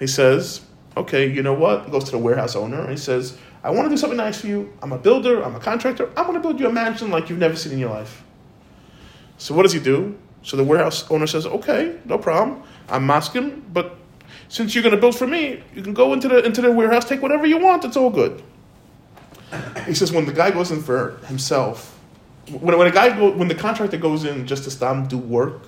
He 0.00 0.08
says, 0.08 0.62
okay, 0.96 1.30
you 1.30 1.44
know 1.44 1.54
what? 1.54 1.84
He 1.84 1.92
goes 1.92 2.04
to 2.04 2.10
the 2.10 2.18
warehouse 2.18 2.56
owner 2.56 2.80
and 2.80 2.90
he 2.90 2.96
says, 2.96 3.38
I 3.62 3.70
want 3.70 3.86
to 3.86 3.90
do 3.90 3.96
something 3.96 4.16
nice 4.16 4.40
for 4.40 4.48
you. 4.48 4.76
I'm 4.82 4.90
a 4.90 4.98
builder, 4.98 5.42
I'm 5.44 5.54
a 5.54 5.60
contractor. 5.60 6.10
I 6.16 6.22
want 6.22 6.34
to 6.34 6.40
build 6.40 6.58
you 6.58 6.66
a 6.66 6.72
mansion 6.72 7.12
like 7.12 7.30
you've 7.30 7.38
never 7.38 7.54
seen 7.54 7.72
in 7.72 7.78
your 7.78 7.90
life. 7.90 8.24
So 9.42 9.56
what 9.56 9.64
does 9.64 9.72
he 9.72 9.80
do? 9.80 10.16
So 10.44 10.56
the 10.56 10.62
warehouse 10.62 11.10
owner 11.10 11.26
says, 11.26 11.46
okay, 11.46 11.98
no 12.04 12.16
problem. 12.16 12.62
I'm 12.88 13.04
masking, 13.04 13.64
but 13.72 13.96
since 14.48 14.72
you're 14.72 14.84
going 14.84 14.94
to 14.94 15.00
build 15.00 15.16
for 15.16 15.26
me, 15.26 15.64
you 15.74 15.82
can 15.82 15.94
go 15.94 16.12
into 16.12 16.28
the, 16.28 16.44
into 16.44 16.62
the 16.62 16.70
warehouse, 16.70 17.04
take 17.04 17.22
whatever 17.22 17.44
you 17.44 17.58
want. 17.58 17.84
It's 17.84 17.96
all 17.96 18.08
good. 18.08 18.40
He 19.84 19.94
says 19.94 20.12
when 20.12 20.26
the 20.26 20.32
guy 20.32 20.52
goes 20.52 20.70
in 20.70 20.80
for 20.80 21.16
himself, 21.26 21.98
when, 22.60 22.78
when 22.78 22.86
a 22.86 22.92
guy 22.92 23.18
go, 23.18 23.32
when 23.32 23.48
the 23.48 23.56
contractor 23.56 23.96
goes 23.96 24.22
in 24.22 24.46
just 24.46 24.62
to 24.62 24.70
stop 24.70 25.08
do 25.08 25.18
work, 25.18 25.62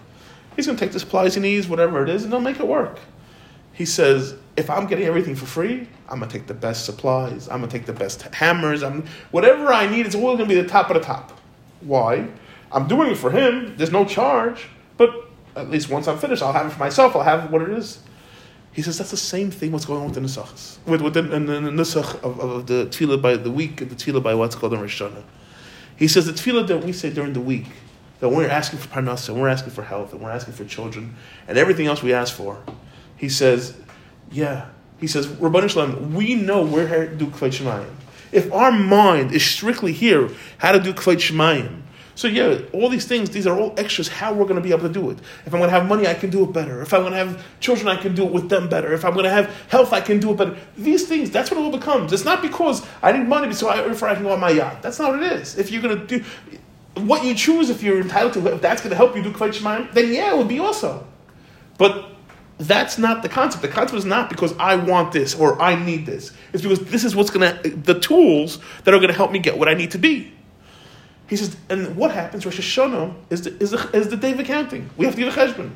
he's 0.55 0.67
going 0.67 0.79
to 0.79 0.85
take 0.85 0.93
the 0.93 1.01
supplies 1.01 1.35
he 1.35 1.41
needs, 1.41 1.67
whatever 1.67 2.01
it 2.05 2.09
is, 2.09 2.23
and 2.23 2.33
they'll 2.33 2.41
make 2.41 2.61
it 2.61 2.69
work. 2.69 3.01
He 3.73 3.87
says, 3.87 4.37
if 4.57 4.71
I'm 4.71 4.87
getting 4.87 5.07
everything 5.07 5.35
for 5.35 5.47
free, 5.47 5.89
I'm 6.09 6.21
gonna 6.21 6.31
take 6.31 6.47
the 6.47 6.55
best 6.55 6.85
supplies. 6.85 7.49
I'm 7.49 7.59
gonna 7.59 7.73
take 7.73 7.87
the 7.87 7.93
best 7.93 8.23
hammers. 8.23 8.85
I'm 8.85 9.05
whatever 9.33 9.73
I 9.73 9.91
need. 9.91 10.07
It's 10.07 10.15
all 10.15 10.37
gonna 10.37 10.49
be 10.49 10.55
the 10.55 10.69
top 10.69 10.91
of 10.91 10.95
the 10.95 11.03
top. 11.03 11.33
Why? 11.81 12.29
I'm 12.75 12.89
doing 12.89 13.13
it 13.13 13.17
for 13.17 13.31
him. 13.31 13.77
There's 13.77 13.93
no 13.93 14.05
charge, 14.05 14.67
but 14.97 15.11
at 15.55 15.71
least 15.71 15.89
once 15.89 16.09
I'm 16.09 16.19
finished, 16.19 16.43
I'll 16.43 16.53
have 16.53 16.67
it 16.67 16.71
for 16.71 16.81
myself. 16.81 17.15
I'll 17.15 17.23
have 17.23 17.51
what 17.53 17.63
it 17.63 17.71
is. 17.71 18.01
He 18.73 18.83
says 18.83 18.99
that's 18.99 19.13
the 19.13 19.17
same 19.17 19.53
thing. 19.53 19.71
What's 19.71 19.85
going 19.85 20.01
on 20.01 20.07
with 20.07 20.17
the 20.17 20.21
nisachs, 20.21 20.79
with 20.85 21.01
with 21.01 21.15
the, 21.15 21.23
the, 21.23 21.39
the 21.39 21.71
nisach 21.71 22.17
of, 22.25 22.41
of 22.41 22.67
the 22.67 22.87
tefillah 22.87 23.23
by 23.23 23.37
the 23.37 23.51
week, 23.51 23.77
the 23.77 23.87
tefillah 23.87 24.21
by 24.21 24.35
what's 24.35 24.57
called 24.57 24.73
the 24.73 24.79
Rosh. 24.79 25.01
He 25.97 26.09
says 26.09 26.27
the 26.27 26.33
tefillah 26.33 26.67
that 26.67 26.85
we 26.85 26.93
say 26.93 27.11
during 27.11 27.33
the 27.33 27.41
week, 27.41 27.67
that 28.19 28.31
we're 28.31 28.49
asking 28.49 28.81
for 28.81 28.89
parnasa, 28.89 29.29
and 29.29 29.41
we're 29.41 29.49
asking 29.49 29.71
for 29.71 29.85
health, 29.85 30.13
and 30.13 30.21
we're 30.21 30.33
asking 30.33 30.55
for 30.55 30.65
children, 30.65 31.15
and 31.47 31.57
everything 31.57 31.87
else 31.87 32.03
we 32.03 32.13
ask 32.13 32.35
for. 32.35 32.61
He 33.17 33.29
says, 33.29 33.77
yeah. 34.33 34.67
He 34.99 35.07
says, 35.07 35.29
Rabban 35.29 35.71
Shalom, 35.71 36.13
we 36.13 36.35
know 36.35 36.65
we're 36.65 36.89
here 36.89 37.07
to 37.07 37.15
do 37.15 37.27
Kvay 37.27 37.51
Shemayim. 37.51 37.91
if 38.35 38.53
our 38.53 38.73
mind 38.73 39.33
is 39.33 39.45
strictly 39.45 39.93
here, 39.93 40.29
how 40.59 40.73
to 40.73 40.81
do 40.81 40.93
kvayt 40.93 41.19
shemayim. 41.19 41.83
So 42.17 42.29
yeah, 42.29 42.61
all 42.73 42.89
these 42.89 43.07
things, 43.07 43.31
these 43.31 43.47
are 43.47 43.59
all 43.59 43.75
extras. 43.77 44.09
How 44.09 44.33
we're 44.33 44.45
going 44.45 44.57
to 44.57 44.61
be 44.61 44.71
able 44.71 44.87
to 44.87 44.93
do 44.93 45.11
it. 45.11 45.19
If 45.47 45.53
I'm 45.53 45.61
going 45.61 45.71
to 45.71 45.77
have 45.77 45.89
money, 45.89 46.07
I 46.07 46.15
can 46.15 46.31
do 46.31 46.45
it 46.45 46.53
better. 46.53 46.81
If 46.81 46.95
I'm 46.95 47.01
going 47.01 47.13
to 47.13 47.19
have 47.19 47.45
children, 47.61 47.89
I 47.89 47.97
can 47.97 48.15
do 48.15 48.25
it 48.25 48.33
with 48.33 48.49
them 48.49 48.69
better. 48.69 48.93
If 48.93 49.05
I'm 49.05 49.15
going 49.15 49.25
to 49.25 49.31
have 49.31 49.51
health, 49.69 49.93
I 49.93 50.01
can 50.01 50.21
do 50.21 50.31
it 50.31 50.37
better. 50.37 50.57
These 50.77 51.09
things, 51.09 51.31
that's 51.31 51.51
what 51.51 51.59
it 51.59 51.63
all 51.63 51.73
becomes. 51.73 52.13
It's 52.13 52.25
not 52.25 52.41
because 52.41 52.87
I 53.03 53.13
need 53.13 53.27
money 53.27 53.53
so 53.53 53.69
I, 53.69 53.91
if 53.91 54.03
I 54.03 54.15
can 54.15 54.23
go 54.23 54.33
on 54.33 54.41
my 54.41 54.51
yacht. 54.51 54.83
That's 54.83 54.99
not 54.99 55.13
what 55.13 55.23
it 55.23 55.33
is. 55.33 55.59
If 55.59 55.71
you're 55.71 55.83
going 55.83 55.99
to 55.99 56.07
do 56.07 56.25
what 57.03 57.25
you 57.25 57.35
choose, 57.35 57.71
if 57.71 57.83
you're 57.83 58.01
entitled 58.01 58.35
to, 58.35 58.55
if 58.55 58.63
that's 58.63 58.81
going 58.81 58.91
to 58.91 58.97
help 58.97 59.17
you 59.17 59.23
do 59.23 59.33
kvayt 59.33 59.55
shemayim, 59.55 59.93
then 59.93 60.13
yeah, 60.13 60.33
it 60.33 60.39
would 60.39 60.49
be 60.49 60.61
also. 60.61 61.05
But 61.79 62.11
that's 62.59 62.99
not 62.99 63.23
the 63.23 63.29
concept. 63.29 63.63
The 63.63 63.69
concept 63.69 63.99
is 63.99 64.05
not 64.05 64.31
because 64.31 64.57
I 64.59 64.77
want 64.77 65.13
this 65.13 65.35
or 65.35 65.61
I 65.61 65.75
need 65.75 66.07
this. 66.07 66.33
It's 66.53 66.63
because 66.63 66.79
this 66.85 67.03
is 67.03 67.17
what's 67.17 67.31
going 67.31 67.61
to, 67.63 67.71
the 67.71 67.99
tools 67.99 68.61
that 68.85 68.95
are 68.95 68.99
going 68.99 69.09
to 69.09 69.17
help 69.17 69.33
me 69.33 69.41
get 69.41 69.59
what 69.59 69.69
I 69.69 69.75
need 69.75 69.91
to 69.91 69.99
be. 69.99 70.33
He 71.27 71.37
says, 71.37 71.57
and 71.71 71.97
what 71.97 72.11
happens? 72.11 72.45
Rosh 72.45 72.61
Hashanah 72.61 73.15
is 73.31 73.43
the, 73.43 73.57
is 73.63 73.71
the, 73.71 73.91
is 73.93 74.09
the 74.09 74.17
day 74.17 74.33
of 74.33 74.41
accounting. 74.41 74.91
We 74.97 75.07
have 75.07 75.15
to 75.15 75.21
give 75.21 75.37
a 75.37 75.41
cheshbon. 75.41 75.71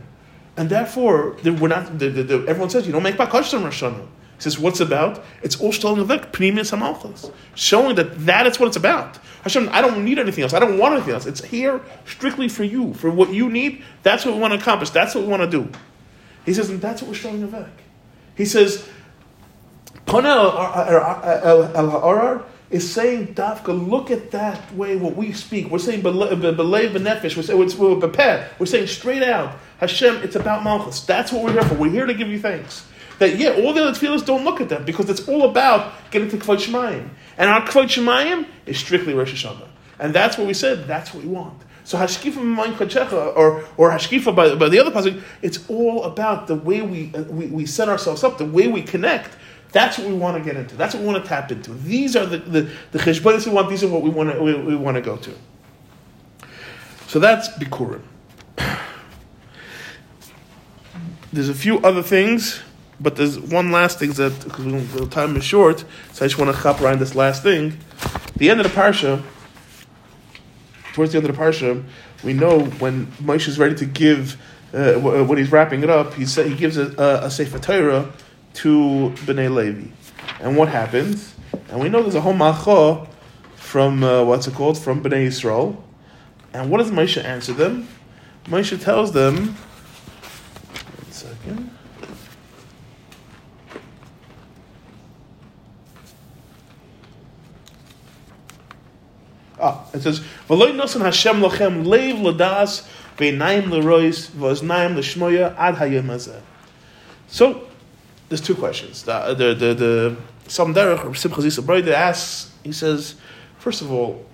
And 0.57 0.69
therefore, 0.69 1.37
we're 1.45 1.69
not, 1.69 1.99
the, 1.99 2.09
the, 2.09 2.23
the, 2.23 2.35
everyone 2.47 2.69
says, 2.69 2.87
you 2.87 2.93
don't 2.93 3.03
make 3.03 3.17
bakash 3.17 3.57
on 3.57 3.65
Rosh 3.65 3.83
Hashanah. 3.83 4.07
He 4.37 4.43
says, 4.43 4.59
what's 4.59 4.81
about? 4.81 5.25
It's 5.43 5.61
all 5.61 5.73
nevek, 5.73 6.33
pnimius 6.33 6.77
hamalchus. 6.77 7.33
Showing 7.55 7.97
that 7.97 8.27
that 8.27 8.47
is 8.47 8.61
what 8.61 8.67
it's 8.67 8.77
about. 8.77 9.19
Hashem, 9.43 9.69
I 9.73 9.81
don't 9.81 10.05
need 10.05 10.19
anything 10.19 10.45
else. 10.45 10.53
I 10.53 10.59
don't 10.59 10.79
want 10.79 10.95
anything 10.95 11.15
else. 11.15 11.27
It's 11.27 11.45
here 11.45 11.81
strictly 12.05 12.49
for 12.49 12.63
you, 12.63 12.95
for 12.95 13.11
what 13.11 13.33
you 13.33 13.49
need. 13.49 13.83
That's 14.03 14.25
what 14.25 14.35
we 14.35 14.41
want 14.41 14.53
to 14.53 14.61
accomplish. 14.61 14.91
That's 14.91 15.15
what 15.15 15.25
we 15.25 15.31
want 15.31 15.43
to 15.43 15.51
do. 15.51 15.71
He 16.45 16.55
says, 16.55 16.71
and 16.71 16.81
that's 16.81 17.03
what 17.03 17.09
we're 17.09 17.15
showing 17.15 17.41
nevek. 17.49 17.71
He 18.37 18.45
says, 18.45 18.89
is 22.71 22.93
saying, 22.93 23.35
Dafka, 23.35 23.89
look 23.89 24.11
at 24.11 24.31
that 24.33 24.75
way 24.75 24.97
what 24.97 25.17
we 25.17 25.33
speak. 25.33 25.71
We're 25.71 25.79
saying 25.79 26.03
belev 26.03 26.41
benefesh. 26.41 27.37
We're 27.37 27.43
saying 27.43 27.59
we're, 27.59 27.95
we're, 27.95 28.49
we're 28.59 28.67
saying 28.67 28.87
straight 28.89 29.23
out, 29.23 29.57
Hashem, 29.79 30.17
it's 30.17 30.37
about 30.37 30.65
Malchus. 30.65 31.01
That's 31.01 31.33
what 31.33 31.45
we're 31.45 31.53
here 31.53 31.65
for. 31.65 31.75
We're 31.75 31.91
here 31.91 32.07
to 32.07 32.15
give 32.15 32.29
you 32.29 32.39
thanks. 32.39 32.87
That 33.19 33.37
yeah, 33.37 33.51
all 33.51 33.73
the 33.73 33.85
other 33.85 33.99
tefillahs 33.99 34.25
don't 34.25 34.45
look 34.45 34.61
at 34.61 34.69
them 34.69 34.85
because 34.85 35.11
it's 35.11 35.27
all 35.29 35.51
about 35.51 35.93
getting 36.11 36.29
to 36.29 36.37
Kvod 36.37 36.59
Shemayim. 36.59 37.09
And 37.37 37.51
our 37.51 37.63
Kvod 37.63 37.85
Shemayim 37.85 38.47
is 38.67 38.79
strictly 38.79 39.15
Rosh 39.15 39.45
Hashanah. 39.45 39.69
And 39.99 40.15
that's 40.15 40.39
what 40.39 40.47
we 40.47 40.55
said, 40.55 40.87
that's 40.87 41.13
what 41.13 41.25
we 41.25 41.29
want. 41.31 41.63
So 41.89 41.97
Hashkifa 41.97 42.37
Mayin 42.37 42.75
Kachecha, 42.75 43.35
or 43.35 43.65
or 43.79 43.91
Hashkifa 43.91 44.37
by, 44.37 44.55
by 44.57 44.69
the 44.69 44.79
other 44.79 44.91
pasuk, 44.91 45.23
it's 45.41 45.69
all 45.71 46.05
about 46.05 46.47
the 46.47 46.55
way 46.55 46.83
we, 46.83 47.11
uh, 47.15 47.23
we 47.23 47.47
we 47.47 47.65
set 47.65 47.89
ourselves 47.89 48.23
up, 48.23 48.37
the 48.37 48.45
way 48.45 48.69
we 48.69 48.83
connect. 48.83 49.35
That's 49.73 49.99
what 49.99 50.07
we 50.09 50.15
want 50.15 50.39
to 50.39 50.43
get 50.43 50.57
into. 50.57 50.77
That's 50.77 50.95
what 50.95 51.03
we 51.03 51.09
want 51.09 51.23
to 51.23 51.29
tap 51.29 51.53
into. 51.53 51.73
These 51.73 52.17
are 52.17 52.27
the 52.27 52.39
the, 52.39 52.71
the 52.93 52.99
cheshbonis 52.99 53.47
we 53.47 53.53
want. 53.53 53.69
These 53.69 53.85
are 53.85 53.89
what 53.89 54.03
we 54.03 54.11
want 54.11 54.33
to 54.33 54.43
we, 54.43 54.55
we 54.55 54.77
want 54.77 54.97
to 54.97 55.01
go 55.01 55.17
to. 55.17 55.35
So 57.07 57.19
that's 57.19 57.49
bikurim. 57.51 58.03
There's 61.33 61.49
a 61.49 61.55
few 61.55 61.79
other 61.81 62.03
things, 62.03 62.61
but 62.99 63.17
there's 63.17 63.39
one 63.39 63.71
last 63.71 63.99
thing 63.99 64.13
that 64.13 64.45
because 64.45 64.93
the 64.95 65.07
time 65.07 65.37
is 65.37 65.45
short, 65.45 65.85
so 66.13 66.25
I 66.25 66.29
just 66.29 66.39
want 66.39 66.55
to 66.57 66.63
chop 66.63 66.81
around 66.81 67.01
this 67.01 67.15
last 67.15 67.43
thing. 67.43 67.79
The 68.37 68.49
end 68.49 68.61
of 68.61 68.67
the 68.67 68.73
parsha 68.73 69.23
towards 70.99 71.13
the 71.13 71.19
end 71.19 71.29
of 71.29 71.37
the 71.37 71.41
parsha, 71.41 71.85
we 72.25 72.33
know 72.33 72.65
when 72.81 73.07
Moshe 73.23 73.47
is 73.47 73.57
ready 73.57 73.77
to 73.77 73.87
give, 73.87 74.37
uh, 74.75 74.95
when 74.95 75.39
he's 75.39 75.53
wrapping 75.53 75.85
it 75.85 75.91
up, 75.91 76.15
he 76.15 76.27
sa- 76.27 76.43
he 76.43 76.57
gives 76.57 76.77
a, 76.77 76.93
a, 77.01 77.27
a 77.27 77.31
Sefer 77.31 77.61
Torah 77.61 78.13
to 78.59 79.13
Bnei 79.25 79.53
Levi. 79.55 79.89
And 80.41 80.57
what 80.57 80.69
happens? 80.69 81.35
And 81.71 81.81
we 81.81 81.89
know 81.89 82.03
there's 82.03 82.15
a 82.15 82.21
whole 82.21 82.33
macha 82.33 83.07
from, 83.55 84.03
uh, 84.03 84.25
what's 84.25 84.49
it 84.49 84.55
called, 84.55 84.79
from 84.79 85.03
Bnei 85.03 85.29
Yisrael. 85.29 85.77
And 86.53 86.71
what 86.71 86.79
does 86.79 86.91
Moshe 86.91 87.23
answer 87.23 87.53
them? 87.53 87.87
Moshe 88.47 88.81
tells 88.83 89.13
them, 89.13 89.55
one 89.55 91.13
second. 91.13 91.71
Ah, 99.61 99.85
it 99.93 100.03
says, 100.03 100.21
"V'loy 100.49 100.73
nosan 100.75 101.03
Hashem 101.03 101.41
lochem 101.41 101.85
leiv 101.85 102.23
ladas 102.23 102.87
ve'nayim 103.19 103.65
lerois 103.65 104.31
v'oznayim 104.31 104.97
l'shmoya 104.97 105.55
ad 105.59 105.77
hayom 105.77 106.07
hazeh." 106.07 106.41
So, 107.27 107.68
there's 108.29 108.41
two 108.41 108.55
questions. 108.55 109.03
The 109.05 109.35
the 109.35 109.75
the, 109.75 110.17
some 110.47 110.75
derech 110.75 111.17
Simcha 111.17 111.41
Zisa 111.41 111.93
asks. 111.93 112.53
He 112.65 112.73
says, 112.73 113.15
first 113.59 113.81
of 113.81 113.91
all, 113.91 114.25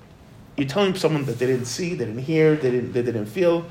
you're 0.57 0.68
telling 0.68 0.95
someone 0.95 1.24
that 1.26 1.38
they 1.38 1.47
didn't 1.47 1.66
see, 1.66 1.95
they 1.95 2.05
didn't 2.05 2.22
hear, 2.22 2.57
they 2.57 2.70
didn't 2.70 2.92
they 2.92 3.03
didn't 3.03 3.26
feel. 3.26 3.64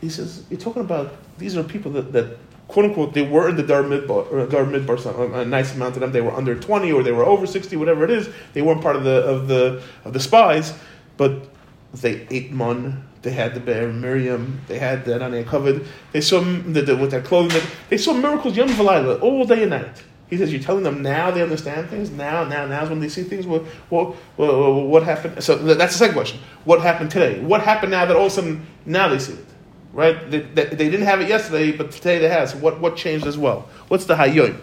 He 0.00 0.08
says, 0.08 0.44
you're 0.50 0.60
talking 0.60 0.82
about 0.82 1.16
these 1.38 1.56
are 1.56 1.62
people 1.62 1.92
that, 1.92 2.12
that 2.12 2.38
quote 2.68 2.86
unquote 2.86 3.14
they 3.14 3.22
were 3.22 3.48
in 3.48 3.56
the 3.56 3.62
Dar 3.62 3.82
Midbar, 3.82 4.30
or 4.32 4.46
Dar 4.46 4.64
Midbar, 4.64 4.98
some- 4.98 5.16
uh, 5.16 5.40
a 5.40 5.44
nice 5.44 5.74
amount 5.74 5.94
of 5.96 6.00
them. 6.00 6.12
They 6.12 6.20
were 6.20 6.32
under 6.32 6.54
twenty 6.58 6.92
or 6.92 7.02
they 7.02 7.12
were 7.12 7.24
over 7.24 7.46
sixty, 7.46 7.76
whatever 7.76 8.04
it 8.04 8.10
is. 8.10 8.28
They 8.52 8.62
weren't 8.62 8.82
part 8.82 8.96
of 8.96 9.04
the 9.04 9.22
of 9.22 9.48
the 9.48 9.82
of 10.04 10.12
the 10.12 10.20
spies, 10.20 10.74
but 11.16 11.48
they 11.94 12.26
ate 12.30 12.52
mun. 12.52 13.06
They 13.22 13.32
had 13.32 13.54
the 13.54 13.60
be'er 13.60 13.92
Miriam. 13.92 14.60
They 14.66 14.78
had 14.78 15.04
the 15.04 15.12
Anania 15.12 15.46
covered. 15.46 15.86
They 16.12 16.20
saw 16.20 16.40
the, 16.40 16.82
the, 16.82 16.96
with 16.96 17.10
their 17.10 17.20
clothing. 17.20 17.62
They, 17.90 17.98
saw 17.98 18.14
miracles 18.14 18.56
yom 18.56 18.68
v'layla 18.68 19.20
all 19.20 19.44
day 19.44 19.62
and 19.62 19.70
night. 19.70 20.02
He 20.30 20.38
says, 20.38 20.52
"You're 20.52 20.62
telling 20.62 20.84
them 20.84 21.02
now 21.02 21.30
they 21.30 21.42
understand 21.42 21.90
things. 21.90 22.10
Now, 22.10 22.44
now, 22.44 22.64
now's 22.64 22.88
when 22.88 23.00
they 23.00 23.08
see 23.08 23.24
things. 23.24 23.46
What, 23.46 23.64
what, 23.90 24.14
what, 24.36 24.72
what 24.86 25.02
happened? 25.02 25.42
So 25.42 25.56
that's 25.56 25.92
the 25.92 25.98
second 25.98 26.14
question. 26.14 26.40
What 26.64 26.80
happened 26.80 27.10
today? 27.10 27.40
What 27.40 27.60
happened 27.62 27.90
now 27.90 28.06
that 28.06 28.16
all 28.16 28.26
of 28.26 28.32
a 28.32 28.34
sudden 28.34 28.66
now 28.86 29.08
they 29.08 29.18
see 29.18 29.34
it? 29.34 29.44
Right? 29.92 30.30
They, 30.30 30.40
they, 30.40 30.66
they 30.66 30.88
didn't 30.88 31.06
have 31.06 31.20
it 31.20 31.28
yesterday, 31.28 31.72
but 31.72 31.90
today 31.90 32.18
they 32.18 32.28
have. 32.28 32.50
So 32.50 32.58
what, 32.58 32.80
what 32.80 32.96
changed 32.96 33.26
as 33.26 33.36
well? 33.36 33.68
What's 33.88 34.04
the 34.04 34.14
hayoim? 34.14 34.60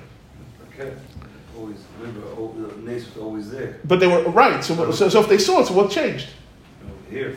Okay. 0.73 0.93
Always, 1.55 1.83
remember, 1.99 2.21
the 2.69 2.81
nace 2.89 3.05
was 3.07 3.17
always 3.17 3.51
there. 3.51 3.81
But 3.83 3.99
they 3.99 4.07
were 4.07 4.23
right. 4.29 4.63
So, 4.63 4.91
so, 4.91 5.09
so 5.09 5.19
if 5.19 5.27
they 5.27 5.37
saw 5.37 5.59
it, 5.59 5.67
so 5.67 5.73
what 5.73 5.91
changed? 5.91 6.29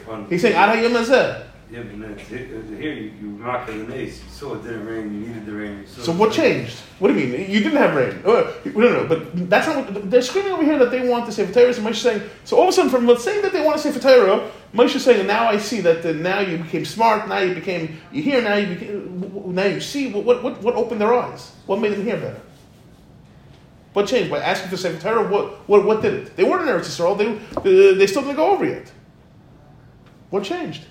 Fun. 0.06 0.26
He's 0.28 0.42
saying, 0.42 0.54
"Ad 0.56 0.76
hayom 0.76 0.92
hazeh." 0.92 1.46
Yeah, 1.70 1.82
but 1.82 2.00
then 2.00 2.68
here, 2.80 2.94
you, 2.94 3.12
you 3.22 3.28
rock 3.36 3.68
the 3.68 3.74
nace. 3.74 4.20
You 4.24 4.30
saw 4.30 4.54
it 4.54 4.64
didn't 4.64 4.86
rain. 4.86 5.04
You 5.14 5.28
needed 5.28 5.46
the 5.46 5.52
rain. 5.52 5.86
So 5.86 6.10
what 6.10 6.32
changed? 6.32 6.76
What 6.98 7.12
do 7.12 7.18
you 7.20 7.28
mean? 7.28 7.48
You 7.48 7.60
didn't 7.60 7.78
have 7.78 7.94
rain. 7.94 8.20
Uh, 8.24 8.52
No, 8.64 8.72
no, 8.74 9.02
no. 9.02 9.06
But 9.06 9.48
that's 9.48 9.68
not. 9.68 9.76
What, 9.76 10.10
they're 10.10 10.20
screaming 10.20 10.50
over 10.50 10.64
here 10.64 10.78
that 10.80 10.90
they 10.90 11.08
want 11.08 11.26
to 11.26 11.32
Sefer 11.32 11.52
Torah. 11.52 11.72
So 11.72 11.82
Moshe 11.82 12.02
saying. 12.02 12.22
So 12.44 12.56
all 12.56 12.64
of 12.64 12.70
a 12.70 12.72
sudden, 12.72 12.90
from 12.90 13.06
let's 13.06 13.24
that 13.24 13.52
they 13.52 13.64
want 13.64 13.80
to 13.80 13.82
Sefer 13.84 14.00
Torah, 14.00 14.50
Moshe 14.74 14.96
is 14.96 15.04
saying, 15.04 15.24
now 15.28 15.46
I 15.46 15.58
see 15.58 15.80
that 15.82 16.04
uh, 16.04 16.10
now 16.10 16.40
you 16.40 16.58
became 16.58 16.84
smart. 16.84 17.28
Now 17.28 17.38
you 17.38 17.54
became 17.54 18.00
you 18.10 18.20
hear. 18.24 18.42
Now 18.42 18.56
you 18.56 18.74
became, 18.74 19.54
now 19.54 19.66
you 19.66 19.80
see. 19.80 20.10
What, 20.10 20.24
what 20.24 20.42
what 20.42 20.62
what 20.62 20.74
opened 20.74 21.00
their 21.00 21.14
eyes? 21.14 21.52
What 21.66 21.80
made 21.80 21.92
them 21.92 22.02
hear 22.02 22.16
better? 22.16 22.40
What 23.92 24.08
changed 24.08 24.28
by 24.28 24.40
asking 24.40 24.70
for 24.70 24.76
Sefer 24.76 25.00
Torah? 25.00 25.28
What 25.28 25.68
what 25.68 25.84
what 25.84 26.02
did 26.02 26.14
it? 26.14 26.36
They 26.36 26.42
weren't 26.42 26.62
in 26.62 26.74
Eretz 26.74 26.88
Yisrael. 26.90 27.16
They 27.16 27.28
uh, 27.28 27.94
they 27.96 28.08
still 28.08 28.22
didn't 28.22 28.36
go 28.36 28.50
over 28.50 28.64
yet. 28.64 28.90
What 30.30 30.44
changed? 30.44 30.84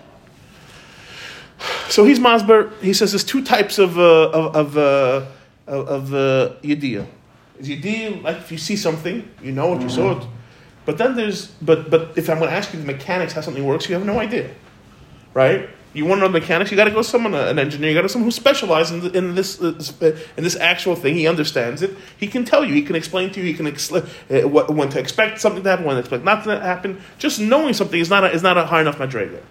So 1.89 2.05
he's 2.05 2.19
Masber. 2.19 2.71
He 2.81 2.93
says 2.93 3.11
there's 3.11 3.23
two 3.23 3.43
types 3.43 3.79
of 3.79 3.97
uh, 3.97 4.29
of 4.29 4.55
of 4.55 4.77
uh, 4.77 5.25
of, 5.67 6.13
uh, 6.13 6.53
yediyah. 6.61 7.05
Is 7.59 7.69
yediyah 7.69 8.23
like 8.23 8.37
if 8.37 8.51
you 8.51 8.57
see 8.57 8.75
something, 8.75 9.27
you 9.41 9.51
know 9.51 9.75
it, 9.75 9.81
you 9.81 9.89
saw 9.89 10.17
it. 10.17 10.27
But 10.85 10.97
then 10.97 11.15
there's 11.15 11.47
but 11.61 11.89
but 11.89 12.17
if 12.17 12.29
I'm 12.29 12.37
going 12.39 12.49
to 12.49 12.55
ask 12.55 12.73
you 12.73 12.79
the 12.79 12.85
mechanics 12.85 13.33
how 13.33 13.41
something 13.41 13.65
works, 13.65 13.89
you 13.89 13.95
have 13.95 14.05
no 14.05 14.19
idea, 14.19 14.49
right? 15.33 15.69
You 15.91 16.05
want 16.05 16.19
to 16.19 16.27
know 16.27 16.31
mechanics, 16.31 16.69
you 16.69 16.77
got 16.77 16.83
to 16.83 16.91
go 16.91 16.97
to 16.97 17.03
someone, 17.03 17.33
uh, 17.33 17.47
an 17.47 17.57
engineer, 17.57 17.89
you 17.89 17.95
got 17.95 18.03
to 18.03 18.09
someone 18.09 18.27
who 18.27 18.31
specializes 18.31 19.05
in, 19.05 19.15
in 19.15 19.35
this 19.35 19.59
uh, 19.59 19.73
in 20.37 20.43
this 20.43 20.55
actual 20.55 20.95
thing. 20.95 21.15
He 21.15 21.27
understands 21.27 21.81
it. 21.81 21.97
He 22.17 22.27
can 22.27 22.45
tell 22.45 22.63
you. 22.63 22.75
He 22.75 22.83
can 22.83 22.95
explain 22.95 23.31
to 23.31 23.39
you. 23.39 23.47
He 23.47 23.53
can 23.55 23.65
ex- 23.65 23.91
uh, 23.91 24.01
what, 24.43 24.69
when 24.69 24.89
to 24.89 24.99
expect 24.99 25.41
something 25.41 25.63
to 25.63 25.69
happen, 25.69 25.85
when 25.85 25.95
to 25.95 26.01
expect 26.01 26.23
not 26.23 26.43
to 26.43 26.59
happen. 26.59 27.01
Just 27.17 27.39
knowing 27.39 27.73
something 27.73 27.99
is 27.99 28.09
not 28.09 28.23
a, 28.23 28.31
is 28.31 28.43
not 28.43 28.57
a 28.57 28.65
high 28.65 28.81
enough 28.81 28.99
madrega. 28.99 29.41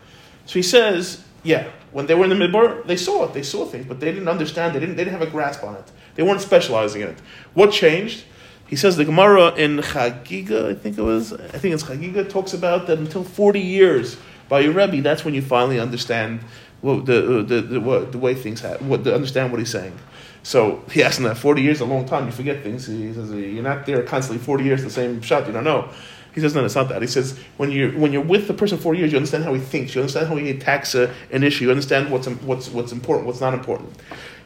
So 0.47 0.55
he 0.55 0.63
says, 0.63 1.25
yeah, 1.43 1.69
when 1.93 2.07
they 2.07 2.15
were 2.15 2.25
in 2.25 2.31
the 2.31 2.37
midbar, 2.37 2.87
they 2.87 2.97
saw 2.97 3.25
it, 3.25 3.35
they 3.35 3.43
saw 3.43 3.67
things, 3.67 3.87
but 3.87 4.01
they 4.01 4.13
didn't 4.13 4.29
understand, 4.29 4.75
they 4.75 4.81
didn't, 4.81 4.97
they 4.97 5.05
didn't 5.05 5.19
have 5.19 5.27
a 5.27 5.31
grasp 5.31 5.65
on 5.65 5.75
it. 5.75 5.91
They 6.15 6.23
weren't 6.23 6.41
specializing 6.41 7.03
in 7.03 7.09
it. 7.09 7.19
What 7.55 7.73
changed? 7.73 8.25
He 8.67 8.77
says 8.77 8.97
the 8.97 9.05
Gemara 9.05 9.55
in 9.55 9.79
Chagiga, 9.79 10.71
I 10.71 10.75
think 10.75 10.99
it 10.99 11.03
was, 11.03 11.33
I 11.33 11.59
think 11.59 11.75
it's 11.75 11.83
Chagiga, 11.83 12.29
talks 12.29 12.53
about 12.53 12.87
that 12.87 12.99
until 12.99 13.25
40 13.25 13.61
years 13.61 14.19
by 14.49 14.61
your 14.61 14.73
Rebbe, 14.73 15.01
that's 15.03 15.25
when 15.25 15.35
you 15.35 15.43
finally 15.43 15.79
understand 15.79 16.41
what 16.81 17.07
the, 17.07 17.41
uh, 17.41 17.43
the, 17.43 17.61
the, 17.61 17.81
what, 17.81 18.13
the 18.13 18.19
way 18.19 18.35
things 18.35 18.61
happen, 18.61 18.89
what, 18.89 19.05
to 19.05 19.15
understand 19.15 19.51
what 19.51 19.59
he's 19.59 19.71
saying. 19.71 19.99
So 20.43 20.83
he 20.91 21.03
asked 21.03 21.19
him 21.19 21.25
that 21.25 21.37
40 21.37 21.63
years 21.63 21.79
is 21.79 21.81
a 21.83 21.87
long 21.87 22.07
time, 22.07 22.27
you 22.27 22.33
forget 22.33 22.63
things. 22.63 22.87
He 22.87 23.13
says, 23.13 23.31
uh, 23.31 23.37
you're 23.37 23.63
not 23.63 23.85
there 23.85 24.03
constantly 24.03 24.45
40 24.45 24.65
years, 24.65 24.83
the 24.83 24.91
same 24.91 25.21
shot, 25.21 25.47
you 25.47 25.53
don't 25.53 25.65
know. 25.65 25.91
He 26.35 26.41
says, 26.41 26.55
no, 26.55 26.65
it's 26.65 26.77
not 26.77 26.89
that. 26.91 27.03
He 27.03 27.09
says, 27.09 27.39
when 27.57 27.73
you're, 27.73 27.91
when 27.99 28.13
you're 28.13 28.23
with 28.23 28.47
the 28.47 28.55
person 28.55 28.79
for 28.79 28.95
years, 28.95 29.11
you 29.11 29.19
understand 29.19 29.45
how 29.45 29.53
he 29.55 29.61
thinks, 29.61 29.95
you 29.95 30.01
understand 30.01 30.29
how 30.29 30.37
he 30.37 30.51
attacks 30.51 30.95
a, 30.95 31.13
an 31.33 31.43
issue, 31.43 31.65
you 31.65 31.71
understand 31.71 32.11
what's, 32.11 32.29
what's, 32.29 32.69
what's 32.69 32.93
important, 32.93 33.27
what's 33.27 33.41
not 33.41 33.55
important. 33.55 33.93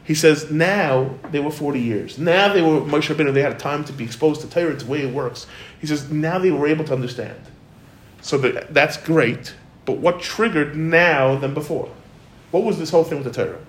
He 0.03 0.15
says 0.15 0.51
now 0.51 1.17
they 1.31 1.39
were 1.39 1.51
40 1.51 1.79
years. 1.79 2.17
Now 2.17 2.51
they 2.51 2.61
were 2.61 2.81
Moshe 2.81 3.13
Rabbeinu. 3.13 3.33
They 3.33 3.41
had 3.41 3.57
time 3.57 3.85
to 3.85 3.93
be 3.93 4.03
exposed 4.03 4.41
to 4.41 4.49
Torah. 4.49 4.75
The 4.75 4.85
way 4.85 5.01
it 5.01 5.13
works. 5.13 5.47
He 5.79 5.87
says 5.87 6.11
now 6.11 6.39
they 6.39 6.51
were 6.51 6.67
able 6.67 6.83
to 6.85 6.93
understand. 6.93 7.39
So 8.21 8.37
that, 8.39 8.73
that's 8.73 8.97
great. 8.97 9.55
But 9.85 9.97
what 9.97 10.21
triggered 10.21 10.75
now 10.75 11.35
than 11.35 11.53
before? 11.53 11.89
What 12.51 12.63
was 12.63 12.79
this 12.79 12.89
whole 12.89 13.03
thing 13.03 13.23
with 13.23 13.33
the 13.33 13.45
Torah? 13.45 13.59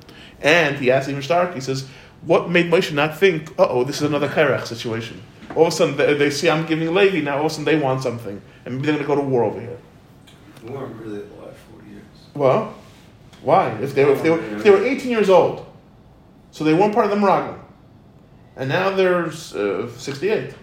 And 0.41 0.77
he 0.77 0.91
asks 0.91 1.09
even 1.09 1.23
Stark. 1.23 1.55
He 1.55 1.61
says, 1.61 1.89
what 2.23 2.51
made 2.51 2.71
Moshe 2.71 2.93
not 2.93 3.19
think, 3.19 3.51
uh 3.59 3.67
oh, 3.69 3.85
this 3.85 3.97
is 3.97 4.03
another 4.03 4.29
Korach 4.29 4.67
situation? 4.67 5.23
All 5.55 5.67
of 5.67 5.73
a 5.73 5.77
sudden 5.77 5.97
they, 5.97 6.15
they 6.15 6.31
see 6.31 6.49
I'm 6.49 6.67
giving 6.67 6.93
Levi. 6.93 7.21
Now 7.21 7.39
all 7.39 7.47
of 7.47 7.47
a 7.47 7.51
sudden 7.51 7.65
they 7.65 7.79
want 7.79 8.03
something, 8.03 8.41
and 8.65 8.77
maybe 8.77 8.87
they're 8.87 9.07
going 9.07 9.07
to 9.07 9.15
go 9.15 9.17
to 9.17 9.23
war 9.23 9.45
over 9.45 9.61
here. 9.61 9.79
We 10.62 10.71
weren't 10.71 10.97
really 10.97 11.21
alive 11.21 11.57
40 11.73 11.89
years. 11.91 12.03
Well, 12.35 12.75
why? 13.43 13.71
If 13.81 13.95
they 13.95 14.05
were, 14.05 14.12
if 14.12 14.23
they 14.23 14.31
were, 14.31 14.41
if 14.57 14.65
they 14.65 14.71
were 14.71 14.83
18 14.83 15.11
years 15.11 15.29
old, 15.29 15.67
so 16.51 16.65
they 16.65 16.73
weren't 16.73 16.95
part 16.95 17.05
of 17.05 17.11
the 17.11 17.17
Meraglim, 17.17 17.59
and 18.57 18.69
now 18.69 18.91
they're 18.91 19.27
uh, 19.27 19.89
68. 19.91 20.55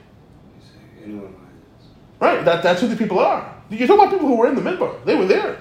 Anyone. 1.03 1.35
Right, 2.21 2.45
that, 2.45 2.61
that's 2.61 2.79
who 2.79 2.87
the 2.87 2.95
people 2.95 3.19
are. 3.19 3.51
You're 3.71 3.87
talking 3.87 4.03
about 4.03 4.13
people 4.13 4.27
who 4.27 4.35
were 4.35 4.47
in 4.47 4.53
the 4.53 4.61
midbar. 4.61 5.03
They 5.05 5.15
were 5.15 5.25
there. 5.25 5.57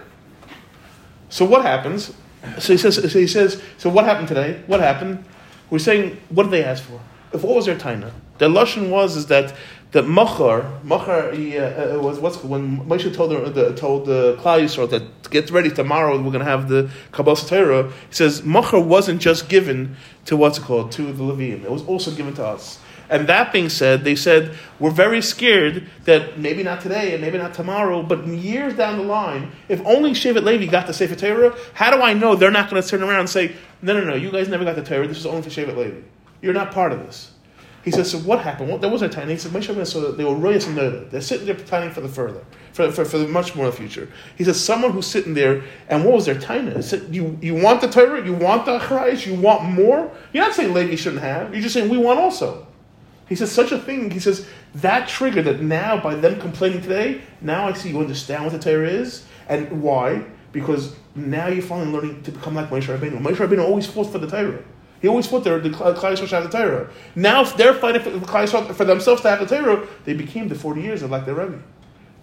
So 1.31 1.47
what 1.47 1.63
happens? 1.63 2.13
So 2.59 2.75
he 2.75 2.77
says. 2.77 2.97
So 2.97 3.19
he 3.19 3.27
says. 3.27 3.63
So 3.79 3.89
what 3.89 4.05
happened 4.05 4.29
today? 4.29 4.63
What 4.67 4.81
happened? 4.81 5.25
We're 5.71 5.79
saying, 5.79 6.21
what 6.29 6.45
did 6.45 6.53
they 6.53 6.65
ask 6.65 6.83
for? 6.83 7.01
If 7.33 7.43
what 7.43 7.55
was 7.55 7.65
their 7.65 7.77
taina? 7.77 8.13
Their 8.39 8.49
lashon 8.49 8.91
was 8.91 9.17
is 9.17 9.27
that 9.27 9.55
that 9.93 10.07
machar 10.07 10.81
machar 10.85 11.31
uh, 11.31 11.35
uh, 11.35 11.99
was 12.01 12.19
what's 12.19 12.43
when 12.45 12.79
Moshe 12.87 13.13
told 13.15 13.31
the, 13.31 13.51
the 13.51 13.75
told 13.75 14.07
the 14.07 14.37
Klal 14.41 14.63
Yisrael 14.63 14.91
that 14.91 15.31
get 15.31 15.51
ready 15.51 15.71
tomorrow 15.71 16.17
we're 16.17 16.33
going 16.33 16.45
to 16.45 16.45
have 16.45 16.69
the 16.69 16.91
Kabbalah 17.13 17.37
Torah. 17.37 17.85
He 18.09 18.15
says 18.15 18.43
machar 18.45 18.81
wasn't 18.81 19.21
just 19.21 19.49
given 19.49 19.97
to 20.27 20.37
what's 20.37 20.59
called 20.59 20.93
to 20.93 21.13
the 21.13 21.23
Levim. 21.23 21.65
It 21.65 21.71
was 21.71 21.85
also 21.85 22.11
given 22.11 22.35
to 22.35 22.45
us. 22.45 22.79
And 23.11 23.29
that 23.29 23.53
being 23.53 23.69
said, 23.69 24.05
they 24.05 24.15
said, 24.15 24.57
we're 24.79 24.93
very 24.93 25.21
scared 25.21 25.89
that 26.05 26.39
maybe 26.39 26.63
not 26.63 26.81
today 26.81 27.13
and 27.13 27.21
maybe 27.21 27.39
not 27.39 27.53
tomorrow, 27.53 28.05
but 28.05 28.25
years 28.27 28.75
down 28.77 28.99
the 28.99 29.03
line, 29.03 29.51
if 29.69 29.85
only 29.85 30.13
Shevet 30.13 30.45
Levi 30.45 30.67
got 30.67 30.87
the 30.87 30.95
Sefer 30.95 31.17
Torah, 31.17 31.57
how 31.75 31.91
do 31.91 32.01
I 32.01 32.15
know 32.15 32.37
they're 32.37 32.53
not 32.53 32.71
going 32.71 32.81
to 32.81 32.89
turn 32.89 33.03
around 33.03 33.21
and 33.21 33.29
say, 33.29 33.53
no, 33.83 33.99
no, 33.99 34.05
no, 34.05 34.15
you 34.15 34.31
guys 34.31 34.49
never 34.49 34.65
got 34.65 34.77
the 34.77 34.85
Torah, 34.85 35.09
this 35.09 35.19
is 35.19 35.27
only 35.27 35.43
for 35.43 35.51
Shevet 35.51 35.77
Levi. 35.77 36.01
You're 36.41 36.55
not 36.55 36.71
part 36.71 36.93
of 36.93 37.01
this. 37.01 37.33
He 37.85 37.91
says, 37.91 38.11
so 38.11 38.19
what 38.19 38.41
happened? 38.41 38.71
What, 38.71 38.83
there 38.83 38.91
was 38.91 39.01
a 39.03 39.09
time. 39.09 39.29
He 39.29 39.39
said, 39.39 39.53
Moshe 39.53 39.75
Rabbeinu 39.75 40.17
they 40.17 40.25
were 40.25 40.35
royas 40.35 40.67
and. 40.69 41.11
They're 41.11 41.21
sitting 41.21 41.47
there 41.47 41.55
planning 41.55 41.91
for 41.91 42.03
the 42.03 42.09
further, 42.09 42.45
for, 42.73 42.93
for, 42.93 43.07
for 43.07 43.19
the 43.19 43.27
much 43.27 43.57
more 43.57 43.73
future. 43.73 44.09
He 44.37 44.45
says, 44.45 44.63
someone 44.63 44.93
who's 44.93 45.07
sitting 45.07 45.33
there, 45.33 45.65
and 45.89 46.05
what 46.05 46.15
was 46.15 46.27
their? 46.27 46.35
He 46.35 46.83
said, 46.83 47.13
you, 47.13 47.39
you 47.41 47.55
want 47.55 47.81
the 47.81 47.89
Torah? 47.89 48.25
You 48.25 48.35
want 48.35 48.67
the 48.67 48.79
Acharayis? 48.79 49.27
You 49.27 49.35
want 49.35 49.65
more? 49.65 50.13
You're 50.33 50.45
not 50.45 50.55
saying 50.55 50.75
Levi 50.75 50.95
shouldn't 50.95 51.23
have. 51.23 51.55
You're 51.55 51.63
just 51.63 51.75
saying 51.75 51.89
we 51.89 51.97
want 51.97 52.21
also. 52.21 52.67
He 53.31 53.37
says 53.37 53.53
such 53.53 53.71
a 53.71 53.79
thing. 53.79 54.11
He 54.11 54.19
says 54.19 54.47
that 54.75 55.09
trigger 55.09 55.41
that 55.43 55.63
now 55.63 56.03
by 56.03 56.17
them 56.17 56.41
complaining 56.41 56.83
today, 56.83 57.23
now 57.41 57.69
I 57.69 57.73
see 57.73 57.91
you 57.91 58.01
understand 58.01 58.43
what 58.43 58.53
the 58.53 58.59
Torah 58.59 58.91
is 58.91 59.25
and 59.49 59.81
why. 59.81 60.25
Because 60.51 60.97
now 61.15 61.47
you're 61.47 61.63
finally 61.63 61.93
learning 61.93 62.25
to 62.25 62.33
become 62.33 62.57
like 62.57 62.71
Moshe 62.71 62.87
Rabbeinu. 62.87 63.21
Moshe 63.21 63.37
Rabbeinu 63.37 63.63
always 63.65 63.87
fought 63.87 64.11
for 64.11 64.19
the 64.19 64.27
Torah. 64.27 64.65
He 65.01 65.07
always 65.07 65.29
fought 65.29 65.45
the 65.45 65.51
Klal 65.61 65.95
Yisrael 65.95 66.17
should 66.17 66.31
have 66.31 66.51
the 66.51 66.59
Torah. 66.59 66.91
Now 67.15 67.43
if 67.43 67.57
they're 67.57 67.73
fighting 67.73 68.03
for, 68.03 68.11
the 68.11 68.75
for 68.75 68.85
themselves 68.85 69.23
to 69.23 69.31
have 69.31 69.49
the 69.49 69.57
Torah, 69.57 69.87
they 70.05 70.13
became 70.13 70.49
the 70.49 70.57
40 70.57 70.83
years 70.83 71.03
of 71.03 71.13
like 71.13 71.25
their 71.25 71.37
Rebbe. 71.37 71.63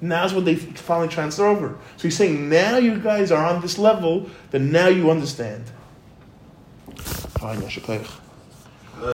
Now's 0.01 0.33
when 0.33 0.43
they 0.43 0.55
finally 0.55 1.07
transfer 1.07 1.45
over. 1.45 1.77
So 1.95 2.03
he's 2.03 2.17
saying 2.17 2.49
now 2.49 2.77
you 2.77 2.99
guys 2.99 3.31
are 3.31 3.45
on 3.45 3.61
this 3.61 3.77
level, 3.77 4.29
then 4.51 4.73
now 4.73 4.89
you 4.89 5.09
understand. 5.09 5.63